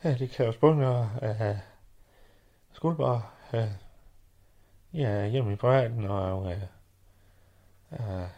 ja 0.05 0.15
det 0.19 0.31
kan 0.31 0.47
jo 0.47 0.53
spørge 0.53 1.09
uh, 1.23 1.70
skulle 2.81 2.97
bare 2.97 3.23
have 3.51 3.71
ja, 4.93 5.27
hjemme 5.27 5.53
i 5.53 5.57
privaten, 5.57 6.05
og 6.05 6.53
øh, 6.53 6.63
øh, 7.93 8.29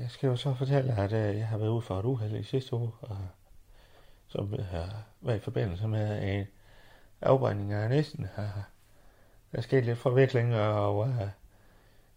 jeg 0.00 0.10
skal 0.10 0.26
jo 0.26 0.36
så 0.36 0.54
fortælle, 0.54 0.92
at 0.92 1.12
øh, 1.12 1.38
jeg 1.38 1.48
har 1.48 1.58
været 1.58 1.70
ude 1.70 1.82
for 1.82 1.98
et 1.98 2.04
uheld 2.04 2.36
i 2.36 2.42
sidste 2.42 2.76
uge, 2.76 2.90
og, 3.00 3.16
som 4.28 4.54
øh, 4.54 4.66
har 4.66 5.04
været 5.20 5.36
i 5.36 5.40
forbindelse 5.40 5.88
med 5.88 6.38
en 6.38 6.46
afbrænding 7.20 7.72
af 7.72 7.88
næsten. 7.88 8.24
Øh, 8.38 8.44
der 9.52 9.60
skete 9.60 9.86
lidt 9.86 9.98
forvikling, 9.98 10.54
og 10.54 11.08
øh, 11.08 11.20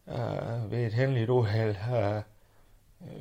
øh, 0.07 0.71
ved 0.71 0.85
et 0.87 0.93
hændeligt 0.93 1.29
uheld 1.29 1.75
øh, 1.95 2.21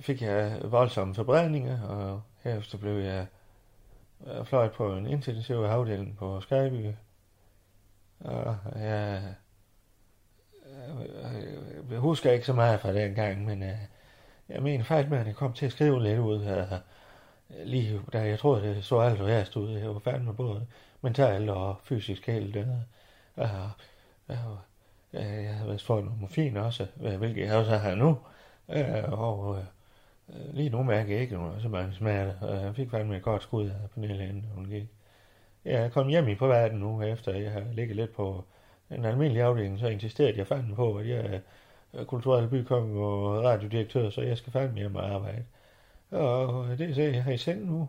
fik 0.00 0.22
jeg 0.22 0.60
voldsomme 0.64 1.14
forbrændinger, 1.14 1.82
og 1.82 2.22
herefter 2.42 2.78
blev 2.78 2.98
jeg 2.98 3.26
øh, 4.26 4.44
fløjt 4.44 4.72
på 4.72 4.96
en 4.96 5.06
intensiv 5.06 5.56
afdeling 5.56 6.16
på 6.16 6.40
Skyby. 6.40 6.92
Og 8.24 8.56
jeg, 8.74 9.22
jeg, 10.64 11.44
jeg 11.90 11.98
husker 11.98 12.32
ikke 12.32 12.46
så 12.46 12.52
meget 12.52 12.80
fra 12.80 12.92
den 12.92 13.14
gang, 13.14 13.44
men 13.44 13.62
øh, 13.62 13.78
jeg 14.48 14.62
mener 14.62 14.84
faktisk, 14.84 15.12
at 15.12 15.26
jeg 15.26 15.34
kom 15.34 15.52
til 15.52 15.66
at 15.66 15.72
skrive 15.72 16.02
lidt 16.02 16.18
ud 16.18 16.44
her. 16.44 16.78
lige 17.64 18.00
da 18.12 18.20
jeg 18.20 18.38
troede, 18.38 18.74
det 18.74 18.84
så 18.84 19.00
alt 19.00 19.26
værst 19.26 19.56
ud. 19.56 19.70
Jeg 19.70 19.88
var 19.88 19.98
fandme 19.98 20.34
både 20.34 20.66
mentalt 21.02 21.50
og 21.50 21.76
fysisk 21.84 22.26
helt 22.26 22.56
øh, 22.56 22.66
og, 23.36 23.70
og, 24.28 24.58
jeg 25.12 25.54
havde 25.54 25.72
vist 25.72 25.86
fået 25.86 26.04
noget 26.04 26.20
morfin 26.20 26.56
også, 26.56 26.86
hvilket 26.96 27.46
jeg 27.46 27.56
også 27.56 27.76
har 27.76 27.94
nu. 27.94 28.18
Øh, 28.68 29.12
og 29.12 29.58
øh, 29.58 29.64
Lige 30.52 30.70
nu 30.70 30.82
mærker 30.82 31.12
jeg 31.12 31.20
ikke 31.20 31.34
nogen 31.34 31.60
så 31.60 31.68
mange 31.68 31.94
smerter, 31.94 32.54
jeg 32.54 32.76
fik 32.76 32.90
fandme 32.90 33.16
et 33.16 33.22
godt 33.22 33.42
skud 33.42 33.66
af 33.66 33.90
Pernille, 33.94 34.28
inden 34.28 34.46
hun 34.54 34.66
gik. 34.66 34.88
Jeg 35.64 35.84
er 35.84 35.88
kommet 35.88 36.10
hjem 36.10 36.28
i 36.28 36.34
privaten 36.34 36.78
nu, 36.78 37.02
efter 37.02 37.34
jeg 37.34 37.52
har 37.52 37.64
ligget 37.72 37.96
lidt 37.96 38.12
på 38.12 38.44
en 38.90 39.04
almindelig 39.04 39.42
afdeling, 39.42 39.78
så 39.78 39.86
insisterede 39.86 40.38
jeg 40.38 40.46
fandme 40.46 40.74
på, 40.74 40.96
at 40.96 41.08
jeg 41.08 41.40
er 41.92 42.04
kulturel 42.04 42.48
bykonge 42.48 43.04
og 43.04 43.44
radiodirektør, 43.44 44.10
så 44.10 44.22
jeg 44.22 44.38
skal 44.38 44.52
fandme 44.52 44.78
hjem 44.78 44.96
og 44.96 45.10
arbejde. 45.10 45.44
Og 46.10 46.78
det 46.78 46.90
er 46.90 46.94
så, 46.94 47.02
jeg 47.02 47.24
har 47.24 47.32
i 47.32 47.36
seng 47.36 47.66
nu. 47.66 47.88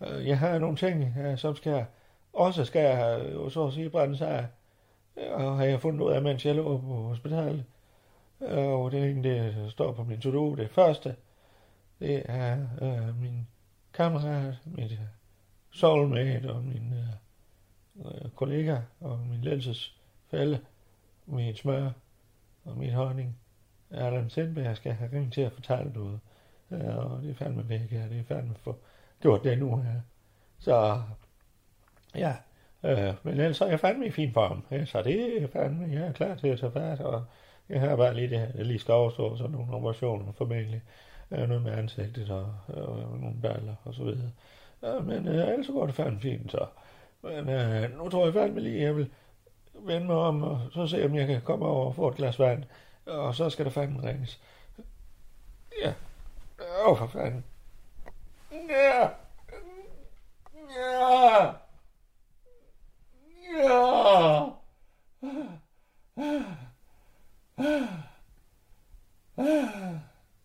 Øh, 0.00 0.28
jeg 0.28 0.38
har 0.38 0.58
nogle 0.58 0.76
ting, 0.76 1.14
øh, 1.18 1.38
som 1.38 1.56
skal 1.56 1.86
også 2.32 2.64
skal 2.64 2.82
jeg, 2.82 3.20
øh, 3.26 3.50
så 3.50 3.66
at 3.66 3.72
sige 3.72 3.90
brænde 3.90 4.16
sig 4.16 4.28
af. 4.28 4.46
Og 5.32 5.56
har 5.56 5.64
jeg 5.64 5.80
fundet 5.80 6.00
ud 6.00 6.12
af, 6.12 6.22
mens 6.22 6.46
jeg 6.46 6.54
lå 6.54 6.78
på 6.78 6.94
hospitalet. 6.94 7.64
Og 8.40 8.92
det 8.92 9.00
er 9.00 9.04
en, 9.04 9.24
der 9.24 9.68
står 9.68 9.92
på 9.92 10.04
min 10.04 10.20
to-do. 10.20 10.54
Det 10.54 10.70
første, 10.70 11.16
det 12.00 12.22
er 12.24 12.58
øh, 12.82 13.20
min 13.20 13.48
kammerat, 13.94 14.54
mit 14.64 14.98
soulmate 15.72 16.52
og 16.52 16.64
min 16.64 16.92
øh, 16.92 18.06
øh, 18.06 18.30
kollega 18.30 18.76
og 19.00 19.18
min 19.30 19.40
ledelsesfælde, 19.40 20.58
min 21.26 21.56
smør 21.56 21.90
og 22.64 22.78
min 22.78 22.92
honning. 22.92 23.38
Allan 23.90 24.30
Sindberg 24.30 24.76
skal 24.76 24.92
have 24.92 25.12
ringet 25.12 25.32
til 25.32 25.40
at 25.40 25.52
fortælle 25.52 25.92
noget. 25.92 26.20
Ja, 26.70 26.96
og 26.96 27.22
det 27.22 27.30
er 27.30 27.34
fandme 27.34 27.68
væk 27.68 27.80
her. 27.80 28.08
Det 28.08 28.18
er 28.18 28.24
fandme 28.24 28.54
for 28.54 28.76
gjort 29.20 29.44
det 29.44 29.58
nu 29.58 29.76
her. 29.76 30.00
Så 30.58 31.02
ja, 32.14 32.36
øh, 32.84 33.14
men 33.22 33.40
ellers 33.40 33.60
er 33.60 33.66
jeg 33.66 33.80
fandme 33.80 34.06
i 34.06 34.10
fin 34.10 34.32
form. 34.32 34.64
Ja, 34.70 34.84
så 34.84 35.02
det 35.02 35.42
er 35.42 35.46
fandme, 35.46 35.88
jeg 35.92 36.02
er 36.02 36.12
klar 36.12 36.34
til 36.34 36.48
at 36.48 36.58
tage 36.58 36.72
fat, 36.72 37.00
og 37.00 37.24
jeg 37.68 37.80
har 37.80 37.96
bare 37.96 38.14
lige 38.14 38.30
det 38.30 38.38
her, 38.38 38.52
det 38.52 38.66
lige 38.66 38.78
skal 38.78 38.94
overstå 38.94 39.36
sådan 39.36 39.52
nogle 39.52 39.74
operationer 39.74 40.32
formentlig. 40.32 40.82
Øh, 41.30 41.48
noget 41.48 41.62
med 41.62 41.72
ansigtet 41.72 42.30
og, 42.30 42.54
og 42.68 43.18
nogle 43.20 43.40
baller 43.42 43.74
og 43.84 43.94
så 43.94 44.04
videre. 44.04 44.30
Ja, 44.82 45.00
men 45.00 45.28
øh, 45.28 45.48
ellers 45.48 45.66
går 45.66 45.86
det 45.86 45.94
fandme 45.94 46.20
fint, 46.20 46.50
så. 46.50 46.66
Men 47.22 47.48
øh, 47.48 47.98
nu 47.98 48.08
tror 48.08 48.24
jeg 48.24 48.34
fandme 48.34 48.60
lige, 48.60 48.76
at 48.76 48.82
jeg 48.82 48.96
vil 48.96 49.10
vende 49.74 50.06
mig 50.06 50.16
om, 50.16 50.42
og 50.42 50.60
så 50.72 50.86
se, 50.86 51.04
om 51.04 51.14
jeg 51.14 51.26
kan 51.26 51.42
komme 51.42 51.66
over 51.66 51.86
og 51.86 51.94
få 51.94 52.08
et 52.08 52.14
glas 52.14 52.38
vand. 52.38 52.64
Og 53.06 53.34
så 53.34 53.50
skal 53.50 53.64
der 53.64 53.70
fandme 53.70 54.08
ringes. 54.08 54.40
Ja. 55.82 55.92
Åh, 56.60 56.90
oh, 56.92 56.98
for 56.98 57.06
fanden. 57.06 57.44
Ja. 58.52 59.08
Ja. 60.76 61.52
Ja. 63.54 64.46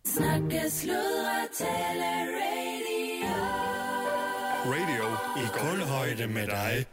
Snakke, 0.04 0.70
sludre, 0.70 1.48
tale, 1.52 2.04
rage. 2.36 2.67
Radio 4.66 5.04
i 5.42 5.46
kulhøjde 5.58 6.26
med 6.26 6.46
dig. 6.46 6.86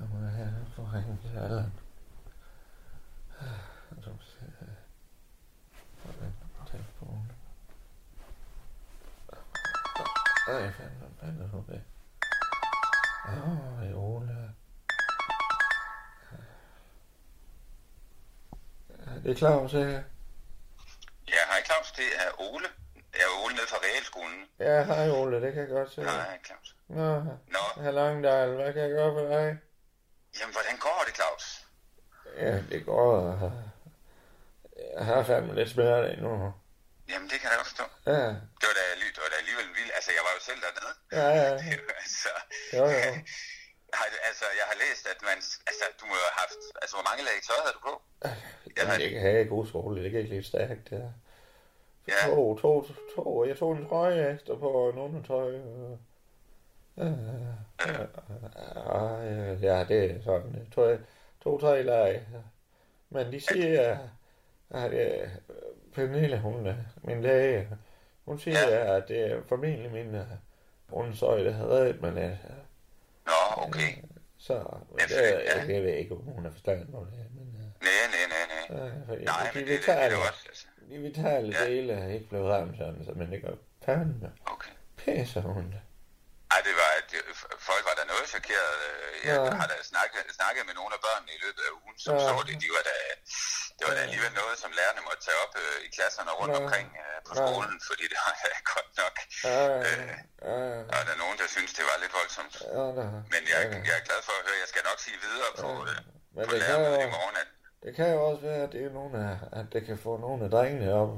Jeg 0.00 0.08
må 0.08 0.26
have 0.26 0.66
for 0.76 0.90
ringe 0.94 1.18
til 1.22 1.38
Allan. 1.38 1.72
Så 4.00 4.10
telefonen. 6.70 7.32
Ej, 10.48 10.72
fanden, 10.72 11.16
fanden 11.20 11.42
er 11.42 11.62
det? 11.72 11.82
Åh, 13.28 14.04
Ole. 14.04 14.54
Ja, 19.06 19.12
Det 19.24 19.30
er 19.30 19.34
Claus, 19.34 19.72
ikke? 19.72 20.04
Ja, 21.28 21.42
hej 21.50 21.60
Claus, 21.66 21.92
det 21.92 22.04
er 22.24 22.30
Ole. 22.40 22.66
Jeg 23.12 23.20
er 23.20 23.44
Ole 23.44 23.54
nede 23.54 23.66
fra 23.68 23.71
Realskolen. 23.84 24.40
Ja, 24.58 24.82
hej 24.82 25.10
Ole, 25.10 25.36
det 25.42 25.52
kan 25.52 25.62
jeg 25.62 25.70
godt 25.70 25.92
se. 25.92 26.02
Hej 26.02 26.38
Claus. 26.46 26.76
Nå, 26.88 27.08
Nå, 27.54 27.90
Langdal, 27.90 28.54
hvad 28.54 28.72
kan 28.72 28.82
jeg 28.82 28.90
gøre 28.90 29.12
for 29.18 29.24
dig? 29.36 29.58
jamen 30.40 30.52
hvordan 30.56 30.76
går 30.86 31.02
det, 31.06 31.14
Claus? 31.18 31.44
Ja, 32.36 32.54
det 32.70 32.84
går. 32.86 33.12
Jeg 34.96 35.04
har 35.06 35.22
fandme 35.22 35.54
lidt 35.54 35.70
smerte 35.70 36.12
endnu. 36.12 36.52
Jamen, 37.10 37.28
det 37.30 37.38
kan 37.40 37.48
jeg 37.50 37.56
godt 37.60 37.68
forstå. 37.72 37.86
Ja, 38.06 38.26
Det 38.60 38.66
var 38.70 38.76
da, 38.80 38.84
det 39.16 39.20
var 39.24 39.30
da 39.32 39.36
alligevel 39.42 39.68
vildt. 39.78 39.92
Altså, 39.98 40.10
jeg 40.16 40.22
var 40.26 40.32
jo 40.36 40.40
selv 40.48 40.60
dernede. 40.66 40.92
ja, 41.18 41.28
ja. 41.42 41.50
Det 41.70 41.76
jo 41.78 41.88
altså... 42.02 42.30
Jo, 42.76 42.84
jo. 43.04 43.12
Har, 43.98 44.06
altså, 44.30 44.44
jeg 44.60 44.66
har 44.70 44.76
læst, 44.84 45.04
at 45.12 45.20
man... 45.28 45.38
Altså, 45.68 45.84
du 46.00 46.04
må 46.10 46.14
have 46.26 46.36
haft... 46.42 46.60
Altså, 46.82 46.94
hvor 46.96 47.06
mange 47.10 47.22
lag 47.28 47.36
tøj 47.48 47.58
havde 47.64 47.76
du 47.78 47.82
på? 47.90 47.94
Jamen, 48.76 49.00
det 49.00 49.10
kan 49.10 49.20
have 49.20 49.40
i 49.44 49.48
god 49.54 49.66
skole, 49.66 50.02
det 50.02 50.10
kan 50.10 50.20
ikke 50.20 50.34
lidt 50.34 50.46
stærkt, 50.52 50.82
det 50.90 50.98
her. 51.02 51.12
Ja. 52.08 52.34
To, 52.34 52.58
to, 52.58 52.84
to, 53.16 53.44
jeg 53.46 53.56
tog 53.56 53.72
en 53.76 53.86
trøje 53.88 54.32
ekstra 54.32 54.54
på 54.54 54.68
og 54.68 54.90
en 54.92 54.98
undertøj. 54.98 55.54
og- 55.60 55.98
Ja, 56.96 57.04
ja, 57.04 57.12
ja, 59.24 59.52
ja, 59.78 59.84
det 59.88 60.10
er 60.10 60.22
sådan. 60.22 60.66
To, 60.74 60.96
to 61.42 61.58
tre 61.60 61.82
lag. 61.82 62.22
Men 63.10 63.32
de 63.32 63.40
siger, 63.40 63.98
at 64.70 64.92
øh, 64.92 65.28
Pernille, 65.94 66.38
hun 66.40 66.66
er 66.66 66.74
min 67.02 67.22
læge, 67.22 67.68
hun 68.24 68.38
siger, 68.38 68.94
at 68.96 69.08
det 69.08 69.32
er 69.32 69.42
formentlig 69.48 69.92
min 69.92 70.14
øh, 70.14 70.26
undersøj, 70.92 71.42
der 71.42 71.52
har 71.52 71.66
reddet 71.66 72.00
mig 72.02 72.12
lidt. 72.12 72.32
Nå, 73.26 73.32
okay. 73.66 73.92
Så 74.38 74.54
det, 74.98 75.10
jeg, 75.10 75.64
jeg 75.68 75.82
ved 75.82 75.92
ikke, 75.94 76.14
om 76.14 76.20
hun 76.20 76.44
har 76.44 76.50
forstand 76.52 76.92
på 76.92 77.06
det. 77.10 77.26
Men, 77.34 77.72
Nej, 77.80 77.90
nej, 78.12 78.26
nej, 78.28 78.78
nej. 78.78 78.88
øh, 78.88 79.06
fordi 79.06 79.24
Nej, 79.24 79.50
de 79.54 79.58
men 79.58 79.68
det, 79.68 79.78
det, 79.80 79.86
det 79.86 79.94
er 79.94 80.16
også... 80.16 80.44
Altså, 80.48 80.66
de 80.92 80.98
vitale 81.08 81.48
dele 81.64 81.92
er 82.02 82.08
ikke 82.16 82.28
blevet 82.30 82.48
ramt 82.54 82.74
sådan, 82.80 83.00
så, 83.06 83.10
men 83.20 83.26
det 83.32 83.38
gør 83.44 83.54
fandme 83.86 84.28
okay. 84.54 84.74
pisse 85.00 85.38
ondt. 85.56 85.74
Ej, 86.54 86.60
det 86.68 86.74
var... 86.80 86.90
Det, 87.10 87.20
folk 87.70 87.82
var 87.88 87.94
da 88.00 88.04
noget 88.12 88.26
chokeret. 88.34 88.74
Jeg 89.30 89.36
Ja. 89.46 89.54
har 89.60 89.66
da 89.72 89.76
snakket, 89.92 90.20
snakket 90.40 90.62
med 90.68 90.74
nogle 90.80 90.92
af 90.96 91.00
børnene 91.06 91.32
i 91.36 91.40
løbet 91.44 91.62
af 91.68 91.72
ugen, 91.80 91.96
som 92.04 92.12
Ja. 92.14 92.20
så 92.28 92.32
det. 92.48 92.54
De 92.64 92.68
var 92.76 92.82
da, 92.90 92.96
det 93.76 93.82
var 93.88 93.94
da 93.98 94.00
alligevel 94.06 94.32
noget, 94.42 94.56
som 94.62 94.70
lærerne 94.78 95.00
måtte 95.08 95.22
tage 95.26 95.38
op 95.44 95.52
øh, 95.64 95.76
i 95.86 95.88
klasserne 95.96 96.30
rundt 96.40 96.54
Ja. 96.54 96.60
omkring 96.62 96.88
øh, 97.02 97.16
på 97.26 97.32
Ja. 97.34 97.38
skolen, 97.42 97.76
fordi 97.88 98.04
det 98.12 98.18
var 98.24 98.32
da 98.54 98.58
godt 98.74 98.90
nok. 99.02 99.14
Ja, 99.48 99.64
Øh, 99.86 100.08
ja, 100.50 101.00
der 101.06 101.12
er 101.16 101.20
nogen, 101.24 101.36
der 101.42 101.48
synes, 101.56 101.70
det 101.78 101.84
var 101.90 101.96
lidt 102.02 102.14
voldsomt. 102.20 102.54
ja. 102.78 102.84
Men 103.34 103.42
jeg, 103.52 103.60
jeg 103.88 103.94
er 104.00 104.04
glad 104.08 104.20
for 104.28 104.34
at 104.38 104.42
høre, 104.48 104.58
jeg 104.64 104.70
skal 104.72 104.82
nok 104.90 104.98
sige 105.06 105.18
videre 105.26 105.50
på, 105.62 105.68
øh, 105.90 105.98
Men 106.36 106.42
på 106.48 106.52
det 106.54 106.60
lærermødet 106.62 107.02
i 107.08 107.10
morgen, 107.18 107.36
at 107.42 107.48
det 107.82 107.90
kan 107.96 108.10
jo 108.14 108.18
også 108.28 108.42
være, 108.42 108.62
at 108.66 108.72
det 108.72 108.84
er 108.84 108.92
nogle 109.00 109.18
af, 109.30 109.36
at 109.60 109.66
det 109.72 109.86
kan 109.86 109.98
få 109.98 110.12
nogle 110.16 110.44
af 110.44 110.50
drengene 110.50 110.94
op. 111.02 111.12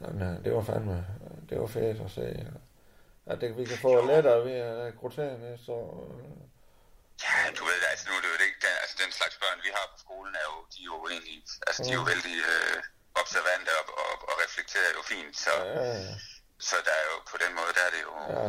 Jamen, 0.00 0.22
øh, 0.28 0.44
det 0.44 0.50
var 0.56 0.62
fandme, 0.70 1.06
det 1.48 1.56
var 1.60 1.66
fedt 1.66 2.00
at 2.06 2.10
se. 2.18 2.26
At 3.30 3.36
det, 3.40 3.48
vi 3.60 3.64
kan 3.70 3.78
få 3.86 3.92
lettere 4.10 4.44
ved 4.48 4.56
at 4.68 4.76
rekruttere 4.86 5.38
næste 5.38 5.72
år. 5.72 5.88
Ja, 7.24 7.38
du 7.58 7.62
ved, 7.68 7.80
altså 7.92 8.04
nu 8.08 8.12
er 8.18 8.22
det 8.24 8.30
jo 8.32 8.36
ikke, 8.48 8.60
den, 8.66 8.74
altså 8.82 8.96
den 9.04 9.12
slags 9.18 9.36
børn, 9.42 9.58
vi 9.66 9.70
har 9.76 9.86
på 9.92 9.98
skolen, 10.04 10.32
er 10.42 10.46
jo, 10.50 10.56
de 10.74 10.78
er 10.86 10.90
jo 10.94 10.98
egentlig, 11.12 11.38
altså 11.66 11.80
de 11.84 11.90
er 11.94 11.98
jo 12.00 12.04
Ja. 12.06 12.10
vældig 12.12 12.36
øh, 12.52 12.76
observante 13.22 13.70
og, 13.80 13.84
og, 14.04 14.12
og 14.30 14.34
reflekterer 14.44 14.90
jo 14.98 15.02
fint, 15.12 15.34
så, 15.46 15.52
Ja, 15.64 15.82
ja, 15.92 16.14
så 16.68 16.76
der 16.86 16.94
er 17.00 17.04
jo 17.12 17.16
på 17.32 17.36
den 17.44 17.52
måde, 17.58 17.72
der 17.78 17.84
er 17.88 17.92
det 17.96 18.02
jo, 18.08 18.12
ja. 18.36 18.46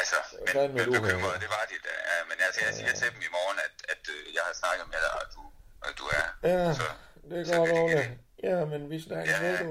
altså, 0.00 0.18
men, 0.46 0.54
men 0.76 0.84
bekymret, 0.98 1.34
øh. 1.36 1.40
det 1.44 1.50
var 1.56 1.64
de 1.70 1.76
da, 1.86 1.94
ja, 2.12 2.18
men 2.30 2.36
altså, 2.46 2.60
jeg 2.66 2.72
siger 2.78 2.92
til 3.00 3.08
dem 3.14 3.22
i 3.28 3.30
morgen, 3.38 3.58
at, 3.66 3.74
at 3.92 4.02
øh, 4.14 4.20
jeg 4.36 4.42
har 4.48 4.54
snakket 4.62 4.86
med 4.92 5.00
dig, 5.06 5.12
og 5.20 5.26
du, 5.34 5.42
og 5.88 5.94
du 6.00 6.04
er, 6.18 6.26
Ja, 6.50 6.58
så, 6.78 6.86
det 7.30 7.36
er 7.40 7.44
godt, 7.58 7.70
Ole. 7.82 8.04
Ja, 8.48 8.56
men 8.72 8.80
vi 8.92 8.96
snakker, 9.06 9.32
Ja, 9.32 9.38
ja. 9.50 9.56
du. 9.64 9.70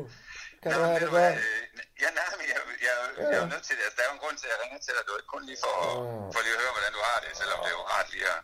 Kan 0.63 0.70
Nå, 0.72 0.78
du 0.80 0.84
have 0.91 0.99
det 1.03 1.09
godt? 1.18 1.36
øh, 1.41 1.65
Ja, 2.03 2.09
nej, 2.20 2.28
men 2.39 2.45
jeg, 2.53 2.59
jeg, 2.88 2.93
jeg, 3.18 3.24
jeg 3.32 3.38
er 3.38 3.41
jo 3.45 3.49
nødt 3.53 3.65
til 3.68 3.74
det. 3.78 3.84
Altså, 3.88 3.97
der 3.97 4.03
er 4.05 4.09
jo 4.11 4.15
en 4.20 4.24
grund 4.24 4.38
til, 4.41 4.45
at 4.47 4.51
jeg 4.53 4.59
ringer 4.63 4.80
til 4.86 4.91
dig. 4.95 5.01
Det 5.05 5.11
er 5.13 5.20
ikke 5.24 5.34
kun 5.36 5.43
lige 5.49 5.59
for, 5.65 5.76
Ja. 5.78 5.91
for 6.34 6.39
lige 6.45 6.55
at 6.57 6.61
høre, 6.63 6.74
hvordan 6.78 6.93
du 6.97 7.01
har 7.09 7.18
det, 7.26 7.32
selvom 7.41 7.57
det 7.63 7.70
er 7.74 7.78
jo 7.80 7.84
rart 7.93 8.07
lige 8.13 8.28
at... 8.36 8.39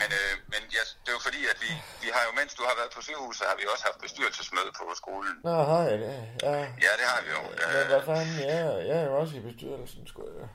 Men, 0.00 0.08
øh, 0.20 0.32
men 0.52 0.62
jeg, 0.76 0.84
det 1.04 1.08
er 1.12 1.16
jo 1.18 1.22
fordi, 1.28 1.40
at 1.52 1.58
vi, 1.64 1.70
vi 2.04 2.08
har 2.16 2.22
jo, 2.26 2.30
mens 2.40 2.52
du 2.58 2.62
har 2.68 2.74
været 2.80 2.92
på 2.96 3.00
sygehuset, 3.06 3.42
har 3.50 3.56
vi 3.60 3.64
også 3.72 3.84
haft 3.88 3.98
bestyrelsesmøde 4.04 4.70
på 4.80 4.84
skolen. 5.02 5.34
Nå, 5.48 5.54
hej, 5.72 5.88
det, 6.02 6.12
ja. 6.48 6.54
Ja, 6.84 6.92
det 7.00 7.06
har 7.12 7.20
vi 7.24 7.28
jo. 7.36 7.40
Øh, 7.64 7.82
hvad 7.90 8.02
fanden, 8.08 8.34
jeg, 8.50 8.58
er- 8.68 8.82
jeg 8.90 8.96
er 9.02 9.06
jo 9.10 9.14
også 9.20 9.32
i 9.40 9.42
bestyrelsen, 9.48 10.02
sgu 10.10 10.20
jeg. 10.40 10.48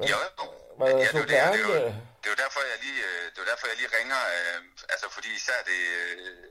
Men, 0.00 0.08
jo, 0.12 0.18
jo. 0.38 0.44
Hvad 0.78 0.88
Ja, 0.88 0.94
er 0.94 0.98
det 0.98 1.08
er 1.08 1.20
det, 1.20 1.28
det, 1.28 1.38
er 1.46 1.50
jo, 1.64 1.70
suppleante? 1.70 2.00
det 2.20 2.26
er 2.28 2.32
jo 2.34 2.40
derfor, 2.44 2.60
jeg 2.72 2.78
lige, 2.86 3.00
øh, 3.10 3.24
det 3.32 3.38
er 3.44 3.48
derfor, 3.52 3.66
jeg 3.70 3.76
lige 3.80 3.90
ringer. 3.98 4.20
Øh, 4.36 4.60
altså, 4.92 5.06
fordi 5.16 5.28
især 5.40 5.58
det, 5.70 5.80
øh, 6.00 6.44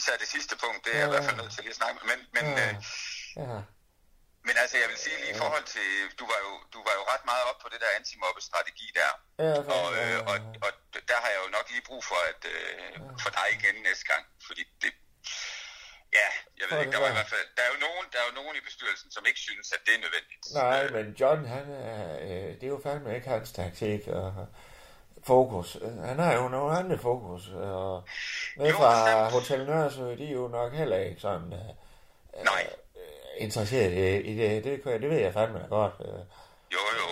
især 0.00 0.14
det 0.22 0.28
sidste 0.34 0.54
punkt, 0.64 0.80
det 0.84 0.90
er 0.94 0.98
jeg 1.02 1.08
i 1.08 1.12
hvert 1.14 1.26
fald 1.28 1.38
nødt 1.42 1.52
til 1.54 1.62
lige 1.64 1.74
at 1.76 1.80
snakke 1.80 1.94
med. 1.98 2.04
Men, 2.10 2.18
men, 2.36 2.46
øh, 2.64 2.72
Ja, 3.42 3.58
men 4.48 4.54
altså, 4.62 4.76
jeg 4.82 4.88
vil 4.92 4.98
sige 5.04 5.16
lige 5.22 5.34
i 5.36 5.38
forhold 5.42 5.64
til, 5.76 5.88
du 6.20 6.24
var 6.32 6.38
jo, 6.46 6.52
du 6.74 6.80
var 6.86 6.94
jo 6.98 7.02
ret 7.12 7.24
meget 7.30 7.44
op 7.50 7.58
på 7.64 7.68
det 7.72 7.80
der 7.84 7.90
antimobbestrategi 8.00 8.88
der. 9.00 9.10
ja, 9.44 9.54
Og, 9.76 9.86
øh, 10.00 10.18
og, 10.30 10.36
og 10.66 10.70
der 11.10 11.18
har 11.22 11.30
jeg 11.34 11.40
jo 11.44 11.48
nok 11.56 11.66
lige 11.72 11.84
brug 11.88 12.02
for, 12.10 12.20
at 12.32 12.42
øh, 12.54 12.92
for 13.22 13.30
dig 13.38 13.46
igen 13.56 13.74
næste 13.88 14.04
gang, 14.12 14.22
fordi 14.46 14.62
det, 14.82 14.92
ja, 16.18 16.28
jeg 16.60 16.66
ved 16.70 16.78
ikke, 16.78 16.90
det 16.92 16.98
der 16.98 17.04
var 17.04 17.10
i 17.14 17.16
hvert 17.18 17.32
fald, 17.34 17.46
der 17.56 17.62
er 17.66 17.70
jo 17.74 17.78
nogen, 17.86 18.04
der 18.12 18.18
er 18.22 18.26
jo 18.30 18.34
nogen 18.40 18.54
i 18.56 18.62
bestyrelsen, 18.68 19.10
som 19.10 19.22
ikke 19.26 19.40
synes, 19.40 19.72
at 19.72 19.80
det 19.86 19.92
er 19.96 20.00
nødvendigt. 20.06 20.42
Nej, 20.62 20.80
men 20.96 21.04
John, 21.20 21.44
han 21.56 21.64
er, 21.70 22.18
øh, 22.22 22.54
det 22.58 22.62
er 22.62 22.72
jo 22.76 22.80
fandme 22.82 23.14
ikke 23.16 23.28
hans 23.28 23.52
taktik 23.52 24.08
og 24.08 24.46
fokus. 25.26 25.76
Han 26.04 26.18
har 26.18 26.32
jo 26.34 26.48
nogle 26.48 26.78
andre 26.78 26.98
fokus, 26.98 27.48
og 27.48 28.04
nede 28.56 28.68
Jo, 28.70 28.76
fra. 28.76 29.28
Hotel 29.30 29.66
Nørresø, 29.66 30.16
de 30.16 30.26
er 30.28 30.32
jo 30.32 30.48
nok 30.48 30.72
heller 30.72 30.96
ikke 30.96 31.20
sådan 31.20 31.52
øh, 31.52 32.44
Nej, 32.44 32.70
interesseret 33.38 33.92
i, 33.92 34.16
i 34.20 34.36
det. 34.36 34.64
Det, 34.64 34.80
jeg- 34.86 35.00
det 35.02 35.10
ved 35.10 35.18
jeg 35.18 35.32
fandme 35.32 35.66
godt. 35.68 35.92
Øh, 36.00 36.20
jo 36.74 36.82
jo. 37.00 37.08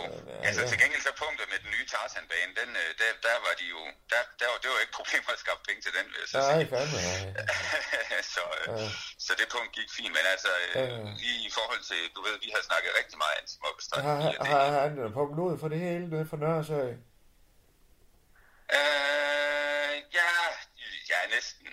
Altså 0.47 0.63
til 0.71 0.77
gengæld 0.83 1.03
så 1.09 1.15
punktet 1.25 1.47
med 1.53 1.59
den 1.65 1.71
nye 1.75 1.87
Tarzan-bane, 1.93 2.53
den, 2.61 2.71
øh, 2.83 2.91
der, 3.01 3.09
der 3.27 3.37
var 3.47 3.55
de 3.61 3.67
jo, 3.75 3.81
der, 4.13 4.23
der 4.41 4.47
var, 4.53 4.59
det 4.63 4.69
var 4.73 4.79
ikke 4.85 4.97
problemer 5.01 5.31
at 5.37 5.41
skaffe 5.45 5.63
penge 5.69 5.81
til 5.87 5.93
den, 5.99 6.05
vil 6.13 6.19
jeg 6.23 6.29
så 6.33 6.39
Nej, 6.39 6.53
sige. 6.55 6.69
fandme. 6.73 6.99
så, 8.35 8.45
øh, 8.61 8.89
så 9.25 9.31
det 9.41 9.47
punkt 9.55 9.71
gik 9.79 9.89
fint, 9.99 10.13
men 10.17 10.25
altså 10.35 10.51
øh, 10.69 11.05
lige 11.23 11.41
i 11.49 11.51
forhold 11.59 11.83
til, 11.91 12.01
du 12.17 12.21
ved, 12.27 12.35
vi 12.45 12.51
har 12.55 12.63
snakket 12.69 12.91
rigtig 13.01 13.17
meget 13.23 13.37
antimobbestrategi, 13.43 14.09
Har, 14.09 14.39
og 14.41 14.45
det, 14.47 14.53
har 14.55 14.81
han 14.85 15.13
punktet 15.19 15.41
ud 15.49 15.55
for 15.63 15.69
det 15.73 15.79
hele 15.87 16.05
nede 16.13 16.27
for 16.31 16.37
Nørresø? 16.45 16.83
Øh, 18.79 19.95
ja, 20.19 20.31
ja, 21.13 21.21
næsten. 21.37 21.69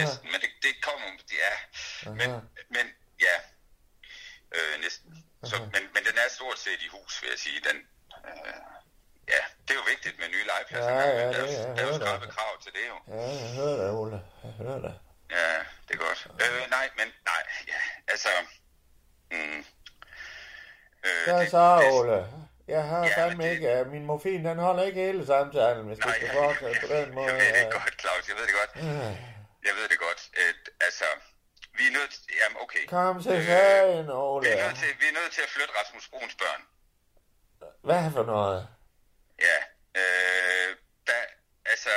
Næsten, 0.00 0.26
men 0.32 0.40
det, 0.44 0.50
det 0.62 0.74
kommer, 0.86 1.06
ja. 1.44 1.52
Men, 2.20 2.30
men 2.74 2.86
ja, 3.26 3.36
øh, 4.56 4.80
næsten. 4.80 5.27
Så, 5.44 5.56
men, 5.74 5.82
men 5.94 6.02
den 6.08 6.16
er 6.24 6.28
stort 6.38 6.58
set 6.58 6.80
i 6.86 6.88
hus, 6.96 7.22
vil 7.22 7.30
jeg 7.34 7.38
sige. 7.38 7.58
Den, 7.68 7.76
øh, 8.28 8.60
ja, 9.34 9.42
det 9.64 9.70
er 9.74 9.78
jo 9.82 9.86
vigtigt 9.94 10.18
med 10.20 10.28
nye 10.34 10.44
legepladser. 10.50 10.90
Ja, 10.92 11.00
ja, 11.08 11.26
men 11.26 11.34
der, 11.34 11.46
det 11.46 11.60
er- 11.60 11.66
er, 11.66 11.74
der 11.76 11.82
er 11.82 11.88
jo 11.92 11.94
skrabe 12.00 12.26
det. 12.26 12.34
krav 12.34 12.52
til 12.64 12.72
det 12.78 12.84
jo. 12.92 12.96
Ja, 13.14 13.22
jeg 13.44 13.50
hører 13.58 13.76
det, 13.82 13.90
Ole. 14.00 14.18
Jeg 14.44 14.52
hører 14.62 14.80
det. 14.86 14.94
Ja, 15.30 15.48
det 15.88 15.92
er 15.96 16.00
godt. 16.06 16.20
Øh, 16.42 16.70
nej, 16.76 16.86
men 16.98 17.08
nej, 17.30 17.42
ja, 17.72 17.80
altså... 18.12 18.28
Mm, 19.30 19.64
øh, 21.06 21.24
Hvad 21.26 21.40
det- 21.40 21.50
så, 21.50 21.64
det- 21.82 21.92
Ole? 21.92 22.18
Jeg 22.68 22.82
har 22.84 23.02
Ja, 23.06 23.16
fandme 23.22 23.44
det- 23.44 23.50
ikke... 23.52 23.84
Min 23.94 24.04
morfin, 24.06 24.44
den 24.44 24.58
holder 24.58 24.82
ikke 24.82 25.00
hele 25.00 25.26
samtalen, 25.26 25.86
hvis 25.86 25.98
det 25.98 26.06
Nej, 26.06 26.14
skal 26.16 26.26
jeg- 26.32 26.36
fortsætte 26.36 26.80
på 26.86 26.88
den 26.94 27.14
måde. 27.14 27.26
Jeg 27.26 27.34
ved 27.54 27.64
det 27.64 27.72
godt, 27.72 27.94
Claus, 28.00 28.28
jeg 28.28 28.36
ved 28.38 28.46
det 28.50 28.54
godt. 28.60 28.72
Øh. 28.76 29.14
Jeg 29.68 29.74
ved 29.78 29.86
det 29.92 29.98
godt. 30.06 30.20
Øh, 30.40 30.54
altså, 30.80 31.04
vi 31.78 31.84
er 31.90 31.92
nødt 31.98 32.10
til, 32.14 32.22
jamen 32.42 32.56
okay. 32.64 32.84
Kom 32.86 33.22
til 33.22 33.44
sagen, 33.46 34.10
Ole. 34.10 34.42
Vi 34.46 34.50
er, 34.54 34.66
nødt 34.66 34.78
til, 34.82 34.90
vi 35.02 35.06
er 35.12 35.16
nødt 35.20 35.32
til 35.36 35.42
at 35.46 35.50
flytte 35.54 35.72
Rasmus 35.80 36.08
Bruns 36.12 36.34
børn. 36.42 36.62
Hvad 37.88 38.10
for 38.16 38.24
noget? 38.34 38.68
Ja, 39.48 39.58
øh, 40.00 40.68
der, 41.08 41.20
altså, 41.72 41.90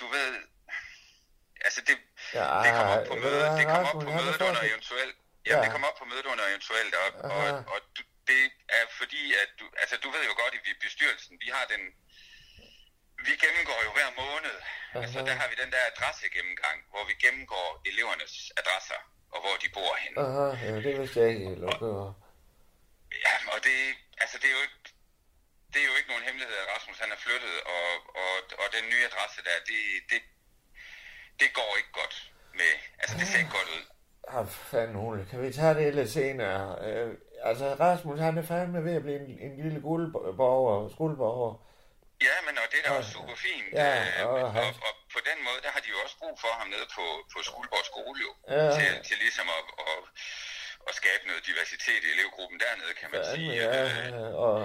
du 0.00 0.06
ved, 0.16 0.30
altså 1.66 1.80
det, 1.88 1.96
Ja, 2.34 2.46
det 2.64 2.70
kommer 2.78 2.94
op 2.98 3.06
på 3.12 3.14
mødet, 3.24 3.48
det 3.58 3.64
kommer 3.72 3.88
op 3.92 4.00
på 4.06 4.10
mødet 4.18 4.40
under 4.48 4.62
eventuelt, 4.70 5.16
Ja. 5.50 5.60
det 5.62 5.70
kommer 5.72 5.88
op 5.90 5.98
på 6.02 6.04
mødet 6.12 6.26
under 6.32 6.44
eventuelt, 6.52 6.92
og, 7.02 7.08
og, 7.36 7.46
og 7.72 7.78
du, 7.96 8.02
det 8.30 8.42
er 8.78 8.84
fordi, 9.00 9.22
at 9.42 9.50
du, 9.58 9.64
altså 9.82 9.96
du 10.04 10.08
ved 10.14 10.22
jo 10.30 10.34
godt, 10.42 10.52
at 10.54 10.60
vi 10.66 10.70
i 10.76 10.78
bestyrelsen, 10.86 11.34
vi 11.44 11.48
har 11.56 11.64
den, 11.72 11.82
vi 13.28 13.34
gennemgår 13.44 13.80
jo 13.86 13.90
hver 13.96 14.10
måned, 14.22 14.56
altså 15.02 15.18
der 15.28 15.34
har 15.40 15.48
vi 15.50 15.56
den 15.62 15.70
der 15.74 15.82
adressegennemgang, 15.92 16.78
hvor 16.92 17.04
vi 17.10 17.14
gennemgår 17.24 17.68
elevernes 17.90 18.34
adresser, 18.60 19.00
og 19.34 19.38
hvor 19.44 19.54
de 19.62 19.68
bor 19.76 19.92
henne. 20.02 20.16
Aha, 20.24 20.46
ja, 20.66 20.74
det 20.86 20.92
vidste 20.98 21.16
jeg 21.20 21.28
ikke 21.30 21.44
helt. 21.50 21.64
Okay. 21.72 21.96
Ja, 23.26 23.34
og 23.52 23.58
det, 23.66 23.78
altså 24.22 24.36
det 24.40 24.48
er 24.50 24.56
jo 24.58 24.62
ikke, 24.66 24.80
det 25.72 25.78
er 25.82 25.88
jo 25.90 25.96
ikke 25.98 26.10
nogen 26.12 26.26
hemmelighed, 26.28 26.56
at 26.62 26.68
Rasmus 26.74 26.98
han 27.04 27.10
er 27.16 27.20
flyttet, 27.24 27.56
og, 27.74 27.88
og, 28.22 28.32
og 28.62 28.66
den 28.76 28.84
nye 28.92 29.04
adresse 29.10 29.38
der, 29.48 29.56
det, 29.70 29.80
det, 30.10 30.20
det 31.40 31.48
går 31.58 31.70
ikke 31.80 31.92
godt 32.00 32.16
med, 32.60 32.72
altså 33.00 33.14
det 33.18 33.26
ser 33.28 33.38
ikke 33.44 33.56
godt 33.60 33.70
ud. 33.76 33.84
Ah, 34.28 34.46
fanden, 34.48 34.96
Ole, 34.96 35.26
kan 35.30 35.42
vi 35.42 35.52
tage 35.52 35.74
det 35.74 35.94
lidt 35.94 36.10
senere? 36.10 36.78
Øh, 36.86 37.14
altså, 37.42 37.66
Rasmus, 37.80 38.18
han 38.20 38.38
er 38.38 38.42
fandme 38.42 38.84
ved 38.84 38.94
at 38.96 39.02
blive 39.02 39.20
en, 39.20 39.38
en 39.38 39.62
lille 39.64 39.80
guldborger, 39.80 40.88
skuldborger. 40.94 41.65
Ja, 42.28 42.36
men 42.46 42.54
og 42.62 42.66
det 42.72 42.78
er 42.80 42.84
da 42.88 42.90
også 43.00 43.10
super 43.18 43.36
fint. 43.46 43.68
Ja, 43.80 43.92
øh, 44.04 44.26
og 44.26 44.34
og, 44.88 44.92
på 45.14 45.20
den 45.30 45.38
måde, 45.46 45.60
der 45.64 45.70
har 45.74 45.80
de 45.84 45.88
jo 45.94 45.98
også 46.04 46.16
brug 46.22 46.34
for 46.44 46.52
ham 46.58 46.68
nede 46.74 46.86
på, 46.96 47.04
på 47.32 47.38
Skuldborg 47.48 47.84
Skole 47.90 48.18
jo, 48.26 48.30
Ja. 48.56 48.66
til, 48.78 48.88
til 49.08 49.16
ligesom 49.24 49.46
at, 49.58 49.64
at, 49.90 49.98
at 50.88 50.92
skabe 51.00 51.22
noget 51.30 51.42
diversitet 51.50 52.00
i 52.06 52.10
elevgruppen 52.16 52.56
dernede, 52.64 52.92
kan 53.00 53.08
man 53.12 53.20
Fandme, 53.20 53.34
sige. 53.36 53.52
ja, 53.62 53.82
Øh, 54.06 54.34
og... 54.46 54.56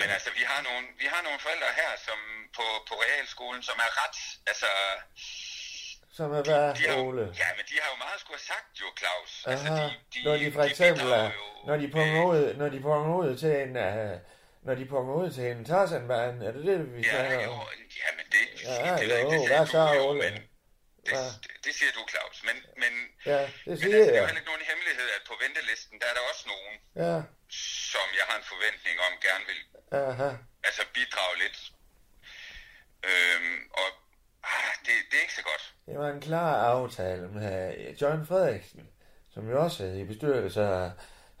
Men 0.00 0.08
altså, 0.16 0.30
vi 0.38 0.42
har 0.50 0.60
nogle, 0.68 0.84
vi 1.02 1.06
har 1.12 1.20
nogle 1.26 1.38
forældre 1.46 1.70
her, 1.80 1.90
som 2.08 2.18
på, 2.56 2.66
på 2.88 2.94
realskolen, 3.04 3.62
som 3.68 3.76
er 3.86 3.90
ret, 4.02 4.18
altså, 4.50 4.70
Som 6.18 6.28
er 6.38 6.42
hvad, 6.48 6.74
de 6.78 6.84
har, 6.88 6.96
Ole? 7.08 7.24
ja, 7.42 7.48
men 7.56 7.64
de 7.70 7.74
har 7.82 7.88
jo 7.92 7.96
meget 8.04 8.18
skulle 8.22 8.38
have 8.40 8.50
sagt 8.54 8.70
jo, 8.82 8.86
Claus. 9.00 9.30
Altså, 9.50 9.66
Aha, 9.72 9.84
de, 9.84 9.94
de, 10.14 10.18
når 10.26 10.34
de 10.42 10.46
for 10.56 10.62
de 10.62 10.68
eksempel 10.70 11.04
bidrager 11.04 11.24
er, 11.24 11.66
når 11.68 11.76
de 11.82 11.86
punger 11.96 12.22
ud, 12.34 12.54
når 12.60 12.68
de 12.74 12.78
ud 13.22 13.30
til 13.42 13.52
en, 13.64 13.72
uh, 13.88 14.12
når 14.64 14.74
de 14.74 14.84
punger 14.92 15.14
ud 15.22 15.30
til 15.36 15.44
en 15.50 15.64
Tarzanbane, 15.64 16.46
er 16.46 16.52
det 16.52 16.64
det, 16.70 16.94
vi 16.94 17.02
snakker 17.02 17.48
om? 17.48 17.60
Ja, 18.02 18.08
men 18.18 18.26
det, 18.34 18.44
Ja, 18.64 18.96
det, 18.96 19.02
ikke, 19.02 19.20
jo, 19.22 19.30
det 19.30 19.48
hvad 19.48 19.66
så, 19.66 19.82
jo, 19.96 20.02
Ole? 20.08 20.18
men 20.24 20.32
det, 21.06 21.14
det 21.64 21.72
siger 21.78 21.92
du, 21.96 22.02
Claus. 22.12 22.36
Men, 22.48 22.56
men, 22.82 22.92
Ja, 23.32 23.40
det 23.42 23.52
men 23.66 23.76
siger 23.78 23.96
altså, 23.96 24.10
det 24.10 24.16
er 24.16 24.20
jo 24.22 24.26
heller 24.30 24.40
ikke 24.42 24.50
nogen 24.52 24.66
hemmelighed, 24.72 25.08
at 25.16 25.22
på 25.30 25.34
ventelisten, 25.44 25.94
der 26.00 26.06
er 26.10 26.14
der 26.18 26.24
også 26.30 26.44
nogen, 26.54 26.74
Ja, 27.04 27.16
som 27.90 28.06
jeg 28.18 28.24
har 28.30 28.36
en 28.42 28.46
forventning 28.52 28.96
om 29.06 29.12
gerne 29.26 29.44
vil 29.50 29.60
aha. 30.10 30.30
altså 30.68 30.82
bidrage 30.96 31.34
lidt. 31.44 31.58
Øhm, 33.10 33.56
og 33.80 33.88
ah, 34.52 34.70
det, 34.86 34.94
det 35.08 35.16
er 35.18 35.24
ikke 35.26 35.38
så 35.40 35.46
godt. 35.52 35.64
Det 35.86 35.94
var 36.02 36.08
en 36.16 36.20
klar 36.28 36.52
aftale 36.74 37.26
med 37.38 37.56
John 38.00 38.26
Frederiksen, 38.26 38.82
som 39.34 39.42
jo 39.50 39.56
også 39.64 39.84
er 39.84 39.94
i 40.02 40.04
bestyrelse, 40.04 40.60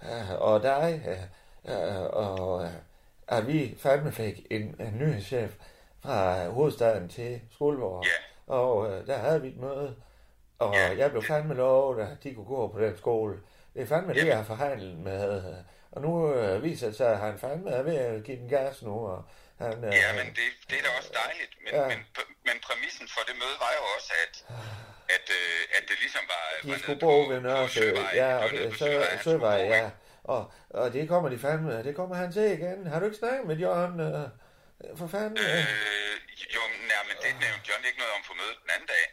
øh, 0.06 0.30
og 0.48 0.62
dig, 0.62 0.88
øh, 1.68 2.00
og 2.24 2.64
øh, 2.64 2.70
at 3.28 3.46
vi 3.46 3.76
fandme 3.78 4.12
fik 4.12 4.46
en, 4.50 4.62
en 4.80 4.98
ny 4.98 5.22
chef 5.22 5.50
fra 6.02 6.48
hovedstaden 6.48 7.08
til 7.08 7.40
Skoleborg. 7.52 8.04
Og 8.46 8.90
øh, 8.92 9.06
der 9.06 9.18
havde 9.18 9.42
vi 9.42 9.48
et 9.48 9.56
møde, 9.56 9.96
og 10.58 10.74
jeg 10.98 11.10
blev 11.10 11.22
fandme 11.22 11.54
lovet, 11.54 12.02
at 12.02 12.24
de 12.24 12.34
kunne 12.34 12.46
gå 12.46 12.68
på 12.68 12.80
den 12.80 12.98
skole. 12.98 13.36
Det 13.74 13.82
er 13.82 13.86
fandme 13.86 14.14
det, 14.14 14.26
jeg 14.26 14.36
har 14.36 14.44
forhandlet 14.44 14.98
med. 14.98 15.36
øh, 15.48 15.54
Og 15.92 16.02
nu 16.02 16.34
øh, 16.34 16.62
viser 16.62 16.86
det 16.86 16.96
sig, 16.96 17.08
at 17.12 17.18
han 17.18 17.38
fandme 17.38 17.70
er 17.70 17.82
ved 17.82 17.96
at 17.96 18.24
give 18.24 18.36
den 18.36 18.48
gas 18.48 18.82
nu. 18.82 19.06
Og 19.06 19.24
han, 19.58 19.84
øh, 19.84 19.92
Ja, 20.02 20.12
men 20.18 20.26
det, 20.38 20.46
det 20.70 20.78
er 20.78 20.82
da 20.82 20.88
også 20.98 21.10
dejligt. 21.24 21.52
Men, 21.64 21.74
Ja. 21.74 21.82
ja. 21.82 21.88
men, 21.88 21.98
men 22.44 22.56
præmissen 22.66 23.08
for 23.14 23.20
det 23.28 23.34
møde 23.42 23.56
var 23.64 23.72
jo 23.78 23.82
også, 23.96 24.12
at, 24.24 24.34
at, 25.16 25.26
øh, 25.40 25.76
at 25.76 25.82
det 25.88 25.96
ligesom 26.00 26.24
var... 26.34 26.44
De 26.62 26.68
var 26.70 26.78
skulle 26.78 27.00
bo 27.00 27.14
ved 27.30 27.40
Nørresø, 27.40 27.86
ja, 28.14 28.36
og 28.36 28.50
Søvej, 29.24 29.60
ja. 29.74 29.90
Og, 30.24 30.52
og 30.70 30.92
det 30.92 31.08
kommer 31.08 31.28
de 31.28 31.38
fandme, 31.38 31.82
det 31.82 31.96
kommer 31.96 32.16
han 32.16 32.32
til 32.32 32.42
igen. 32.42 32.86
Har 32.86 32.98
du 32.98 33.04
ikke 33.04 33.16
snakket 33.16 33.46
med 33.46 33.56
John? 33.56 34.00
Øh, 34.00 34.28
for 34.96 35.06
fanden, 35.06 35.38
øh, 35.38 35.58
Øh, 35.58 36.14
jo, 36.54 36.60
nej, 36.90 37.02
men 37.08 37.16
det 37.22 37.30
nævnte 37.44 37.64
John 37.68 37.84
ikke 37.88 37.98
noget 37.98 38.14
om 38.16 38.22
på 38.28 38.34
mødet 38.40 38.58
den 38.62 38.70
anden 38.74 38.88
dag. 38.94 39.04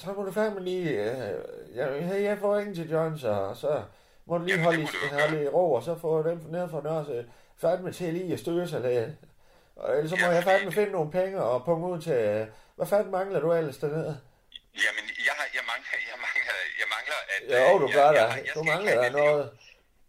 så 0.00 0.12
må 0.12 0.22
du 0.22 0.32
fandme 0.32 0.60
lige, 0.64 0.88
øh, 0.90 1.76
jeg, 1.76 1.86
hey, 2.08 2.22
jeg 2.22 2.38
får 2.38 2.58
ringe 2.58 2.74
til 2.74 2.90
John, 2.90 3.18
så, 3.18 3.54
så 3.60 3.82
må 4.26 4.38
du 4.38 4.44
lige 4.44 4.58
holde, 4.58 4.82
i, 4.82 4.86
holde 5.12 5.44
i 5.44 5.48
ro, 5.48 5.72
og 5.72 5.82
så 5.82 5.98
få 5.98 6.22
dem 6.28 6.38
ned 6.48 6.68
fra 6.70 6.82
Nørresø 6.82 7.22
fandme 7.60 7.92
til 7.92 8.14
lige 8.14 8.32
at 8.32 8.40
støde 8.40 8.68
sig 8.68 8.80
lidt. 8.80 9.10
Og 9.76 9.96
ellers 9.96 10.10
så 10.10 10.16
må 10.24 10.26
jeg 10.32 10.44
fandme 10.44 10.72
finde 10.72 10.92
nogle 10.92 11.10
penge 11.10 11.42
og 11.42 11.64
punge 11.64 11.88
ud 11.92 12.00
til, 12.02 12.12
øh, 12.12 12.46
hvad 12.76 12.86
fanden 12.86 13.10
mangler 13.10 13.40
du 13.40 13.52
ellers 13.52 13.78
dernede? 13.78 14.20
Jamen, 14.84 15.04
jeg, 15.26 15.34
har, 15.38 15.46
jeg, 15.56 15.64
mangler, 15.70 15.94
jeg, 16.10 16.18
mangler, 16.26 16.54
jeg 16.80 16.88
mangler, 16.94 17.18
at... 17.34 17.40
Jo, 17.54 17.74
øh, 17.74 17.80
du 17.82 17.86
jeg, 17.86 17.94
gør 17.94 18.10
jeg, 18.10 18.28
det. 18.28 18.36
jeg, 18.36 18.46
jeg 18.46 18.54
Du 18.54 18.62
mangler 18.62 19.02
der 19.02 19.10
noget. 19.10 19.50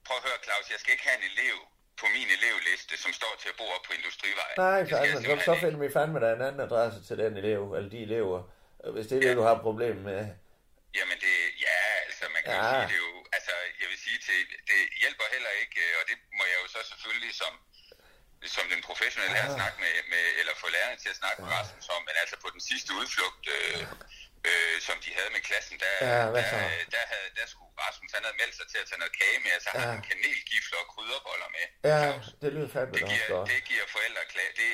Prøv 0.10 0.18
at 0.22 0.26
høre, 0.30 0.40
Claus, 0.46 0.66
jeg 0.74 0.80
skal 0.82 0.92
ikke 0.96 1.06
have 1.10 1.18
en 1.22 1.26
elev 1.34 1.58
på 2.02 2.06
min 2.16 2.28
elevliste, 2.38 2.94
som 3.04 3.12
står 3.20 3.34
til 3.42 3.50
at 3.54 3.58
bo 3.60 3.66
op 3.76 3.84
på 3.88 3.94
Industrivej. 4.00 4.52
Nej, 4.64 4.78
jeg 4.82 4.88
fandme, 4.90 5.40
så, 5.42 5.46
så 5.50 5.54
finder 5.64 5.80
vi 5.84 5.90
fandme 5.98 6.18
der 6.24 6.30
en 6.38 6.44
anden 6.48 6.62
adresse 6.68 7.00
til 7.08 7.16
den 7.24 7.34
elev, 7.42 7.62
eller 7.78 7.90
de 7.96 8.00
elever, 8.08 8.40
hvis 8.94 9.06
det 9.10 9.16
er 9.18 9.22
det, 9.28 9.38
du 9.40 9.44
har 9.48 9.56
et 9.60 9.64
problem 9.70 9.96
med. 10.10 10.20
Jamen 10.98 11.18
det, 11.26 11.36
ja, 11.68 11.78
altså 12.08 12.24
man 12.36 12.42
kan 12.46 12.54
ja. 12.54 12.60
jo 12.62 12.66
Ja. 12.68 12.72
sige, 12.74 12.88
det 12.92 12.98
er 13.00 13.06
jo, 13.10 13.14
altså 13.38 13.54
jeg 13.82 13.88
vil 13.92 14.00
sige 14.06 14.20
til, 14.28 14.40
det 14.70 14.80
hjælper 15.02 15.26
heller 15.36 15.54
ikke, 15.64 15.78
øh, 15.86 16.00
og 16.00 16.04
det 16.10 16.18
må 16.38 16.44
jeg 16.52 16.58
jo 16.64 16.68
så 16.76 16.80
selvfølgelig 16.92 17.34
som, 17.42 17.54
som 18.56 18.66
den 18.74 18.82
professionelle 18.90 19.36
her 19.42 19.48
snakke 19.60 19.78
med, 19.84 19.94
med, 20.14 20.24
eller 20.40 20.54
få 20.64 20.68
lærerne 20.76 20.98
til 21.04 21.10
at 21.14 21.18
snakke 21.22 21.38
med 21.44 21.50
Rasmus 21.58 21.88
om, 21.96 22.02
men 22.08 22.16
altså 22.22 22.36
på 22.44 22.50
den 22.56 22.62
sidste 22.70 22.90
udflugt, 23.00 23.44
øh, 23.58 23.82
øh, 24.50 24.76
som 24.88 24.96
de 25.06 25.10
havde 25.18 25.32
med 25.36 25.42
klassen, 25.50 25.76
der, 25.84 25.94
Ja, 26.12 26.22
der, 26.36 26.44
så? 26.54 26.58
der, 26.96 27.04
havde, 27.12 27.30
der 27.40 27.46
skulle 27.54 27.72
Rasmus, 27.86 28.10
han 28.18 28.24
havde 28.28 28.38
meldt 28.42 28.56
sig 28.60 28.68
til 28.72 28.80
at 28.84 28.88
tage 28.90 29.00
noget 29.04 29.14
kage 29.22 29.38
med, 29.46 29.52
altså 29.58 29.70
ja. 29.70 29.74
han 29.74 29.82
Ja. 29.84 29.90
havde 29.92 30.04
kanelgifler 30.12 30.80
og 30.84 30.88
krydderboller 30.94 31.50
med. 31.58 31.66
Ja, 31.92 32.02
det 32.42 32.50
lyder 32.56 32.70
fandme 32.76 32.94
Det 32.98 33.04
giver, 33.14 33.28
godt. 33.36 33.46
det 33.52 33.60
giver 33.70 33.86
forældre 33.96 34.24
klage. 34.34 34.52
Det, 34.62 34.72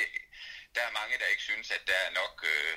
der 0.76 0.82
er 0.90 0.92
mange, 1.00 1.14
der 1.22 1.28
ikke 1.34 1.46
synes, 1.52 1.68
at 1.78 1.82
der 1.92 2.00
er 2.08 2.12
nok, 2.22 2.36
øh, 2.54 2.72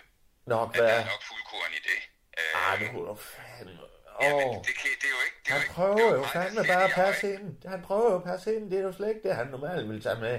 Nok 0.54 0.68
at 0.74 0.78
der 0.88 0.94
er 1.00 1.04
nok 1.12 1.22
fuldkorn 1.30 1.72
i 1.78 1.82
det. 1.90 2.00
Øh, 2.40 2.52
Ah, 2.66 2.72
det 2.80 2.86
kunne 2.94 3.16
fandme. 3.36 3.84
Jamen, 4.22 4.48
Åh, 4.48 4.64
det, 4.66 4.74
kan, 4.80 4.90
det 5.00 5.06
er 5.10 5.14
jo 5.18 5.22
ikke... 5.28 5.38
Det 5.44 5.50
er 5.50 5.52
han 5.52 5.60
jo 5.60 5.64
ikke 5.64 5.74
prøver 5.78 6.08
jo 6.18 6.24
fandme 6.36 6.60
bare 6.72 6.84
at 6.90 6.94
passe 7.02 7.24
ind. 7.34 7.68
Han 7.74 7.80
prøver 7.88 8.06
jo 8.12 8.16
at 8.20 8.24
passe 8.30 8.46
ind. 8.56 8.64
Det 8.70 8.78
er 8.78 8.82
jo 8.88 8.92
slet 8.98 9.08
ikke 9.08 9.22
det, 9.28 9.36
han 9.36 9.46
normalt 9.46 9.88
ville 9.88 10.02
tage 10.02 10.20
med. 10.26 10.36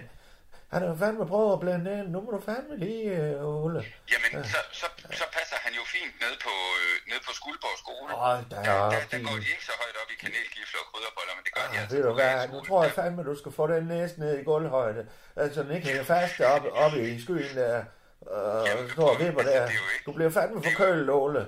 Han 0.74 0.82
har 0.88 0.96
fandme 1.04 1.26
prøvet 1.34 1.54
at 1.54 1.60
blande 1.66 1.88
ind. 2.00 2.08
Nu 2.16 2.20
må 2.26 2.30
du 2.38 2.42
fandme 2.52 2.74
lige, 2.86 3.06
øh, 3.22 3.64
Ole. 3.64 3.80
Jamen, 4.14 4.32
så, 4.54 4.60
så, 4.82 4.86
så 5.20 5.26
passer 5.38 5.58
han 5.66 5.74
jo 5.80 5.84
fint 5.96 6.14
ned 6.24 6.34
på, 6.46 6.54
øh, 6.82 6.94
ned 7.12 7.20
på 7.28 7.32
Skuldborg 7.40 7.78
skole. 7.84 8.12
Åh, 8.16 8.22
der 8.22 8.44
der, 8.50 8.72
er 8.72 8.90
der, 8.94 9.00
der 9.00 9.00
fint. 9.12 9.28
går 9.28 9.36
de 9.44 9.48
ikke 9.54 9.66
så 9.72 9.76
højt 9.82 9.96
op 10.02 10.10
i 10.16 10.18
kanelgifler 10.24 10.80
og 10.84 10.88
krydderboller, 10.92 11.34
men 11.38 11.44
det 11.46 11.52
gør 11.56 11.62
de 11.62 11.68
Ah, 11.76 11.82
altså. 11.82 11.96
ved 11.96 12.04
du 12.08 12.14
hvad, 12.20 12.48
nu 12.54 12.58
tror 12.68 12.80
jeg 12.84 12.92
fandme, 13.00 13.22
du 13.32 13.36
skal 13.42 13.52
få 13.60 13.64
den 13.74 13.84
næse 13.94 14.14
ned 14.22 14.32
i 14.40 14.44
gulvhøjde. 14.50 15.02
Altså, 15.44 15.58
den 15.64 15.72
ikke 15.76 15.88
hænger 15.88 16.04
fast 16.16 16.36
oppe, 16.54 16.68
oppe 16.84 16.98
i 17.12 17.22
skyen 17.24 17.52
der. 17.62 17.84
Og 18.22 18.68
så 18.68 18.90
står 18.94 19.10
og 19.14 19.20
vipper 19.24 19.44
der. 19.52 19.70
Du 20.06 20.12
bliver 20.18 20.32
fandme 20.38 20.64
forkølet, 20.70 21.10
Ole. 21.10 21.40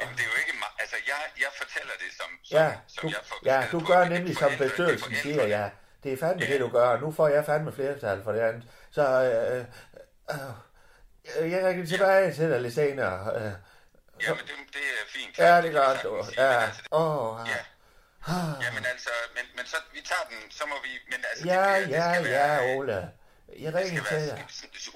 Jamen, 0.00 0.14
det 0.16 0.24
er 0.26 0.30
jo 0.32 0.36
ikke... 0.42 0.52
Altså, 0.82 0.96
jeg, 1.12 1.20
jeg 1.44 1.50
fortæller 1.60 1.92
det 2.02 2.10
som, 2.20 2.30
som, 2.42 2.58
Ja, 2.58 2.68
som 2.94 3.02
du, 3.02 3.08
jeg 3.16 3.22
får 3.28 3.38
ja, 3.44 3.58
du 3.72 3.78
gør 3.90 4.04
nemlig 4.14 4.36
som 4.36 4.50
bestyrelsen 4.58 5.14
siger, 5.14 5.46
ja. 5.46 5.68
Det 6.02 6.12
er 6.12 6.16
fandme 6.16 6.46
det, 6.46 6.60
du 6.60 6.68
gør. 6.68 7.00
Nu 7.00 7.12
får 7.12 7.28
jeg 7.28 7.44
fandme 7.46 7.72
flertal 7.72 8.22
for 8.24 8.32
det 8.32 8.40
andet. 8.40 8.62
Så 8.90 9.02
øh, 9.24 9.64
øh, 11.40 11.50
jeg 11.52 11.64
ringer 11.66 11.86
tilbage 11.86 12.34
til 12.34 12.50
dig 12.50 12.60
lidt 12.60 12.74
senere. 12.74 13.34
Øh, 13.36 13.52
Jamen, 14.26 14.38
det, 14.48 14.54
det 14.72 14.84
er 15.00 15.06
fint. 15.08 15.38
ja, 15.38 15.62
det 15.62 15.72
gør 15.72 15.96
du. 16.02 16.24
Ja. 16.36 16.62
Åh, 16.92 17.38
Ja. 17.48 17.56
Jamen 18.64 18.84
altså, 18.92 19.10
men, 19.36 19.44
men 19.56 19.66
så, 19.66 19.76
vi 19.92 20.00
tager 20.10 20.26
den, 20.30 20.50
så 20.50 20.64
må 20.66 20.74
vi, 20.86 20.88
men 21.12 21.20
altså, 21.30 21.44
ja, 21.46 21.78
det, 21.80 21.84
bliver- 21.84 22.04
ja, 22.04 22.08
det 22.18 22.26
skal 22.26 22.32
ja, 22.32 22.46
være, 22.46 22.76
Ole. 22.76 23.10
Jeg 23.64 23.74
ringer 23.74 24.02
til 24.04 24.16
dig. 24.16 24.44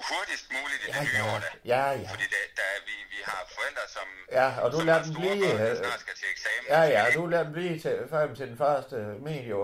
hurtigst 0.09 0.45
muligt 0.55 0.81
i 0.87 0.91
Ja, 0.91 0.99
det 0.99 1.07
nye 1.13 1.17
ja, 1.17 1.35
år, 1.35 1.39
da. 1.39 1.49
ja, 1.73 1.83
ja. 2.03 2.07
Fordi 2.13 2.25
der, 2.33 2.41
der, 2.59 2.67
er- 2.75 2.83
vi, 2.89 2.95
vi 3.15 3.19
har 3.25 3.41
forældre, 3.57 3.81
som, 3.95 4.07
Ja, 4.31 4.47
og 4.63 4.71
du 4.71 4.79
lader 4.79 5.03
dem 5.03 5.13
blive... 5.13 5.45
børn, 5.57 5.61
øh, 5.71 5.77
snart 5.77 5.99
skal 5.99 6.15
til 6.21 6.27
eksamen. 6.35 6.65
Ja, 6.75 6.81
ja, 6.95 7.03
du 7.17 7.25
lader 7.25 7.43
dem 7.43 7.53
blive 7.53 7.79
til, 7.79 7.95
frem 8.09 8.35
til 8.35 8.47
den 8.47 8.57
første 8.57 8.95
medio, 9.27 9.59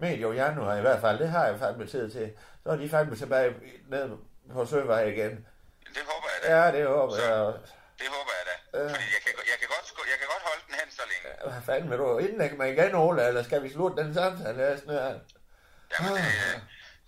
medio 0.00 0.32
januar 0.32 0.76
i 0.76 0.80
hvert 0.80 1.00
fald. 1.00 1.18
Det 1.18 1.28
har 1.28 1.46
jeg 1.46 1.58
fandme 1.58 1.86
tid 1.86 2.10
til. 2.10 2.32
Så 2.62 2.68
er 2.70 2.76
de 2.76 2.88
fandme 2.88 3.16
tilbage 3.16 3.54
ned 3.88 4.10
på 4.52 4.66
Søvej 4.66 5.02
igen. 5.02 5.46
Det 5.94 6.02
håber 6.10 6.28
jeg 6.34 6.38
da. 6.50 6.56
Ja, 6.56 6.72
det 6.78 6.86
håber 6.86 7.16
jeg. 7.16 7.54
Det 8.00 8.08
håber 8.16 8.32
jeg 8.38 8.44
da. 8.50 8.78
Ja. 8.78 8.84
Fordi 8.92 9.06
jeg 9.16 9.22
kan, 9.24 9.32
jeg, 9.52 9.58
kan 9.60 9.68
godt, 9.74 9.86
jeg 10.12 10.18
kan 10.20 10.28
godt 10.34 10.42
holde 10.48 10.62
den 10.66 10.74
hen 10.80 10.90
så 10.98 11.02
længe. 11.12 11.52
Hvad 11.52 11.62
fanden 11.68 11.90
vil 11.90 11.98
du 11.98 12.18
indlægge 12.18 12.56
mig 12.56 12.68
igen, 12.72 12.94
Ole, 12.94 13.26
eller 13.28 13.42
skal 13.42 13.62
vi 13.62 13.72
slutte 13.72 14.02
den 14.02 14.14
samtale 14.14 14.56
her 14.56 14.76
snart? 14.76 15.16
Jamen, 15.92 16.12
det, 16.16 16.22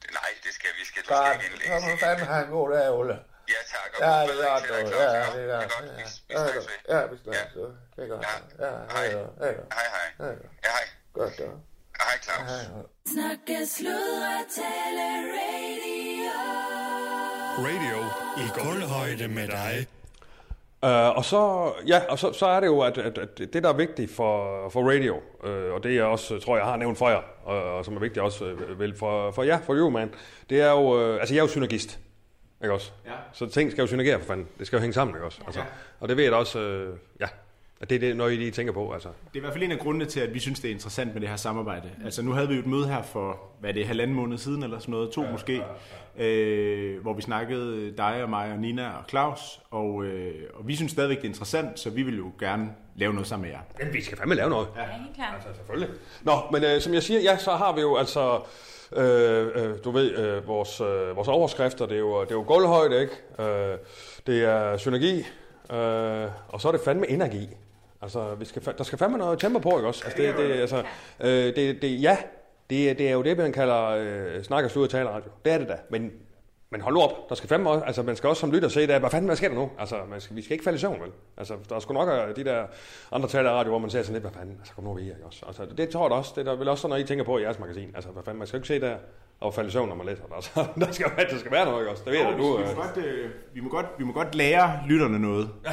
det, 0.02 0.10
nej, 0.20 0.30
det 0.44 0.52
skal 0.58 0.70
vi 0.80 0.84
skal, 0.90 1.02
du 1.02 1.06
skal 1.06 1.16
Godt, 1.16 1.34
ikke 1.34 1.44
så 1.44 1.74
indlægges 1.74 1.84
må 1.90 2.06
fandme 2.06 2.24
have 2.32 2.44
en 2.44 2.50
god 2.50 2.68
dag, 2.76 2.90
Ole. 2.90 3.14
Ja, 3.54 3.60
tak. 3.74 3.90
Og 3.94 4.00
Ja, 4.06 4.14
det 4.28 4.44
er 4.44 4.50
godt. 4.50 4.64
Ja, 4.70 4.76
det 4.78 4.94
er 4.94 5.32
Det 5.32 5.50
er 5.50 5.58
godt. 5.58 5.72
godt. 5.72 5.84
Vi, 5.84 6.02
vi 6.28 6.34
Ja, 6.34 6.36
snakkes 6.36 6.66
ved. 6.68 6.78
Ja, 6.94 7.06
vi 7.06 7.16
snakkes 7.22 7.54
ved. 7.56 7.70
Det 7.96 8.00
er 8.04 8.08
godt. 8.12 8.26
Ja, 8.58 8.70
hej. 8.94 9.06
Hej. 9.08 9.54
Hej, 9.76 9.86
hej. 9.96 10.06
Hej. 10.18 10.34
Ja. 10.68 10.76
Godt, 11.18 11.38
du. 11.38 11.46
Hej, 12.02 12.18
Claus. 12.22 12.86
Snakke, 13.06 13.66
sludre, 13.66 14.34
tale, 14.58 15.06
radio. 15.36 16.38
Radio 17.58 17.98
i 18.42 18.46
guldhøjde 18.60 19.28
med 19.28 19.48
dig. 19.48 19.86
Uh, 20.82 21.16
og 21.16 21.24
så, 21.24 21.72
ja, 21.86 22.00
og 22.08 22.18
så, 22.18 22.32
så 22.32 22.46
er 22.46 22.60
det 22.60 22.66
jo, 22.66 22.80
at, 22.80 22.98
at, 22.98 23.18
at 23.18 23.38
det, 23.38 23.62
der 23.62 23.68
er 23.68 23.72
vigtigt 23.72 24.10
for, 24.16 24.68
for 24.68 24.90
radio, 24.90 25.14
uh, 25.16 25.74
og 25.74 25.82
det 25.82 25.94
jeg 25.94 26.04
også, 26.04 26.38
tror 26.38 26.56
jeg, 26.56 26.66
har 26.66 26.76
nævnt 26.76 26.98
for 26.98 27.08
jer, 27.08 27.22
og, 27.44 27.62
og 27.62 27.84
som 27.84 27.96
er 27.96 28.00
vigtigt 28.00 28.24
også 28.24 28.44
uh, 28.44 28.80
vel 28.80 28.96
for, 28.98 29.30
for 29.30 29.42
jer, 29.42 29.60
for 29.60 29.90
man, 29.90 30.14
det 30.50 30.60
er 30.60 30.70
jo, 30.70 31.12
uh, 31.12 31.20
altså 31.20 31.34
jeg 31.34 31.40
er 31.40 31.44
jo 31.44 31.48
synergist, 31.48 31.98
ikke 32.62 32.74
også? 32.74 32.90
Ja. 33.06 33.10
Så 33.32 33.46
ting 33.46 33.70
skal 33.70 33.82
jo 33.82 33.86
synergere 33.86 34.18
for 34.18 34.26
fanden, 34.26 34.48
det 34.58 34.66
skal 34.66 34.76
jo 34.76 34.80
hænge 34.80 34.94
sammen, 34.94 35.16
ikke 35.16 35.26
også? 35.26 35.40
Altså, 35.46 35.60
Ja. 35.60 35.66
Og 36.00 36.08
det 36.08 36.16
ved 36.16 36.24
jeg 36.24 36.32
da 36.32 36.36
også, 36.36 36.58
uh, 36.58 36.98
ja, 37.20 37.26
at 37.82 37.90
det 37.90 37.96
er 37.96 38.00
det, 38.00 38.16
noget 38.16 38.32
I 38.32 38.36
lige 38.36 38.50
tænker 38.50 38.72
på, 38.72 38.92
altså. 38.92 39.08
Det 39.08 39.34
er 39.34 39.36
i 39.36 39.40
hvert 39.40 39.52
fald 39.52 39.64
en 39.64 39.72
af 39.72 39.78
grundene 39.78 40.04
til, 40.04 40.20
at 40.20 40.34
vi 40.34 40.38
synes, 40.38 40.60
det 40.60 40.68
er 40.68 40.74
interessant 40.74 41.12
med 41.12 41.20
det 41.20 41.28
her 41.28 41.36
samarbejde. 41.36 41.90
Altså 42.04 42.22
nu 42.22 42.32
havde 42.32 42.48
vi 42.48 42.54
jo 42.54 42.60
et 42.60 42.66
møde 42.66 42.88
her 42.88 43.02
for, 43.02 43.40
hvad 43.60 43.70
er 43.70 43.74
det, 43.74 43.86
halvanden 43.86 44.16
måned 44.16 44.38
siden 44.38 44.62
eller 44.62 44.78
sådan 44.78 44.92
noget, 44.92 45.10
to 45.10 45.22
ja, 45.22 45.32
måske, 45.32 45.52
ja, 45.52 45.62
ja. 46.18 46.24
Øh, 46.24 47.02
hvor 47.02 47.14
vi 47.14 47.22
snakkede 47.22 47.96
dig 47.96 48.22
og 48.22 48.30
mig 48.30 48.52
og 48.52 48.58
Nina 48.58 48.88
og 48.88 49.04
Claus, 49.08 49.60
og, 49.70 50.04
øh, 50.04 50.34
og 50.54 50.68
vi 50.68 50.76
synes 50.76 50.92
stadigvæk, 50.92 51.16
det 51.16 51.24
er 51.24 51.28
interessant, 51.28 51.78
så 51.78 51.90
vi 51.90 52.02
vil 52.02 52.16
jo 52.16 52.32
gerne 52.40 52.68
lave 52.96 53.12
noget 53.12 53.28
sammen 53.28 53.42
med 53.48 53.50
jer. 53.50 53.62
Jamen, 53.80 53.94
vi 53.94 54.02
skal 54.02 54.18
fandme 54.18 54.34
lave 54.34 54.50
noget. 54.50 54.66
Ja. 54.76 54.82
helt 54.82 55.16
klart. 55.16 55.34
Altså, 55.34 55.48
selvfølgelig. 55.54 55.88
Nå, 56.22 56.32
men 56.52 56.64
øh, 56.64 56.80
som 56.80 56.94
jeg 56.94 57.02
siger, 57.02 57.20
ja, 57.20 57.36
så 57.36 57.50
har 57.50 57.74
vi 57.74 57.80
jo 57.80 57.96
altså, 57.96 58.40
øh, 58.96 59.46
øh, 59.54 59.74
du 59.84 59.90
ved, 59.90 60.18
øh, 60.18 60.48
vores, 60.48 60.80
øh, 60.80 61.16
vores 61.16 61.28
overskrifter, 61.28 61.86
det 61.86 61.94
er 61.94 62.00
jo, 62.00 62.20
det 62.20 62.30
er 62.30 62.34
jo 62.34 62.44
gulvhøjde, 62.46 63.00
ikke? 63.00 63.14
Øh, 63.38 63.78
det 64.26 64.44
er 64.44 64.76
synergi, 64.76 65.18
øh, 65.72 66.28
og 66.48 66.60
så 66.60 66.68
er 66.68 66.72
det 66.72 66.80
fandme 66.84 67.10
energi. 67.10 67.48
Altså, 68.02 68.34
vi 68.34 68.44
skal, 68.44 68.62
der 68.78 68.84
skal 68.84 68.98
fandme 68.98 69.18
noget 69.18 69.38
tempo 69.38 69.58
på, 69.58 69.68
ikke 69.76 69.88
også? 69.88 70.02
Altså, 70.04 70.22
det, 70.22 70.36
det, 70.36 70.52
altså, 70.60 70.82
øh, 71.20 71.28
det, 71.56 71.82
det, 71.82 72.02
ja, 72.02 72.16
det, 72.70 72.98
det 72.98 73.08
er 73.08 73.12
jo 73.12 73.22
det, 73.22 73.38
man 73.38 73.52
kalder 73.52 73.86
øh, 73.88 74.42
snak 74.42 74.64
og 74.64 74.70
slud 74.70 74.84
og 74.84 74.90
taleradio. 74.90 75.30
Det 75.44 75.52
er 75.52 75.58
det 75.58 75.68
da, 75.68 75.76
men 75.90 76.10
men 76.70 76.80
hold 76.80 76.96
op, 76.96 77.28
der 77.28 77.34
skal 77.34 77.48
fandme 77.48 77.70
også, 77.70 77.84
altså 77.84 78.02
man 78.02 78.16
skal 78.16 78.28
også 78.28 78.40
som 78.40 78.52
lytter 78.52 78.68
se, 78.68 78.86
der, 78.86 78.98
hvad 78.98 79.10
fanden, 79.10 79.26
hvad 79.28 79.36
sker 79.36 79.48
der 79.48 79.54
nu? 79.54 79.70
Altså, 79.78 79.96
man 80.10 80.20
skal, 80.20 80.36
vi 80.36 80.42
skal 80.42 80.52
ikke 80.52 80.64
falde 80.64 80.76
i 80.76 80.78
søvn, 80.80 81.00
vel? 81.02 81.10
Altså, 81.36 81.54
der 81.68 81.74
er 81.76 81.80
sgu 81.80 81.94
nok 81.94 82.08
af 82.08 82.34
de 82.34 82.44
der 82.44 82.64
andre 83.12 83.28
taleradio, 83.28 83.70
hvor 83.70 83.78
man 83.78 83.90
ser 83.90 84.02
sådan 84.02 84.12
lidt, 84.12 84.22
hvad 84.24 84.32
fanden, 84.32 84.56
altså 84.58 84.74
kom 84.74 84.84
nu 84.84 84.94
ved 84.94 85.02
ikke 85.02 85.14
også? 85.26 85.44
Altså, 85.46 85.62
det 85.76 85.88
tror 85.88 86.08
jeg 86.08 86.12
også, 86.12 86.32
det 86.36 86.40
er 86.46 86.50
der 86.50 86.58
vel 86.58 86.68
også 86.68 86.80
sådan 86.82 86.90
noget, 86.90 87.04
I 87.04 87.06
tænker 87.06 87.24
på 87.24 87.38
i 87.38 87.42
jeres 87.42 87.58
magasin. 87.58 87.90
Altså, 87.94 88.10
hvad 88.10 88.22
fanden, 88.24 88.38
man 88.38 88.46
skal 88.46 88.56
jo 88.56 88.60
ikke 88.60 88.68
se 88.68 88.80
der 88.80 88.96
og 89.40 89.54
falde 89.54 89.68
i 89.68 89.70
søvn, 89.72 89.88
når 89.88 89.96
man 89.96 90.06
læser 90.06 90.22
det. 90.24 90.34
Altså, 90.34 90.50
der 90.86 90.92
skal, 90.92 91.06
være- 91.16 91.26
der 91.30 91.38
skal 91.38 91.52
være 91.52 91.64
noget, 91.64 91.80
ikke 91.80 91.90
også? 91.90 92.02
Det 92.04 92.12
ved 92.12 92.20
jeg, 92.20 92.28
vi, 92.36 92.42
du... 92.42 92.56
vi, 92.56 92.62
Øh. 92.62 92.68
må 92.76 92.82
godt, 92.82 92.96
øh, 93.06 93.30
vi, 93.54 93.60
må 93.60 93.68
godt, 93.68 93.86
vi 93.98 94.04
må 94.04 94.12
godt 94.12 94.34
lære 94.34 94.80
lytterne 94.88 95.18
noget. 95.18 95.48
Ja, 95.64 95.70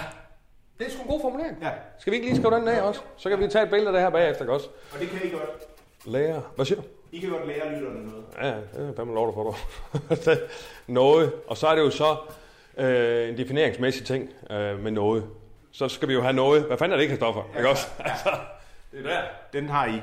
det 0.79 0.87
er 0.87 0.91
sgu 0.91 1.01
en 1.01 1.07
god 1.07 1.21
formulering. 1.21 1.57
Ja. 1.61 1.69
Skal 1.99 2.11
vi 2.11 2.15
ikke 2.17 2.27
lige 2.29 2.41
skrive 2.41 2.55
den 2.55 2.63
ned 2.63 2.81
også? 2.81 3.01
Så 3.17 3.29
kan 3.29 3.39
vi 3.39 3.47
tage 3.47 3.63
et 3.63 3.69
billede 3.69 3.87
af 3.87 3.93
det 3.93 4.01
her 4.01 4.09
bagefter, 4.09 4.49
også? 4.49 4.67
Og 4.93 4.99
det 4.99 5.09
kan 5.09 5.19
I 5.27 5.31
godt. 5.31 5.49
Lære. 6.05 6.41
Hvad 6.55 6.65
siger 6.65 6.81
du? 6.81 6.87
I 7.11 7.19
kan 7.19 7.29
godt 7.29 7.47
lære 7.47 7.75
lytterne 7.75 8.07
noget. 8.07 8.23
Ja, 8.41 8.47
det 8.47 8.89
er 8.89 8.93
fandme 8.95 9.13
lov, 9.13 9.33
får 9.33 9.43
du. 9.43 9.55
noget. 10.87 11.33
Og 11.47 11.57
så 11.57 11.67
er 11.67 11.75
det 11.75 11.81
jo 11.81 11.89
så 11.89 12.15
øh, 12.77 13.29
en 13.29 13.37
defineringsmæssig 13.37 14.05
ting 14.05 14.29
øh, 14.51 14.79
med 14.83 14.91
noget. 14.91 15.25
Så 15.71 15.87
skal 15.87 16.07
vi 16.07 16.13
jo 16.13 16.21
have 16.21 16.33
noget. 16.33 16.63
Hvad 16.63 16.77
fanden 16.77 16.93
er 16.99 17.01
det 17.01 17.09
Kristoffer? 17.09 17.43
Ja, 17.53 17.57
ikke 17.57 17.69
også? 17.69 17.87
Altså, 17.99 18.29
det 18.91 18.99
er 18.99 19.03
der. 19.09 19.21
Den 19.53 19.69
har 19.69 19.85
I. 19.87 20.01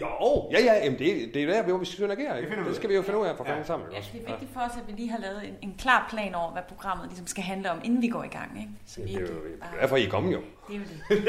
Jo, 0.00 0.48
ja, 0.52 0.60
ja, 0.64 0.74
jamen 0.84 0.98
det, 0.98 1.34
det 1.34 1.42
er 1.42 1.46
der, 1.46 1.62
hvor 1.62 1.78
vi 1.78 1.84
skal 1.84 1.94
synergere. 1.94 2.40
Ikke? 2.42 2.56
Det 2.56 2.66
Det, 2.66 2.76
skal 2.76 2.88
vi 2.90 2.94
jo 2.94 3.02
finde 3.02 3.18
ud 3.18 3.26
af 3.26 3.36
for 3.36 3.44
fanden 3.44 3.64
sammen. 3.64 3.88
Ja, 3.92 3.98
det 4.12 4.22
er 4.26 4.30
vigtigt 4.30 4.50
for 4.52 4.60
os, 4.60 4.70
at 4.76 4.82
vi 4.88 4.92
lige 4.92 5.10
har 5.10 5.18
lavet 5.18 5.48
en, 5.48 5.54
en 5.62 5.74
klar 5.78 6.06
plan 6.10 6.34
over, 6.34 6.52
hvad 6.52 6.62
programmet 6.68 7.06
ligesom 7.08 7.26
skal 7.26 7.42
handle 7.42 7.70
om, 7.70 7.80
inden 7.84 8.02
vi 8.02 8.08
går 8.08 8.24
i 8.24 8.28
gang. 8.28 8.50
Ikke? 8.58 8.70
Så 8.86 9.00
vi 9.00 9.06
Det 9.06 9.16
er 9.16 9.20
jo 9.20 9.26
bare... 9.60 9.80
derfor, 9.80 9.96
I 9.96 10.04
er 10.06 10.10
kommet 10.10 10.32
jo. 10.32 10.40
Det 10.68 10.74
er 10.74 10.78
jo 10.78 10.84
det. 10.84 11.24
det, 11.24 11.28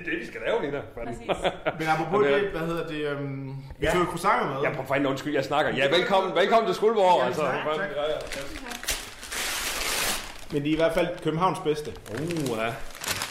er 0.00 0.04
det, 0.10 0.20
vi 0.20 0.26
skal 0.26 0.40
lave, 0.46 0.62
Nina. 0.62 0.80
Præcis. 0.94 1.26
Men 1.78 1.88
apropos 1.88 2.26
det, 2.26 2.42
hvad 2.50 2.60
hedder 2.60 2.86
det, 2.86 3.16
um, 3.20 3.56
vi 3.78 3.86
Ja. 3.86 3.92
tog 3.92 4.04
croissanter 4.06 4.54
med. 4.54 4.62
Ja, 4.62 4.70
for 4.70 4.82
fanden 4.88 5.06
undskyld, 5.06 5.34
jeg 5.34 5.44
snakker. 5.44 5.76
Ja, 5.76 5.88
velkommen, 5.88 6.34
velkommen 6.34 6.66
til 6.66 6.74
Skuldborg. 6.74 7.20
Ja, 7.20 7.26
altså. 7.26 7.42
tak, 7.42 7.64
tak. 7.64 7.90
Ja, 7.96 8.02
ja. 8.12 8.16
Men 10.52 10.62
de 10.64 10.68
er 10.68 10.72
i 10.72 10.76
hvert 10.76 10.94
fald 10.94 11.08
Københavns 11.22 11.58
bedste. 11.58 11.90
Uh, 12.12 12.20
ja. 12.48 12.74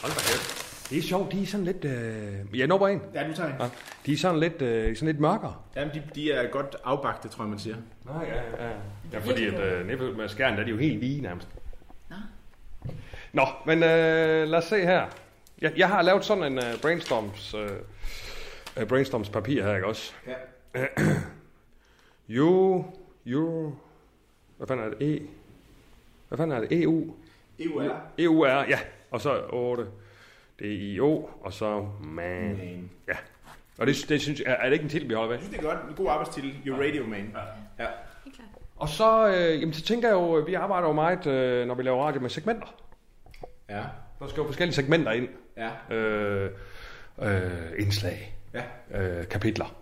Hold 0.01 0.13
da 0.13 0.19
kæft. 0.29 0.68
Det 0.89 0.97
er 0.97 1.01
sjovt, 1.01 1.31
de 1.31 1.41
er 1.41 1.45
sådan 1.45 1.65
lidt... 1.65 1.85
Øh... 1.85 2.59
Jeg 2.59 2.67
når 2.67 2.77
bare 2.77 2.91
en. 2.93 3.01
Ja, 3.13 3.27
du 3.27 3.33
tager 3.33 3.49
en. 3.49 3.55
Ja. 3.59 3.69
De 4.05 4.13
er 4.13 4.17
sådan 4.17 4.39
lidt, 4.39 4.61
øh, 4.61 4.95
sådan 4.95 5.07
lidt 5.07 5.19
mørkere. 5.19 5.55
Jamen, 5.75 5.93
de, 5.93 6.03
de 6.15 6.31
er 6.31 6.47
godt 6.51 6.75
afbagte, 6.83 7.27
tror 7.27 7.43
jeg, 7.43 7.49
man 7.49 7.59
siger. 7.59 7.75
Nå, 8.05 8.11
ja, 8.21 8.65
ja. 8.65 8.71
Ja, 9.13 9.19
fordi 9.19 9.45
at 9.45 9.59
øh, 9.59 9.87
nede 9.87 10.13
med 10.17 10.29
skærmen, 10.29 10.55
der 10.55 10.61
er 10.61 10.65
de 10.65 10.71
jo 10.71 10.77
helt 10.77 10.99
lige 10.99 11.21
nærmest. 11.21 11.47
Nå. 12.09 12.15
Nå, 13.33 13.45
men 13.65 13.77
øh, 13.77 14.47
lad 14.47 14.55
os 14.55 14.63
se 14.63 14.81
her. 14.81 15.05
Jeg, 15.61 15.73
jeg 15.77 15.89
har 15.89 16.01
lavet 16.01 16.25
sådan 16.25 16.43
en 16.43 16.57
øh, 16.57 16.81
brainstorms, 16.81 17.53
øh, 17.53 17.69
øh, 18.77 18.87
brainstorms 18.87 19.29
papir 19.29 19.63
her, 19.63 19.75
ikke 19.75 19.87
også? 19.87 20.13
Ja. 20.75 20.85
Jo, 22.29 22.85
jo, 23.25 23.73
hvad 24.57 24.67
fanden 24.67 24.85
er 24.85 24.89
det? 24.89 25.15
E? 25.15 25.21
Hvad 26.27 26.37
fanden 26.37 26.57
er 26.57 26.61
det? 26.67 26.83
EU? 26.83 27.13
EUR. 27.59 28.01
EUR, 28.19 28.47
ja. 28.47 28.79
Og 29.11 29.21
så 29.21 29.41
8. 29.49 29.85
Det 30.59 30.67
er 30.67 30.93
IO, 30.93 31.29
og 31.41 31.53
så 31.53 31.87
man. 32.03 32.57
Man. 32.57 32.89
Ja. 33.07 33.13
Og 33.77 33.87
det, 33.87 34.05
det 34.09 34.21
synes 34.21 34.39
jeg, 34.39 34.57
er, 34.59 34.65
det 34.65 34.73
ikke 34.73 34.83
en 34.83 34.89
titel, 34.89 35.09
vi 35.09 35.13
holder 35.13 35.31
Jeg 35.31 35.39
ved? 35.39 35.45
synes, 35.47 35.57
det 35.57 35.65
er 35.65 35.73
godt. 35.73 35.89
En 35.89 35.95
god 35.95 36.09
arbejdstitel. 36.09 36.55
Your 36.65 36.83
Radio 36.83 37.05
Man. 37.05 37.35
Ja. 37.79 37.83
ja. 37.83 37.89
Og 38.75 38.89
så, 38.89 39.27
øh, 39.27 39.61
jamen, 39.61 39.73
så 39.73 39.81
tænker 39.81 40.07
jeg 40.07 40.15
jo, 40.15 40.31
vi 40.31 40.53
arbejder 40.53 40.87
jo 40.87 40.93
meget, 40.93 41.27
øh, 41.27 41.67
når 41.67 41.75
vi 41.75 41.83
laver 41.83 42.05
radio 42.05 42.21
med 42.21 42.29
segmenter. 42.29 42.75
Ja. 43.69 43.83
Der 44.19 44.27
skal 44.27 44.41
jo 44.41 44.45
forskellige 44.45 44.75
segmenter 44.75 45.11
ind. 45.11 45.27
Ja. 45.57 45.95
Øh, 45.95 46.51
øh, 47.21 47.51
indslag. 47.79 48.35
Ja. 48.53 48.63
Øh, 49.01 49.27
kapitler. 49.27 49.75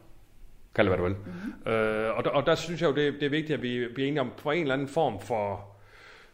Kald 0.76 0.88
det, 0.88 0.98
hvad 0.98 0.98
du 0.98 1.04
vil. 1.04 1.16
Mm-hmm. 1.26 1.72
Øh, 1.72 2.18
og, 2.18 2.24
der, 2.24 2.30
og 2.30 2.46
der 2.46 2.56
synes 2.56 2.82
jeg 2.82 2.90
jo, 2.90 2.96
det, 2.96 3.14
det 3.14 3.24
er 3.24 3.30
vigtigt, 3.30 3.58
at 3.58 3.62
vi 3.62 3.88
bliver 3.94 4.08
enige 4.08 4.22
om 4.22 4.32
på 4.38 4.52
en 4.52 4.62
eller 4.62 4.74
anden 4.74 4.88
form 4.88 5.22
for... 5.22 5.66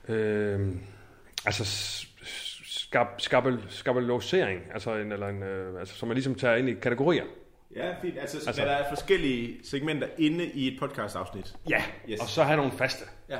Øh, 0.07 0.75
altså 1.45 1.65
skab, 2.93 3.07
skabel, 3.17 3.59
skabelosering, 3.69 4.61
altså, 4.73 4.95
en, 4.95 5.11
eller 5.11 5.27
en, 5.27 5.43
øh, 5.43 5.79
altså, 5.79 5.95
som 5.95 6.07
man 6.07 6.15
ligesom 6.15 6.35
tager 6.35 6.55
ind 6.55 6.69
i 6.69 6.73
kategorier. 6.73 7.23
Ja, 7.75 7.95
fint. 8.01 8.17
Altså, 8.19 8.37
Altså- 8.47 8.61
hvad 8.63 8.71
der 8.71 8.77
er 8.77 8.89
forskellige 8.89 9.59
segmenter 9.63 10.07
inde 10.17 10.45
i 10.45 10.73
et 10.73 10.79
podcast-afsnit. 10.79 11.55
Ja, 11.69 11.83
Yes. 12.09 12.19
og 12.19 12.27
så 12.27 12.43
have 12.43 12.57
nogle 12.57 12.71
faste 12.71 13.05
Ja. 13.29 13.37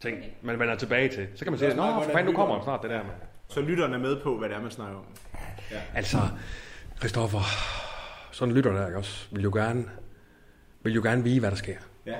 ting, 0.00 0.24
man 0.42 0.58
vender 0.58 0.74
tilbage 0.76 1.08
til. 1.08 1.28
Så 1.34 1.44
kan 1.44 1.52
man 1.52 1.58
sige, 1.58 1.68
nå, 1.70 1.76
meget 1.76 2.04
for 2.04 2.12
fanden, 2.12 2.24
nu 2.24 2.30
at 2.30 2.36
kommer 2.36 2.62
snart 2.64 2.82
det 2.82 2.90
der 2.90 3.02
med. 3.02 3.10
Så 3.48 3.60
lytterne 3.60 3.94
er 3.94 3.98
med 4.00 4.20
på, 4.22 4.38
hvad 4.38 4.48
det 4.48 4.56
er, 4.56 4.62
man 4.62 4.70
snakker 4.70 4.96
om. 4.98 5.04
Ja. 5.70 5.80
Altså, 5.94 6.18
Christoffer, 6.98 7.40
sådan 8.32 8.54
lytter 8.54 8.72
der, 8.72 8.96
også, 8.96 9.28
vil 9.32 9.42
jo 9.42 9.50
gerne, 9.54 9.84
vil 10.82 10.92
jo 10.94 11.02
gerne 11.02 11.24
vide, 11.24 11.40
hvad 11.40 11.50
der 11.50 11.56
sker. 11.56 11.76
Ja. 12.06 12.16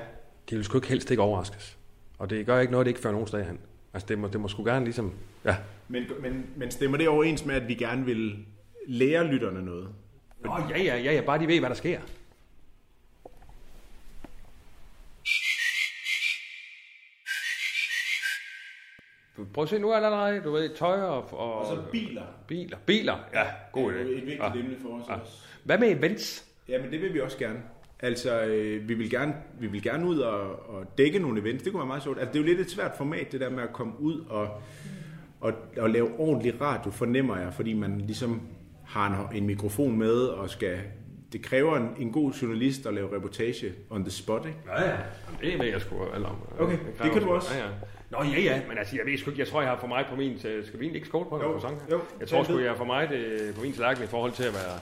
De 0.49 0.55
vil 0.55 0.63
sgu 0.65 0.77
ikke 0.77 0.87
helst 0.87 1.11
ikke 1.11 1.23
overraskes. 1.23 1.77
Og 2.19 2.29
det 2.29 2.45
gør 2.45 2.59
ikke 2.59 2.71
noget, 2.71 2.85
det 2.85 2.89
ikke 2.89 3.01
fører 3.01 3.13
nogen 3.13 3.27
sted 3.27 3.43
hen. 3.45 3.59
Altså, 3.93 4.07
det 4.07 4.17
må, 4.19 4.27
det 4.27 4.39
må 4.39 4.47
sgu 4.47 4.63
gerne 4.65 4.85
ligesom, 4.85 5.13
ja. 5.45 5.55
Men, 5.87 6.03
men, 6.21 6.45
men 6.55 6.71
stemmer 6.71 6.97
det 6.97 7.07
overens 7.07 7.45
med, 7.45 7.55
at 7.55 7.67
vi 7.67 7.73
gerne 7.73 8.05
vil 8.05 8.45
lære 8.87 9.27
lytterne 9.27 9.65
noget? 9.65 9.87
Nå, 10.43 10.51
ja, 10.69 10.77
ja, 10.83 10.97
ja, 10.97 11.13
ja, 11.13 11.21
bare 11.21 11.39
de 11.39 11.47
ved, 11.47 11.59
hvad 11.59 11.69
der 11.69 11.75
sker. 11.75 11.99
Prøv 19.53 19.63
at 19.63 19.69
se, 19.69 19.79
nu 19.79 19.89
er 19.89 19.99
der 19.99 20.07
allerede, 20.07 20.41
du 20.43 20.51
ved, 20.51 20.75
tøj 20.75 21.01
og... 21.01 21.33
Og, 21.33 21.53
Og 21.59 21.65
så 21.65 21.81
biler. 21.91 22.23
Biler, 22.47 22.77
biler, 22.85 23.15
ja, 23.33 23.43
god 23.71 23.91
Det 23.93 23.97
idé. 23.97 24.01
er 24.01 24.03
jo 24.03 24.09
et 24.09 24.15
vigtigt 24.25 24.41
Ja. 24.41 24.59
emne 24.59 24.75
for 24.81 24.89
os 24.89 25.03
Ja. 25.09 25.13
også. 25.13 25.31
Hvad 25.63 25.77
med 25.77 25.97
events? 25.97 26.45
Ja, 26.69 26.81
men 26.81 26.91
det 26.91 27.01
vil 27.01 27.13
vi 27.13 27.19
også 27.21 27.37
gerne. 27.37 27.59
Altså, 27.99 28.41
øh, 28.41 28.89
vi, 28.89 28.93
vil 28.93 29.09
gerne, 29.09 29.33
vi 29.59 29.67
vil 29.67 29.83
gerne 29.83 30.05
ud 30.07 30.19
og, 30.19 30.69
og 30.69 30.97
dække 30.97 31.19
nogle 31.19 31.41
events. 31.41 31.63
Det 31.63 31.71
kunne 31.71 31.79
være 31.79 31.87
meget 31.87 32.03
sjovt. 32.03 32.19
Altså, 32.19 32.33
det 32.33 32.39
er 32.39 32.43
jo 32.43 32.47
lidt 32.47 32.59
et 32.59 32.71
svært 32.71 32.91
format, 32.97 33.31
det 33.31 33.39
der 33.39 33.49
med 33.49 33.63
at 33.63 33.73
komme 33.73 33.99
ud 33.99 34.19
og, 34.29 34.61
og, 35.41 35.53
og 35.77 35.89
lave 35.89 36.19
ordentlig 36.19 36.61
radio, 36.61 36.91
fornemmer 36.91 37.37
jeg, 37.37 37.53
fordi 37.53 37.73
man 37.73 38.01
ligesom 38.01 38.41
har 38.85 39.29
en, 39.31 39.37
en 39.37 39.47
mikrofon 39.47 39.97
med 39.97 40.13
og 40.15 40.49
skal... 40.49 40.79
Det 41.33 41.41
kræver 41.43 41.77
en, 41.77 41.89
en 41.99 42.11
god 42.11 42.31
journalist 42.33 42.85
at 42.85 42.93
lave 42.93 43.15
reportage 43.15 43.73
on 43.89 44.03
the 44.03 44.11
spot, 44.11 44.45
ikke? 44.45 44.57
Ja, 44.67 44.81
ja. 44.83 44.89
Jamen, 44.89 45.41
Det 45.41 45.59
ved 45.59 45.65
jeg 45.71 45.81
sgu 45.81 45.95
alt 46.13 46.25
om. 46.25 46.35
Okay, 46.59 46.77
kræver 46.77 47.03
det 47.03 47.11
kan 47.11 47.21
du 47.21 47.29
også. 47.29 47.53
Ja, 47.57 47.65
ja. 47.65 47.69
Nå, 48.09 48.23
ja, 48.23 48.39
ja, 48.41 48.61
men 48.69 48.77
altså, 48.77 48.95
jeg 48.95 49.05
ved 49.05 49.17
sgu 49.17 49.29
ikke, 49.29 49.39
jeg 49.39 49.47
tror, 49.47 49.61
jeg 49.61 49.69
har 49.69 49.77
for 49.77 49.87
mig 49.87 50.05
på 50.09 50.15
min... 50.15 50.39
Skal 50.39 50.53
vi 50.63 50.69
egentlig 50.71 50.95
ikke 50.95 51.07
skåle 51.07 51.25
på 51.29 51.41
Jo, 51.43 51.59
sang? 51.59 51.81
jo. 51.91 52.01
Jeg 52.19 52.27
tror 52.27 52.43
sgu, 52.43 52.59
jeg 52.59 52.69
har 52.69 52.77
for 52.77 52.85
mig 52.85 53.09
det, 53.09 53.51
på 53.55 53.61
min 53.61 53.73
tallerken 53.73 54.03
i 54.03 54.07
forhold 54.07 54.31
til 54.31 54.43
at 54.43 54.53
være... 54.53 54.79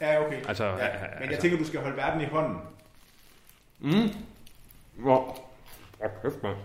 Ja, 0.00 0.26
okay. 0.26 0.38
Altså, 0.48 0.64
ja, 0.64 0.72
men 0.72 0.78
jeg 0.82 1.22
altså- 1.22 1.40
tænker, 1.40 1.58
du 1.58 1.64
skal 1.64 1.80
holde 1.80 1.96
verden 1.96 2.20
i 2.20 2.24
hånden. 2.24 2.58
Mm. 3.80 4.08
Hvor? 4.96 5.38
Ja, 6.00 6.06
kæft, 6.22 6.42
mand. 6.42 6.56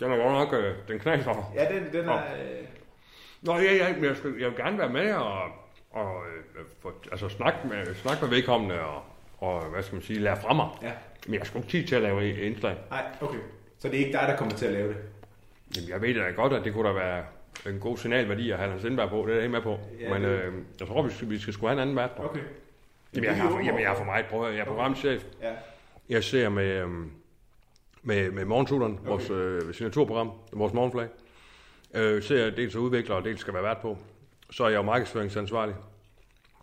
Den 0.00 0.12
er 0.12 0.16
godt 0.16 0.32
nok, 0.52 0.60
øh, 0.64 0.74
den 0.88 0.98
knaser. 0.98 1.52
Ja, 1.54 1.74
den, 1.74 1.92
den 1.92 2.08
er... 2.08 2.12
Og- 2.12 2.20
Nå, 3.42 3.56
ja, 3.56 3.74
ja, 3.74 3.94
men 3.94 4.04
jeg, 4.04 4.16
skal, 4.16 4.34
jeg 4.38 4.48
vil 4.50 4.56
gerne 4.56 4.78
være 4.78 4.88
med 4.88 5.14
og, 5.14 5.42
og 5.90 6.22
øh, 6.56 6.64
for, 6.82 6.92
altså, 7.10 7.28
snakke, 7.28 7.58
med, 7.68 7.94
snakke 7.94 8.22
med 8.24 8.30
vedkommende 8.30 8.80
og, 8.80 9.02
og, 9.38 9.64
hvad 9.64 9.82
skal 9.82 9.94
man 9.96 10.02
sige, 10.02 10.18
lære 10.18 10.36
fra 10.40 10.54
mig. 10.54 10.68
Ja. 10.82 10.92
Men 11.26 11.38
jeg 11.38 11.46
skal 11.46 11.58
ikke 11.58 11.70
tid 11.70 11.84
til 11.86 11.94
at 11.96 12.02
lave 12.02 12.38
indslag. 12.40 12.76
Nej, 12.90 13.04
okay. 13.20 13.38
Så 13.78 13.88
det 13.88 13.94
er 13.94 13.98
ikke 14.06 14.12
dig, 14.18 14.28
der 14.28 14.36
kommer 14.36 14.54
til 14.54 14.66
at 14.66 14.72
lave 14.72 14.88
det? 14.88 14.96
Jamen, 15.76 15.90
jeg 15.90 16.02
ved 16.02 16.14
da 16.14 16.30
godt, 16.30 16.52
at 16.52 16.64
det 16.64 16.72
kunne 16.74 16.88
da 16.88 16.94
være 16.94 17.24
en 17.66 17.80
god 17.80 17.96
signalværdi 17.96 18.50
at 18.50 18.58
have 18.58 18.70
Hans 18.70 18.82
Lindberg 18.82 19.08
på. 19.10 19.24
Det 19.28 19.36
er 19.36 19.40
jeg 19.40 19.50
med 19.50 19.60
på. 19.62 19.78
Ja, 20.00 20.12
Men 20.12 20.22
det- 20.22 20.28
øh, 20.28 20.52
jeg 20.80 20.88
tror, 20.88 21.02
vi 21.02 21.10
skal, 21.10 21.30
vi 21.30 21.38
skal 21.38 21.52
skulle 21.54 21.68
have 21.70 21.74
en 21.76 21.82
anden 21.82 21.96
vært. 21.96 22.10
Okay. 22.18 22.40
Jamen, 23.14 23.24
jeg, 23.24 23.36
har 23.36 23.60
jamen, 23.64 23.80
jeg 23.80 23.88
har 23.88 23.96
for 23.96 24.04
meget. 24.04 24.26
Prøv 24.26 24.46
at 24.48 24.52
jeg 24.54 24.60
er 24.60 24.64
programchef. 24.64 25.24
Ja. 25.42 25.52
Jeg 26.08 26.24
ser 26.24 26.48
med, 26.48 26.64
øhm, 26.66 27.10
med, 28.06 28.30
med 28.30 28.44
Morgensuderen, 28.44 28.92
okay. 28.98 29.08
vores 29.08 29.30
øh, 29.30 29.74
signaturprogram, 29.74 30.30
vores 30.52 30.72
morgenflag. 30.72 31.08
Øh, 31.94 32.22
ser 32.22 32.44
jeg 32.44 32.56
dels 32.56 32.74
at 32.74 32.78
udvikle, 32.78 33.14
og 33.14 33.24
dels 33.24 33.40
skal 33.40 33.54
være 33.54 33.62
vært 33.62 33.78
på. 33.78 33.98
Så 34.50 34.64
er 34.64 34.68
jeg 34.68 34.76
jo 34.76 34.82
markedsføringsansvarlig 34.82 35.74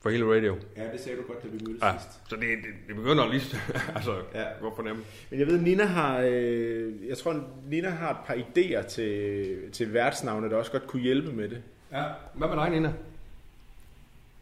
for 0.01 0.09
hele 0.09 0.35
radio. 0.35 0.57
Ja, 0.77 0.91
det 0.91 0.99
sagde 0.99 1.17
du 1.17 1.23
godt, 1.27 1.43
da 1.43 1.47
vi 1.47 1.59
mødtes 1.65 1.83
Ja, 1.83 1.91
sidst. 1.91 2.19
så 2.29 2.35
det, 2.35 2.41
det, 2.41 2.87
det 2.87 2.95
begynder 2.95 3.27
lige 3.31 3.41
altså, 3.95 4.15
ja. 4.33 4.43
godt 4.61 4.75
fornemme. 4.75 5.03
Men 5.29 5.39
jeg 5.39 5.47
ved, 5.47 5.61
Nina 5.61 5.83
har, 5.85 6.19
øh, 6.25 7.07
jeg 7.07 7.17
tror, 7.17 7.43
Nina 7.69 7.89
har 7.89 8.11
et 8.11 8.17
par 8.27 8.33
idéer 8.33 8.87
til, 8.87 9.71
til 9.71 9.93
værtsnavne, 9.93 10.49
der 10.49 10.55
også 10.57 10.71
godt 10.71 10.87
kunne 10.87 11.01
hjælpe 11.01 11.31
med 11.31 11.49
det. 11.49 11.63
Ja, 11.91 12.03
hvad 12.33 12.47
med 12.47 12.57
dig, 12.57 12.69
Nina? 12.69 12.93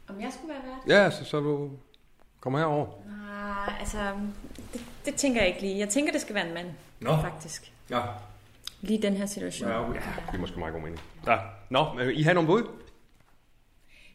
Om 0.08 0.22
jeg 0.22 0.32
skulle 0.34 0.54
være 0.54 0.64
vært? 0.66 1.04
Ja, 1.04 1.10
så, 1.10 1.26
så 1.26 1.40
du 1.40 1.72
kommer 2.40 2.60
herover. 2.60 2.88
Nej, 3.08 3.74
altså, 3.80 3.98
det, 4.74 4.82
det 5.06 5.16
tænker 5.16 5.40
jeg 5.42 5.48
ikke 5.48 5.62
lige. 5.62 5.78
Jeg 5.80 5.90
tænker, 5.90 6.12
det 6.12 6.22
skal 6.22 6.36
være 6.36 6.48
en 6.48 6.54
mand, 6.54 6.68
Nå. 7.02 7.18
faktisk. 7.22 7.74
Ja. 7.90 8.02
Lige 8.82 9.02
den 9.02 9.14
her 9.14 9.26
situation. 9.26 9.70
Ja, 9.70 9.90
okay. 9.90 10.02
det 10.28 10.34
er 10.34 10.38
måske 10.38 10.60
meget 10.60 10.74
god 10.74 10.82
mening. 10.82 11.02
Ja. 11.28 11.38
Nå, 11.70 12.00
I 12.00 12.24
har 12.24 12.34
nogle 12.34 12.48
bud? 12.48 12.64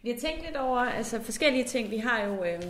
Vi 0.03 0.11
har 0.11 0.19
tænkt 0.19 0.45
lidt 0.45 0.57
over 0.57 0.79
altså, 0.79 1.23
forskellige 1.23 1.65
ting. 1.65 1.91
Vi 1.91 1.97
har 1.97 2.21
jo, 2.21 2.45
øh, 2.45 2.63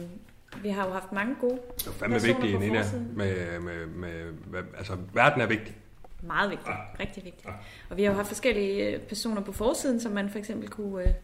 vi 0.63 0.69
har 0.69 0.87
jo 0.87 0.93
haft 0.93 1.13
mange 1.13 1.35
gode 1.41 1.59
Det 1.79 1.87
er 1.87 1.91
fandme 1.93 2.15
personer 2.15 2.35
vigtigt, 2.35 2.55
på 2.57 2.61
Nina. 2.61 2.79
forsiden. 2.79 3.13
Med, 3.17 3.61
med, 3.61 3.87
med, 3.87 4.33
med, 4.33 4.63
altså, 4.79 4.97
verden 5.13 5.41
er 5.41 5.47
vigtig. 5.47 5.77
Meget 6.23 6.51
vigtigt. 6.51 6.77
Rigtig 7.01 7.25
vigtigt. 7.25 7.49
Og 7.91 7.97
vi 7.97 8.03
har 8.05 8.11
jo 8.11 8.17
haft 8.17 8.29
forskellige 8.29 8.85
øh, 8.95 9.01
personer 9.01 9.43
på 9.43 9.53
forsiden, 9.53 10.01
som 10.01 10.13
man 10.13 10.31
for 10.31 10.39
eksempel 10.39 10.69
kunne 10.69 11.03
øh, 11.03 11.15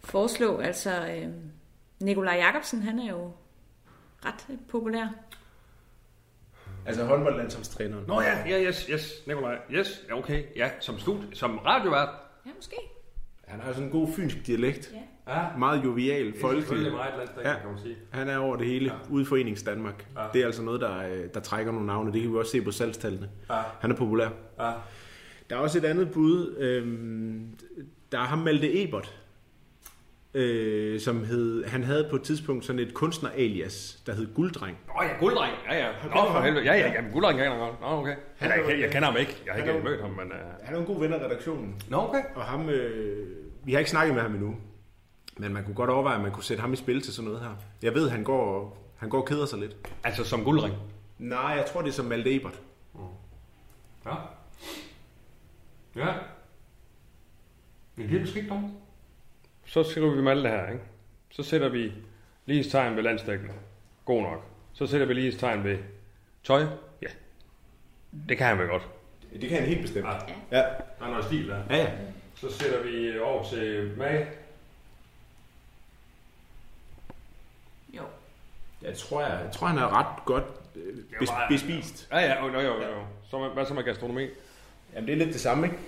foreslå. 0.00 0.58
Altså, 0.58 1.06
øh, 1.06 1.28
Nikolaj 2.00 2.34
Jakobsen, 2.36 2.82
han 2.82 2.98
er 2.98 3.10
jo 3.10 3.32
ret 4.24 4.58
populær. 4.68 5.06
Altså 6.88 7.04
håndboldlandsholdstræneren. 7.04 8.04
Nå 8.08 8.20
ja, 8.20 8.48
ja, 8.48 8.62
yes, 8.68 8.86
yes, 8.90 9.22
Nikolaj. 9.26 9.58
Yes, 9.70 10.04
ja, 10.08 10.18
okay. 10.18 10.42
Ja, 10.56 10.70
som 10.80 10.98
stud, 10.98 11.16
som 11.32 11.58
radiovært. 11.58 12.08
Ja, 12.46 12.50
måske. 12.56 12.76
Han 13.46 13.60
har 13.60 13.72
sådan 13.72 13.84
en 13.86 13.90
god 13.92 14.08
fynsk 14.16 14.46
dialekt. 14.46 14.92
Ja. 14.92 14.98
Ja. 15.34 15.56
Meget 15.58 15.84
jovial, 15.84 16.26
Det 16.26 16.36
er 16.36 16.40
folkelig. 16.40 16.92
meget 16.92 17.14
landstækkende, 17.16 17.56
kan 17.62 17.70
man 17.70 17.78
sige. 17.82 17.96
Han 18.10 18.28
er 18.28 18.36
over 18.38 18.56
det 18.56 18.66
hele, 18.66 18.84
ja. 18.86 19.12
ude 19.12 19.22
i 19.22 19.26
Forenings 19.26 19.62
Danmark. 19.62 20.06
Ja. 20.16 20.22
Det 20.32 20.40
er 20.42 20.46
altså 20.46 20.62
noget, 20.62 20.80
der, 20.80 20.98
øh, 21.08 21.24
der 21.34 21.40
trækker 21.40 21.72
nogle 21.72 21.86
navne. 21.86 22.12
Det 22.12 22.22
kan 22.22 22.32
vi 22.32 22.36
også 22.36 22.52
se 22.52 22.60
på 22.62 22.70
salgstallene. 22.70 23.28
Ja. 23.50 23.60
Han 23.80 23.90
er 23.90 23.94
populær. 23.94 24.28
Ja. 24.60 24.72
Der 25.50 25.56
er 25.56 25.60
også 25.60 25.78
et 25.78 25.84
andet 25.84 26.10
bud. 26.12 26.56
Øhm, 26.58 27.58
der 28.12 28.18
er 28.18 28.22
ham 28.24 28.38
Malte 28.38 28.82
Ebert, 28.84 29.20
øh, 30.34 31.00
som 31.00 31.24
hed, 31.24 31.64
han 31.64 31.84
havde 31.84 32.06
på 32.10 32.16
et 32.16 32.22
tidspunkt 32.22 32.64
sådan 32.64 32.80
et 32.80 32.94
kunstner-alias, 32.94 34.02
der 34.06 34.14
hed 34.14 34.34
Gulddreng. 34.34 34.78
Nå 34.86 35.02
ja, 35.02 35.18
gulddreng. 35.20 35.54
Ja, 35.70 35.76
ja. 35.86 35.92
Nå, 36.04 36.32
for 36.32 36.40
helvede. 36.40 36.64
Ja, 36.64 36.74
ja, 36.74 36.92
jamen, 36.92 37.12
gulddreng 37.12 37.38
kender 37.38 37.52
jeg 37.52 37.60
godt. 37.60 37.80
Nå, 37.80 37.86
okay. 37.86 38.16
Han 38.36 38.50
er, 38.50 38.54
jeg, 38.54 38.80
jeg 38.80 38.90
kender 38.90 39.08
ham 39.08 39.16
ikke. 39.16 39.42
Jeg 39.46 39.54
har 39.54 39.60
ikke 39.60 39.84
mødt 39.84 40.00
ham, 40.00 40.10
men... 40.10 40.26
Uh... 40.26 40.38
Han 40.62 40.74
er 40.74 40.78
en 40.78 40.86
god 40.86 41.00
ven 41.00 41.12
af 41.12 41.18
redaktionen. 41.18 41.82
Nå, 41.88 41.96
okay. 41.96 42.22
Og 42.34 42.42
ham, 42.42 42.68
øh, 42.68 43.26
vi 43.64 43.72
har 43.72 43.78
ikke 43.78 43.90
snakket 43.90 44.14
med 44.14 44.22
ham 44.22 44.34
endnu, 44.34 44.56
men 45.36 45.52
man 45.52 45.64
kunne 45.64 45.74
godt 45.74 45.90
overveje, 45.90 46.16
at 46.16 46.22
man 46.22 46.32
kunne 46.32 46.44
sætte 46.44 46.60
ham 46.60 46.72
i 46.72 46.76
spil 46.76 47.02
til 47.02 47.12
sådan 47.12 47.30
noget 47.30 47.40
her. 47.40 47.56
Jeg 47.82 47.94
ved, 47.94 48.08
han 48.08 48.24
går, 48.24 48.78
han 48.96 49.08
går 49.08 49.20
og 49.20 49.26
keder 49.26 49.46
sig 49.46 49.58
lidt. 49.58 49.76
Altså 50.04 50.24
som 50.24 50.44
gulddreng? 50.44 50.74
Nej, 51.18 51.40
jeg 51.40 51.66
tror, 51.72 51.82
det 51.82 51.88
er 51.88 51.92
som 51.92 52.04
Malte 52.06 52.34
Ebert. 52.34 52.60
Ja. 54.06 54.14
Ja. 55.96 56.12
Det 57.96 58.16
er 58.16 58.20
måske 58.20 58.38
ikke 58.38 58.50
dumt. 58.50 58.72
Så 59.68 59.82
skriver 59.84 60.10
vi 60.14 60.22
Malte 60.22 60.48
her, 60.48 60.66
ikke? 60.68 60.84
Så 61.30 61.42
sætter 61.42 61.68
vi 61.68 61.92
lighedstegn 62.46 62.96
ved 62.96 63.02
landstækkende. 63.02 63.52
God 64.04 64.22
nok. 64.22 64.44
Så 64.74 64.86
sætter 64.86 65.06
vi 65.06 65.14
lighedstegn 65.14 65.64
ved 65.64 65.78
tøj. 66.44 66.60
Ja. 67.02 67.06
Det 68.28 68.38
kan 68.38 68.46
han 68.46 68.58
vel 68.58 68.66
godt. 68.68 68.82
Det 69.40 69.48
kan 69.48 69.58
han 69.58 69.68
helt 69.68 69.82
bestemt. 69.82 70.06
Ja. 70.06 70.12
Ja. 70.58 70.62
Der 70.98 71.04
er 71.06 71.10
noget 71.10 71.24
stil 71.24 71.48
der. 71.48 71.62
Ja, 71.70 71.76
ja. 71.76 71.90
Så 72.34 72.52
sætter 72.52 72.82
vi 72.82 73.18
over 73.18 73.44
til 73.44 73.94
mag. 73.98 74.28
Jo. 77.92 78.02
Jeg 78.82 78.96
tror, 78.96 79.20
jeg, 79.20 79.40
jeg 79.44 79.52
tror 79.52 79.66
han 79.66 79.78
er 79.78 79.98
ret 79.98 80.24
godt 80.24 80.44
øh, 80.76 80.96
bes, 81.20 81.30
bespist. 81.48 82.08
Ja, 82.12 82.18
ja, 82.18 82.46
jo, 82.46 82.52
jo, 82.52 82.60
jo. 82.60 82.82
jo. 82.82 83.02
Så, 83.30 83.38
med- 83.38 83.48
hvad 83.50 83.66
så 83.66 83.74
med 83.74 83.82
gastronomi? 83.82 84.26
Jamen, 84.94 85.06
det 85.06 85.12
er 85.12 85.16
lidt 85.16 85.32
det 85.32 85.40
samme, 85.40 85.66
ikke? 85.66 85.78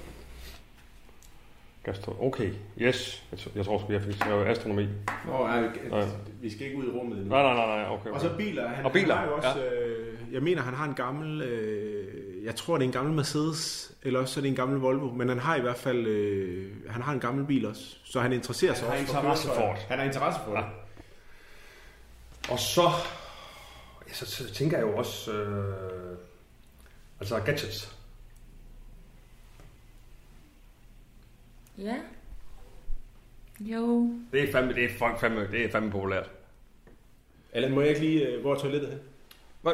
Gastro 1.84 2.16
okay, 2.26 2.52
yes. 2.78 3.22
Jeg, 3.56 3.64
tror- 3.64 3.78
sgu, 3.78 3.92
jeg 3.92 4.02
fik 4.02 4.14
skrevet 4.14 4.46
astronomi. 4.46 4.82
Nå, 5.26 5.46
nej, 5.46 5.60
Nej. 5.90 6.04
vi 6.40 6.50
skal 6.50 6.66
ikke 6.66 6.78
ud 6.78 6.84
i 6.86 6.90
rummet 6.90 7.18
endnu. 7.18 7.30
Nej, 7.34 7.42
nej, 7.42 7.54
nej, 7.54 7.66
nej, 7.82 7.88
okay. 7.90 8.10
Og 8.10 8.20
så 8.20 8.36
biler. 8.36 8.68
Han, 8.68 8.84
og 8.84 8.92
biler, 8.92 9.14
han 9.14 9.24
har 9.28 9.30
jo 9.30 9.36
også, 9.36 9.60
ja. 9.64 9.80
øh, 9.88 10.16
jeg 10.32 10.42
mener, 10.42 10.62
han 10.62 10.74
har 10.74 10.84
en 10.84 10.94
gammel, 10.94 11.42
øh, 11.42 12.44
jeg 12.44 12.56
tror, 12.56 12.74
det 12.76 12.84
er 12.84 12.86
en 12.88 12.92
gammel 12.92 13.14
Mercedes, 13.14 13.92
eller 14.02 14.20
også 14.20 14.34
så 14.34 14.40
er 14.40 14.42
det 14.42 14.48
en 14.48 14.54
gammel 14.56 14.78
Volvo, 14.80 15.06
men 15.12 15.28
han 15.28 15.38
har 15.38 15.56
i 15.56 15.60
hvert 15.60 15.76
fald, 15.76 16.06
øh, 16.06 16.72
han 16.90 17.02
har 17.02 17.12
en 17.12 17.20
gammel 17.20 17.44
bil 17.46 17.66
også, 17.66 17.96
så 18.04 18.20
han 18.20 18.32
interesserer 18.32 18.74
sig 18.74 18.88
Han 18.88 19.06
har 19.06 19.06
også 19.06 19.16
interesse 19.18 19.46
for 19.48 19.54
køretøjer. 19.54 19.74
det. 19.76 19.84
Han 19.88 19.98
har 19.98 20.04
interesse 20.06 20.40
for 20.44 20.52
Ja. 20.52 20.56
det. 20.58 20.66
Og 22.50 22.58
så, 22.58 22.82
ja, 24.08 24.12
så, 24.14 24.26
så 24.26 24.52
tænker 24.54 24.78
jeg 24.78 24.86
jo 24.86 24.96
også, 24.96 25.32
øh, 25.32 26.16
altså 27.20 27.36
gadgets. 27.40 27.96
Ja. 31.80 31.96
Jo. 33.60 34.10
Det 34.32 34.48
er 34.48 34.52
fandme, 34.52 34.74
det 34.74 34.84
er 34.84 34.88
fuck, 34.88 35.20
fandme, 35.20 35.48
det 35.52 35.64
er 35.64 35.70
fandme 35.70 35.90
populært. 35.90 36.30
Allan, 37.52 37.72
må 37.72 37.80
jeg 37.80 37.88
ikke 37.88 38.00
lige, 38.00 38.26
øh, 38.26 38.40
hvor 38.40 38.54
er 38.54 38.58
toilettet 38.58 38.90
hen? 38.90 38.98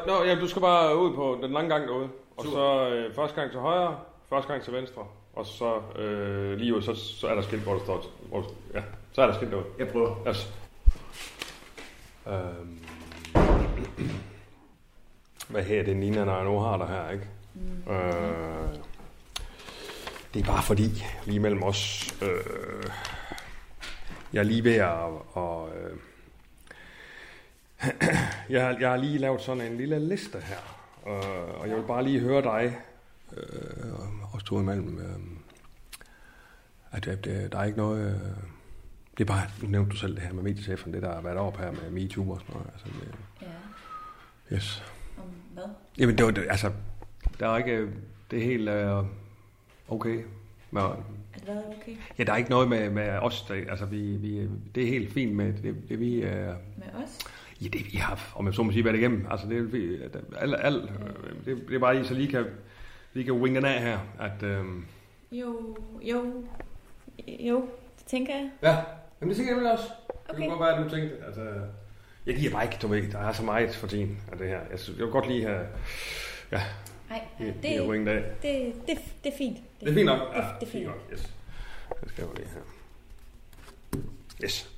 Nå, 0.07 0.25
ja, 0.25 0.35
du 0.35 0.49
skal 0.49 0.63
bare 0.63 0.99
ud 0.99 1.15
på 1.15 1.39
den 1.43 1.53
lange 1.53 1.71
gang 1.71 1.89
derude. 1.89 2.09
Og 2.37 2.45
så 2.45 2.89
øh, 2.89 3.15
første 3.15 3.41
gang 3.41 3.51
til 3.51 3.61
højre, 3.61 4.01
første 4.29 4.53
gang 4.53 4.63
til 4.63 4.73
venstre. 4.73 5.07
Og 5.35 5.47
så 5.47 5.81
øh, 5.99 6.59
lige 6.59 6.77
ud, 6.77 6.83
så, 6.83 6.95
så 6.95 7.27
er 7.29 7.35
der 7.35 7.43
skilt, 7.43 7.63
hvor 7.63 7.73
der 7.73 7.85
står... 7.85 8.05
Hvor, 8.29 8.53
ja, 8.75 8.83
så 9.13 9.23
er 9.23 9.27
der 9.27 9.35
skilt 9.35 9.51
derude. 9.51 9.67
Jeg 9.79 9.89
prøver. 9.89 10.29
Yes. 10.29 10.53
Øhm, 12.27 12.79
hvad 15.49 15.63
her 15.63 15.83
det 15.83 15.97
Nina, 15.97 16.25
når 16.25 16.37
jeg 16.37 16.45
nu 16.45 16.59
har 16.59 16.77
dig 16.77 16.87
her, 16.87 17.11
ikke? 17.11 17.27
Mm. 17.55 17.93
Øh, 17.93 18.69
det 20.37 20.43
er 20.43 20.47
bare 20.47 20.63
fordi, 20.63 21.05
lige 21.27 21.41
mellem 21.41 21.63
os, 21.63 22.15
øh, 22.23 22.85
jeg 24.33 24.39
er 24.39 24.43
lige 24.45 24.65
ved 24.65 24.75
at... 24.75 24.89
Og, 25.33 25.71
øh, 25.77 25.97
jeg, 28.55 28.67
har- 28.67 28.77
jeg 28.81 28.91
har 28.91 28.97
lige 28.97 29.19
lavet 29.19 29.41
sådan 29.41 29.63
en 29.73 29.77
lille 29.77 30.09
liste 30.09 30.39
her, 30.41 30.57
øh, 31.07 31.61
og 31.61 31.69
jeg 31.69 31.77
vil 31.77 31.83
bare 31.83 32.05
lige 32.05 32.21
høre 32.21 32.43
dig, 32.43 32.77
øh, 33.37 34.35
også 34.35 34.47
to 34.47 34.61
imellem, 34.61 34.99
øh, 34.99 35.17
at, 36.93 37.07
at 37.09 37.27
øh, 37.27 37.53
der 37.53 37.59
er 37.59 37.65
ikke 37.65 37.79
noget... 37.79 38.07
Øh, 38.15 38.21
det 39.19 39.25
er 39.25 39.29
bare, 39.35 39.43
nu 39.63 39.69
nævnte 39.69 39.91
du 39.91 39.97
selv 39.97 40.15
det 40.15 40.23
her 40.23 40.33
med 40.33 40.43
mediechefen, 40.43 40.93
det 40.93 41.03
der 41.03 41.15
har 41.15 41.21
været 41.21 41.37
op 41.37 41.57
her 41.57 41.71
med 41.73 41.91
MeToo 41.91 42.31
og 42.31 42.41
sådan 42.41 42.55
noget. 42.55 42.71
Altså, 42.73 42.87
det, 43.01 43.15
Ja. 44.51 44.57
yes. 44.57 44.85
Om 45.19 45.25
hvad? 45.55 45.65
Jamen, 45.99 46.19
det 46.19 46.25
var, 46.27 46.31
det, 46.33 46.47
altså, 46.51 46.73
der 47.41 47.49
er 47.49 47.57
ikke, 47.57 47.89
det 48.31 48.39
er 48.39 48.45
helt 48.45 48.69
øh, 48.69 49.05
okay. 49.89 50.23
Hvad 50.71 50.83
er 50.83 51.61
okay? 51.83 51.93
ja, 52.19 52.25
der 52.25 52.33
er 52.33 52.37
ikke 52.37 52.51
noget 52.51 52.69
med, 52.69 52.91
med 52.91 53.09
os, 53.09 53.43
der, 53.43 53.55
altså, 53.55 53.85
vi, 53.87 53.99
vi, 54.17 54.49
det 54.75 54.83
er 54.83 54.87
helt 54.89 55.13
fint 55.13 55.35
med 55.35 55.53
det, 55.53 55.77
det 55.89 56.01
vi, 56.01 56.15
øh, 56.15 56.47
Med 56.77 56.87
os? 57.05 57.19
ja, 57.63 57.69
det 57.69 57.93
vi 57.93 57.97
har, 57.99 58.33
om 58.37 58.47
jeg 58.47 58.55
så 58.55 58.63
må 58.63 58.73
sige, 58.73 58.85
været 58.85 58.97
igennem. 58.97 59.27
Altså, 59.31 59.47
det 59.49 59.59
er 59.59 59.63
vi- 59.63 60.03
at 60.03 60.17
alt, 60.39 60.55
alt, 60.59 60.83
øh, 60.85 61.45
det, 61.45 61.69
det 61.69 61.75
er 61.75 61.79
bare, 61.79 62.01
I 62.01 62.05
så 62.05 62.15
lige 62.15 62.29
kan, 62.29 62.45
lige 63.15 63.25
kan 63.25 63.33
wing 63.35 63.57
den 63.57 63.65
af 63.65 63.81
her, 63.83 63.99
at, 64.21 64.43
øh, 64.43 64.65
Jo, 65.33 65.77
jo, 66.03 66.45
jo, 67.29 67.61
det 67.99 68.07
tænker 68.07 68.35
jeg. 68.35 68.51
ja, 68.63 68.77
jamen 69.21 69.29
det 69.29 69.37
tænker 69.37 69.53
jeg 69.53 69.61
vel 69.63 69.71
også. 69.73 69.85
Det 70.09 70.17
Okay. 70.29 70.39
kan 70.41 70.49
godt 70.49 70.61
være, 70.61 70.77
at 70.79 70.85
du 70.85 70.91
tænkte, 70.97 71.17
altså, 71.27 71.43
jeg 72.27 72.37
giver 72.37 72.53
bare 72.53 72.65
ikke, 72.65 72.77
du 72.83 72.87
ved, 72.89 73.11
der 73.13 73.19
er 73.19 73.33
så 73.33 73.45
meget 73.45 73.75
for 73.75 73.87
tiden 73.87 74.19
af 74.33 74.39
det 74.39 74.49
her. 74.49 74.61
Jeg, 74.71 74.79
synes, 74.81 74.99
jeg 74.99 75.05
vil 75.07 75.13
godt 75.13 75.29
lige 75.29 75.45
have, 75.47 75.61
ja, 76.53 76.61
Nej, 77.11 77.21
det, 77.63 77.71
have 77.71 77.89
winget 77.89 78.13
af. 78.13 78.23
det, 78.43 78.75
det, 78.89 78.99
det 79.25 79.33
er 79.33 79.37
fint. 79.39 79.59
Det 79.81 79.89
er 79.89 79.95
fint 79.95 80.07
nok. 80.07 80.35
Det, 80.35 80.45
det 80.61 80.67
er 80.67 80.71
fint. 80.71 80.87
nok. 80.87 81.09
Yes. 81.13 81.31
Det 82.01 82.09
skal 82.11 82.25
jeg 82.25 82.37
lige 82.37 82.49
her. 82.49 82.61
Yes. 84.45 84.71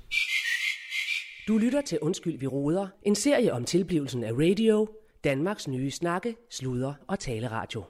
Du 1.49 1.59
lytter 1.59 1.81
til 1.81 1.99
Undskyld, 2.03 2.39
vi 2.39 2.47
råder. 2.47 2.89
En 3.03 3.15
serie 3.15 3.53
om 3.53 3.65
tilblivelsen 3.65 4.25
af 4.25 4.33
radio. 4.33 4.89
Danmarks 5.25 5.69
nye 5.69 5.91
snakke, 5.91 6.37
sludre 6.51 6.95
og 7.07 7.19
taleradio. 7.19 7.85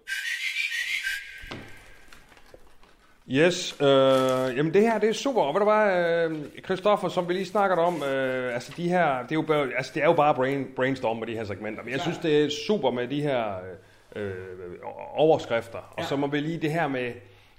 Yes, 3.31 3.77
øh, 3.81 3.87
jamen 4.57 4.75
det 4.75 4.83
her, 4.83 4.99
det 4.99 5.09
er 5.09 5.13
super. 5.13 5.43
Og 5.43 5.55
ved 5.55 5.61
du 5.61 5.65
hvad, 5.71 6.31
øh, 6.31 6.65
Christoffer, 6.65 7.09
som 7.09 7.29
vi 7.29 7.33
lige 7.33 7.47
snakkede 7.47 7.81
om, 7.81 8.03
øh, 8.03 8.55
altså 8.55 8.73
de 8.77 8.89
her, 8.89 9.23
det 9.23 9.31
er 9.31 9.35
jo, 9.35 9.43
bare- 9.43 9.69
altså 9.77 9.93
det 9.95 10.03
er 10.03 10.07
jo 10.07 10.13
bare 10.13 10.35
brain, 10.35 10.67
brainstorm 10.77 11.17
med 11.17 11.27
de 11.27 11.33
her 11.35 11.45
segmenter. 11.45 11.83
Men 11.83 11.93
jeg 11.93 12.01
synes, 12.01 12.19
det 12.19 12.45
er 12.45 12.51
super 12.67 12.91
med 12.91 13.09
de 13.09 13.23
her 13.23 13.47
øh, 13.57 13.63
overskrifter. 15.15 15.79
Og 15.79 16.05
så 16.05 16.17
må 16.17 16.27
vi 16.27 16.41
lige 16.41 16.59
det 16.59 16.71
her 16.73 16.89
med, 16.89 17.13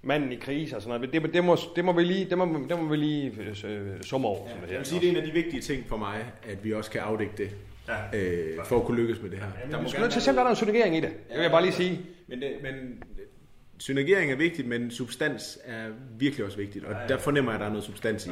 manden 0.04 0.32
i 0.32 0.36
krise 0.36 0.76
og 0.76 0.82
sådan 0.82 1.00
noget. 1.00 1.24
Det, 1.24 1.34
det, 1.34 1.44
må, 1.44 1.58
det 1.76 1.86
må 1.86 1.92
vi 1.94 2.04
lige, 2.04 2.26
det 2.30 2.38
må, 2.38 2.46
det 2.70 2.80
må 2.80 2.88
vi 2.90 2.96
lige 2.96 3.34
øh, 3.68 4.02
summe 4.02 4.28
over. 4.28 4.48
Ja, 4.48 4.52
som 4.52 4.60
det 4.62 4.68
Jeg 4.68 4.72
her. 4.72 4.78
vil 4.78 4.86
sige, 4.86 5.00
det 5.02 5.08
er 5.08 5.12
en 5.12 5.18
af 5.18 5.24
de 5.24 5.32
vigtige 5.32 5.62
ting 5.62 5.86
for 5.88 5.98
mig, 5.98 6.26
at 6.50 6.64
vi 6.64 6.74
også 6.74 6.92
kan 6.92 7.02
afdække 7.02 7.34
det, 7.38 7.50
ja. 7.88 8.20
øh, 8.20 8.66
for 8.66 8.80
at 8.80 8.86
kunne 8.86 9.02
lykkes 9.02 9.22
med 9.22 9.30
det 9.30 9.40
her. 9.40 9.46
Der 9.72 9.82
må 9.82 9.90
skal 9.90 10.02
nødt 10.02 10.12
til 10.12 10.20
at 10.20 10.24
se, 10.24 10.30
om 10.30 10.36
der 10.36 10.42
er 10.42 10.46
noget 10.46 10.58
synergering 10.58 10.98
i 10.98 11.00
det. 11.00 11.10
Det 11.10 11.36
vil 11.36 11.42
jeg 11.42 11.52
bare 11.52 11.62
lige 11.62 11.74
sige. 11.74 12.00
Men, 12.28 12.42
det, 12.42 12.52
men 12.62 13.04
synergering 13.78 14.32
er 14.32 14.36
vigtigt, 14.36 14.68
men 14.68 14.92
substans 14.92 15.60
er 15.66 15.86
virkelig 16.20 16.46
også 16.46 16.58
vigtigt, 16.58 16.86
og 16.86 16.92
Ja, 16.92 17.02
ja. 17.02 17.08
der 17.08 17.18
fornemmer 17.18 17.52
jeg, 17.52 17.56
at 17.56 17.60
der 17.60 17.66
er 17.66 17.70
noget 17.72 17.84
substans 17.86 18.26
i. 18.28 18.30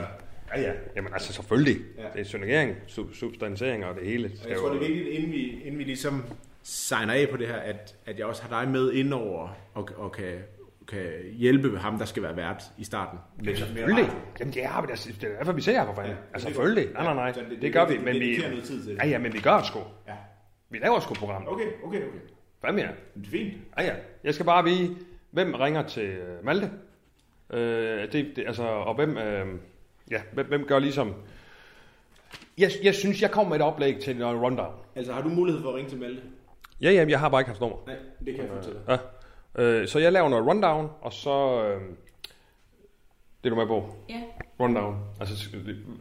Ja, 0.55 0.61
ja. 0.61 0.71
Jamen 0.95 1.13
altså 1.13 1.33
selvfølgelig. 1.33 1.77
Ja. 1.97 2.03
Det 2.13 2.21
er 2.21 2.23
synergering, 2.25 2.75
sub- 2.87 3.15
substansering 3.19 3.85
og 3.85 3.95
det 3.95 4.05
hele. 4.05 4.31
Og 4.43 4.49
jeg 4.49 4.57
tror, 4.57 4.69
det 4.69 4.75
er 4.75 4.87
vigtigt, 4.87 5.07
inden 5.07 5.31
vi, 5.31 5.61
inden 5.63 5.79
vi 5.79 5.83
ligesom 5.83 6.23
signer 6.69 7.13
af 7.13 7.27
på 7.31 7.37
det 7.37 7.47
her, 7.47 7.55
at, 7.55 7.95
at 8.05 8.17
jeg 8.19 8.25
også 8.25 8.43
har 8.43 8.61
dig 8.63 8.71
med 8.71 8.91
indover 8.93 9.49
og, 9.73 9.89
og 9.97 10.11
kan, 10.11 10.33
kan 10.87 11.05
hjælpe 11.33 11.77
ham, 11.79 11.97
der 11.97 12.05
skal 12.05 12.23
være 12.23 12.35
vært 12.35 12.63
i 12.77 12.83
starten. 12.83 13.19
Ja, 13.45 13.55
selvfølgelig. 13.55 14.09
Jamen 14.39 14.53
det 14.53 14.65
har 14.65 14.81
vi 14.81 14.87
da. 14.87 14.93
Det 14.93 15.23
er 15.23 15.37
derfor, 15.37 15.51
vi 15.53 15.61
ser 15.61 15.71
her 15.71 15.85
på 15.85 15.95
fanden. 15.95 16.11
Ja, 16.11 16.17
altså 16.33 16.47
det- 16.47 16.55
selvfølgelig. 16.55 16.93
Nej, 16.93 17.03
nej, 17.03 17.13
nej. 17.13 17.31
Det- 17.31 17.45
Det, 17.49 17.61
det- 17.61 17.73
gør 17.73 17.85
det- 17.85 17.89
vi. 17.91 17.95
det 17.95 18.05
Men 18.05 18.13
vi, 18.19 18.37
noget 18.49 18.63
tid 18.63 18.83
til 18.83 18.91
det. 18.91 18.97
ja, 19.03 19.07
ja, 19.07 19.17
men 19.17 19.33
vi 19.33 19.39
gør 19.39 19.57
det 19.57 19.65
sgu. 19.65 19.79
Ja. 20.07 20.13
Vi 20.69 20.77
laver 20.77 20.99
sgu 20.99 21.13
program. 21.13 21.43
Okay, 21.47 21.65
okay, 21.83 21.97
okay. 21.97 22.17
Hvad 22.61 22.71
mere? 22.71 22.87
Det 23.15 23.25
er 23.25 23.29
fint. 23.31 23.53
Ja, 23.77 23.83
ja. 23.83 23.93
Jeg 24.23 24.33
skal 24.33 24.45
bare 24.45 24.63
vide, 24.63 24.95
hvem 25.31 25.53
ringer 25.53 25.81
til 25.83 26.03
øh, 26.05 26.45
Malte. 26.45 26.71
Øh, 27.49 28.11
det, 28.11 28.31
det, 28.35 28.43
altså, 28.47 28.63
og 28.63 28.95
hvem, 28.95 29.17
øh, 29.17 29.45
ja, 30.11 30.21
hvem, 30.33 30.45
hvem 30.47 30.63
gør 30.65 30.79
ligesom... 30.79 31.13
Jeg, 32.57 32.71
jeg 32.83 32.95
synes, 32.95 33.21
jeg 33.21 33.31
kommer 33.31 33.49
med 33.49 33.59
et 33.59 33.65
oplæg 33.65 33.99
til 33.99 34.15
en 34.15 34.23
rundown. 34.25 34.73
Altså, 34.95 35.13
har 35.13 35.21
du 35.21 35.29
mulighed 35.29 35.61
for 35.61 35.69
at 35.69 35.75
ringe 35.75 35.89
til 35.89 35.99
Malte? 35.99 36.21
Ja, 36.81 36.91
ja, 36.91 37.05
jeg 37.09 37.19
har 37.19 37.29
bare 37.29 37.41
ikke 37.41 37.49
hans 37.49 37.59
nummer. 37.59 37.77
Nej, 37.87 37.95
det 38.25 38.35
kan 38.35 38.43
jeg 38.43 38.53
fortælle. 38.55 38.79
Ja. 38.89 38.97
Øh, 39.63 39.87
så 39.87 39.99
jeg 39.99 40.11
laver 40.11 40.29
noget 40.29 40.45
rundown, 40.47 40.89
og 41.01 41.13
så... 41.13 41.63
Øh, 41.63 41.81
det 43.43 43.45
er 43.45 43.49
du 43.49 43.55
med 43.55 43.67
på? 43.67 43.95
Ja. 44.09 44.21
Rundown. 44.59 44.99
Altså 45.19 45.49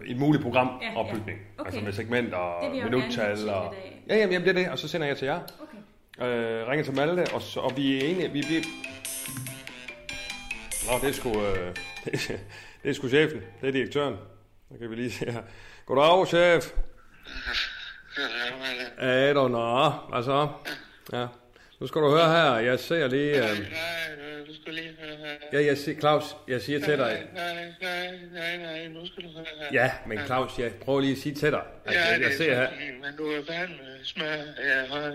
et 0.07 0.16
muligt 0.16 0.43
program 0.43 0.68
Ja, 0.83 0.87
ja. 0.91 0.99
opbygning. 0.99 1.39
Okay. 1.59 1.66
Altså 1.66 1.81
med 1.81 1.93
segmenter 1.93 2.37
og 2.37 2.70
minuttal. 2.72 3.49
Og... 3.49 3.66
af. 3.66 4.03
Ja, 4.09 4.16
jamen, 4.16 4.33
jamen, 4.33 4.49
det 4.49 4.57
er 4.59 4.62
det, 4.62 4.70
og 4.72 4.79
så 4.79 4.89
sender 4.89 5.07
jeg 5.07 5.16
til 5.16 5.27
jer. 5.27 5.41
Okay. 6.18 6.27
Øh, 6.29 6.68
ringer 6.68 6.85
til 6.85 6.95
Malte, 6.95 7.35
og, 7.35 7.43
så, 7.43 7.61
og 7.61 7.77
vi 7.77 7.97
er 8.05 8.09
enige. 8.09 8.31
Vi, 8.33 8.41
vi... 8.41 8.64
Nå, 10.91 10.99
det 11.03 11.09
er 11.09 11.12
sgu... 11.12 11.29
Øh, 11.29 11.74
det, 12.05 12.31
er, 12.31 12.37
det 12.83 12.91
er 12.91 12.93
sgu 12.93 13.09
chefen. 13.09 13.41
Det 13.61 13.68
er 13.68 13.72
direktøren. 13.72 14.16
Så 14.72 14.79
kan 14.79 14.91
vi 14.91 14.95
lige 14.95 15.11
se 15.11 15.31
her. 15.33 15.43
Goddag, 15.87 16.27
chef. 16.27 16.72
Ja, 19.01 19.32
du 19.32 19.49
nå. 19.49 19.92
Altså, 20.12 20.49
ja. 21.12 21.26
Nu 21.80 21.86
skal 21.86 22.01
du 22.01 22.11
høre 22.11 22.28
her. 22.30 22.57
Jeg 22.59 22.78
ser 22.80 23.09
lige... 23.09 23.51
Øh, 23.51 23.57
du 24.49 24.55
skal 24.62 24.74
lige 24.74 24.97
høre 25.01 25.16
her. 25.16 25.61
ja, 25.61 25.66
jeg 25.66 25.78
siger, 25.78 26.01
Claus, 26.01 26.36
jeg 26.49 26.61
siger 26.62 26.80
til 26.80 26.99
dig. 26.99 27.22
Nej, 27.34 27.55
nej, 27.82 28.11
nej, 28.32 28.57
nej, 28.57 28.88
nu 28.88 29.07
skal 29.07 29.22
du 29.22 29.28
høre 29.36 29.44
her. 29.61 29.66
Ja, 29.82 29.90
men 30.07 30.18
Claus, 30.26 30.59
jeg 30.59 30.72
prøver 30.84 31.01
lige 31.01 31.12
at 31.12 31.18
sige 31.18 31.34
til 31.34 31.53
dig. 31.53 31.62
At 31.84 31.94
Ja, 31.94 32.01
jeg, 32.12 32.20
jeg 32.20 32.30
det 32.30 32.38
ser 32.38 32.53
er 32.53 32.61
her. 32.61 32.68
men 33.03 33.16
du 33.18 33.24
er 33.26 33.40
fandme 33.49 33.76
smør, 34.05 34.24
jeg 34.26 34.86
har 34.90 35.12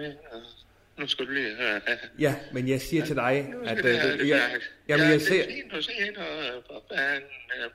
nu 1.02 1.08
skal 1.08 1.26
du 1.26 1.32
lige 1.32 1.56
høre 1.56 1.82
her. 1.88 1.97
Ja, 2.20 2.36
men 2.52 2.68
jeg 2.68 2.82
siger 2.82 3.06
til 3.06 3.16
dig, 3.16 3.54
at... 3.66 3.78
Øh, 3.78 3.84
det, 3.84 4.20
det 4.20 4.28
jeg, 4.28 4.41
jamen, 4.88 5.06
ja, 5.06 5.12
jeg 5.12 5.20
det 5.20 5.22
ser... 5.22 5.43
er 5.43 5.47
fint, 5.47 5.72
du 5.72 5.82
siger 5.82 6.12
noget 6.12 6.47
øh, 6.91 7.22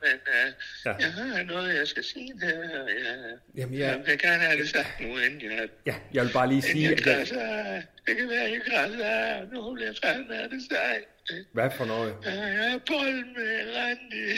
men 0.02 0.18
uh, 0.26 0.52
Ja. 0.86 0.94
jeg 1.00 1.12
har 1.12 1.42
noget, 1.42 1.74
jeg 1.78 1.88
skal 1.88 2.04
sige 2.04 2.32
der. 2.40 2.48
Jeg, 2.48 3.38
Jamen, 3.56 3.78
jeg 3.78 3.88
jeg, 3.88 4.02
vil 4.06 4.18
gerne 4.18 4.42
have 4.42 4.58
det 4.58 4.68
sagt 4.68 5.00
nu, 5.00 5.18
inden 5.18 5.50
jeg... 5.50 5.68
ja, 5.86 5.94
jeg 6.14 6.24
vil 6.24 6.32
bare 6.32 6.48
lige 6.48 6.62
sige, 6.62 6.82
jeg 6.82 6.92
at 6.92 7.32
jeg. 7.32 7.86
Det 8.06 8.16
kan 8.16 8.28
være, 8.28 8.50
jeg 8.50 8.60
krasser. 8.70 9.54
Nu 9.54 9.74
bliver 9.74 9.86
jeg 9.86 9.96
fandme 10.02 10.42
af 10.42 10.48
det 10.50 10.62
sejt. 10.70 11.04
hvad 11.52 11.70
for 11.76 11.84
noget? 11.84 12.14
Jeg 12.24 12.72
er 12.74 12.78
bold 12.86 13.24
med 13.36 13.76
Randi. 13.76 14.28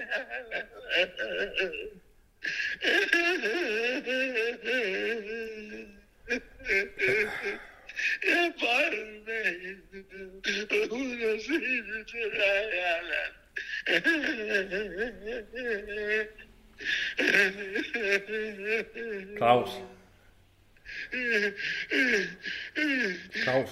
Jeg 8.24 8.46
er 8.46 8.52
med 9.26 9.46
hende, 9.62 10.92
uden 10.92 11.22
at 11.22 11.42
sige 11.42 11.84
det 11.84 12.08
til 12.08 12.28
dig, 12.32 12.62
Allan. 12.96 13.34
Claus. 19.38 19.70
Claus. 23.44 23.70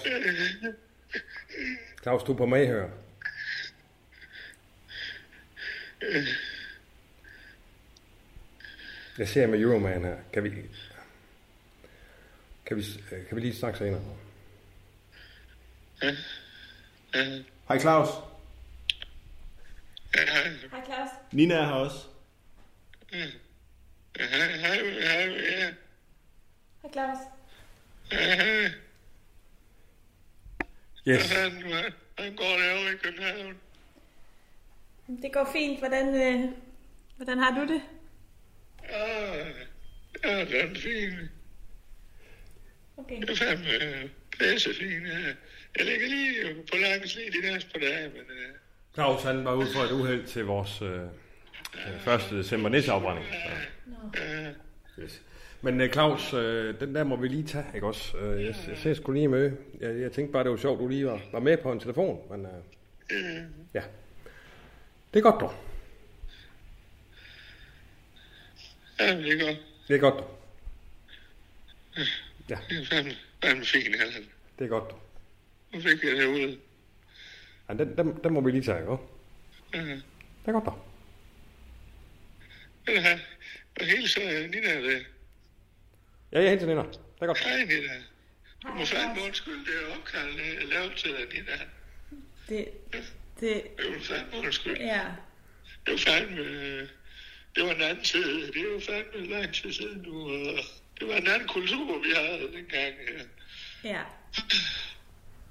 Claus, 2.02 2.24
du 2.24 2.34
er 2.34 2.38
på 2.38 2.46
medhør. 2.46 2.90
Jeg 9.18 9.28
ser 9.28 9.48
med 9.48 9.60
Euroman 9.60 10.04
her. 10.04 10.18
Kan 10.34 10.44
vi... 10.44 10.52
Kan 12.66 12.78
vi, 12.78 12.84
kan 13.10 13.36
vi 13.36 13.42
lige 13.42 13.56
snakke 13.56 13.80
senere? 13.80 14.02
Hej 17.68 17.80
Claus. 17.80 18.10
Hej 20.72 20.86
Claus. 20.86 21.10
Nina 21.32 21.56
er 21.56 21.66
her 21.66 21.72
også. 21.72 21.98
Hej, 23.12 23.22
hej, 24.18 24.76
hej, 25.00 25.28
ja. 25.60 25.74
Hej 26.82 26.92
Claus. 26.92 27.18
Hej. 28.12 28.72
Yes. 31.08 31.32
Hvordan, 31.32 32.36
går 32.36 32.54
det 32.60 32.72
over 32.72 32.90
i 32.94 32.98
København? 33.04 33.56
Det 35.22 35.34
går 35.34 35.50
fint. 35.54 35.80
Hvordan, 35.80 36.08
øh, 36.16 36.52
hvordan 37.18 37.38
har 37.38 37.52
du 37.60 37.74
det? 37.74 37.82
Ah, 38.84 39.48
ja, 40.24 40.40
det 40.46 40.62
er 40.64 40.68
fint. 40.76 41.32
Okay. 42.98 43.22
Det 43.22 43.30
er 43.30 43.36
fandme 43.36 43.70
øh, 43.84 44.10
pisse 44.40 44.70
fint. 44.74 45.08
ja. 45.08 45.18
Jeg 45.78 45.86
ligger 45.86 46.08
lige 46.08 46.56
på 46.72 46.78
lang 46.78 47.10
slid 47.10 47.32
de 47.32 47.52
næste 47.54 47.70
par 47.70 47.80
dage, 47.80 48.10
men 48.10 48.20
øh, 48.22 48.56
Claus, 48.94 49.24
han 49.24 49.46
var 49.46 49.54
ude 49.54 49.68
for 49.76 49.82
et 49.82 49.92
uheld 49.92 50.26
til 50.28 50.46
vores 50.46 50.82
øh, 50.82 51.02
øh, 52.08 52.14
1. 52.16 52.28
december 52.32 52.70
nisseafbrænding. 52.70 53.26
Så. 53.28 54.24
øh, 54.24 54.54
Yes. 55.04 55.22
Men 55.62 55.82
uh, 55.82 55.88
Claus, 55.90 56.34
øh, 56.34 56.80
den 56.80 56.96
der 56.96 57.04
må 57.04 57.16
vi 57.16 57.28
lige 57.28 57.44
tage, 57.44 57.66
ikke 57.76 57.88
også? 57.88 58.18
Øh, 58.18 58.44
jeg, 58.46 58.56
jeg 58.68 58.78
ser 58.78 58.94
sgu 58.94 59.12
lige 59.12 59.28
med. 59.28 59.52
Jeg, 59.80 60.00
jeg 60.00 60.12
tænkte 60.12 60.34
bare, 60.34 60.44
det 60.44 60.52
var 60.52 60.58
sjovt, 60.58 60.80
du 60.80 60.88
lige 60.88 61.06
var, 61.06 61.22
var 61.32 61.40
med 61.40 61.58
på 61.58 61.72
en 61.72 61.80
telefon. 61.80 62.22
Men 62.32 62.46
øh, 62.46 63.44
ja, 63.74 63.84
det 65.14 65.20
er 65.20 65.24
godt 65.24 65.42
dog. 65.42 65.54
ja, 69.00 69.18
det 69.18 69.34
er 69.42 69.46
godt. 69.46 69.58
Det 69.88 69.96
er 69.96 70.00
godt 70.00 70.14
dog. 70.14 70.34
Ja, 72.50 72.58
Det 72.70 72.82
er 72.82 72.86
fandme, 72.86 73.12
fandme 73.44 73.66
fint, 73.66 73.96
Allan. 74.02 74.26
det 74.60 74.66
er 74.66 74.70
godt 74.70 74.90
dog. 74.92 75.00
Nu 75.74 75.80
fik 75.82 76.04
jeg 76.04 76.12
det 76.18 76.26
ud. 76.26 76.58
Ja, 77.70 77.74
den, 77.74 77.98
den, 77.98 78.20
den 78.24 78.34
må 78.34 78.42
vi 78.42 78.52
lige 78.52 78.64
tage, 78.64 78.80
ikke? 78.82 78.92
Øh, 79.74 79.88
Det 79.98 80.02
er 80.46 80.52
godt 80.52 80.66
dog. 80.66 80.80
Her, 82.88 83.18
og 83.80 83.86
hilser 83.86 84.48
Nina 84.48 84.82
det. 84.82 85.06
Ja, 86.32 86.42
jeg 86.42 86.50
hilser 86.52 86.68
Nina. 86.68 86.82
Det 86.82 87.00
er 87.22 87.26
godt. 87.26 87.38
Hej, 87.40 87.64
Nina. 87.64 87.94
Du 88.64 88.68
må 88.68 88.86
fandme 88.86 89.22
undskylde, 89.26 89.66
det 89.66 89.74
er 89.76 89.96
opkald, 89.98 90.34
jeg 90.60 90.68
lavede 90.68 90.96
til 90.96 91.10
dig, 91.12 91.26
Nina. 91.34 91.52
Det, 92.50 92.68
det, 92.94 93.04
Det 93.40 93.86
var 93.94 94.00
fandme 94.02 94.38
undskyld. 94.38 94.78
ja. 94.78 95.02
Det 95.86 95.92
var 95.94 95.98
fandme... 96.12 96.42
øh, 96.42 96.88
Det 97.56 97.64
var 97.66 97.72
en 97.72 97.82
anden 97.82 98.04
tid. 98.04 98.48
Det 98.54 98.66
var 98.74 98.80
fandme 98.80 99.28
lang 99.30 99.54
tid 99.54 99.74
siden 99.74 100.02
nu. 100.08 100.30
Det 101.00 101.08
var 101.08 101.14
en 101.16 101.28
anden 101.28 101.48
kultur, 101.48 102.00
vi 102.04 102.10
havde 102.16 102.42
dengang. 102.54 102.94
ja. 103.84 103.90
Ja. 103.90 104.02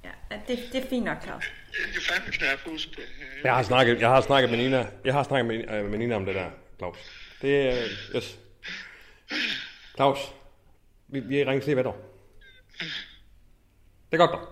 Ja, 0.05 0.11
ja, 0.31 0.41
det, 0.49 0.69
det 0.73 0.85
er 0.85 0.89
fint 0.89 1.05
nok, 1.05 1.23
Claus. 1.23 1.45
Jeg 1.85 1.93
kan 1.93 2.03
fandme 2.03 2.33
knap 2.33 2.59
huske 2.59 2.91
det. 2.97 3.05
Jeg 3.45 3.55
har 3.55 3.63
snakket, 3.63 4.01
jeg 4.01 4.09
har 4.09 4.21
snakket 4.21 4.51
med 4.51 4.59
Nina. 4.59 4.87
Jeg 5.05 5.15
har 5.15 5.23
snakket 5.23 5.47
med, 5.47 5.75
øh, 5.79 5.91
med 5.91 5.99
Nina 5.99 6.17
om 6.17 6.27
det 6.27 6.35
der, 6.35 6.51
Claus. 6.79 6.97
Det 7.43 7.57
er... 7.67 7.85
Øh, 7.85 8.17
yes. 8.17 8.39
Claus, 9.97 10.19
vi, 11.09 11.21
vi 11.21 11.45
ringer 11.45 11.65
til 11.65 11.77
ved 11.77 11.85
dig. 11.85 11.93
Det 14.13 14.21
er 14.21 14.27
godt 14.27 14.31
dog. 14.31 14.49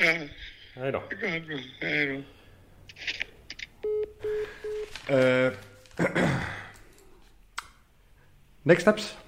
Ja, 0.00 0.28
Hej 0.74 0.90
dog. 0.90 1.02
det 1.10 1.18
er 1.22 1.30
godt 1.32 1.48
nu. 1.48 1.56
Hej 1.80 2.06
nu. 2.06 2.22
Øh, 5.10 5.52
next 8.64 8.80
steps. 8.80 9.18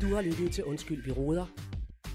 Du 0.00 0.14
har 0.14 0.22
lyttet 0.22 0.52
til 0.52 0.64
Undskyld, 0.64 1.04
vi 1.04 1.10
råder. 1.10 1.46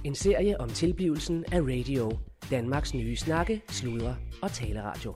En 0.04 0.16
serie 0.16 0.60
om 0.60 0.70
tilblivelsen 0.70 1.46
af 1.52 1.62
radio. 1.62 2.20
Danmarks 2.52 2.94
nye 2.94 3.16
snakke, 3.16 3.62
sludre 3.68 4.18
og 4.42 4.52
taleradio. 4.52 5.16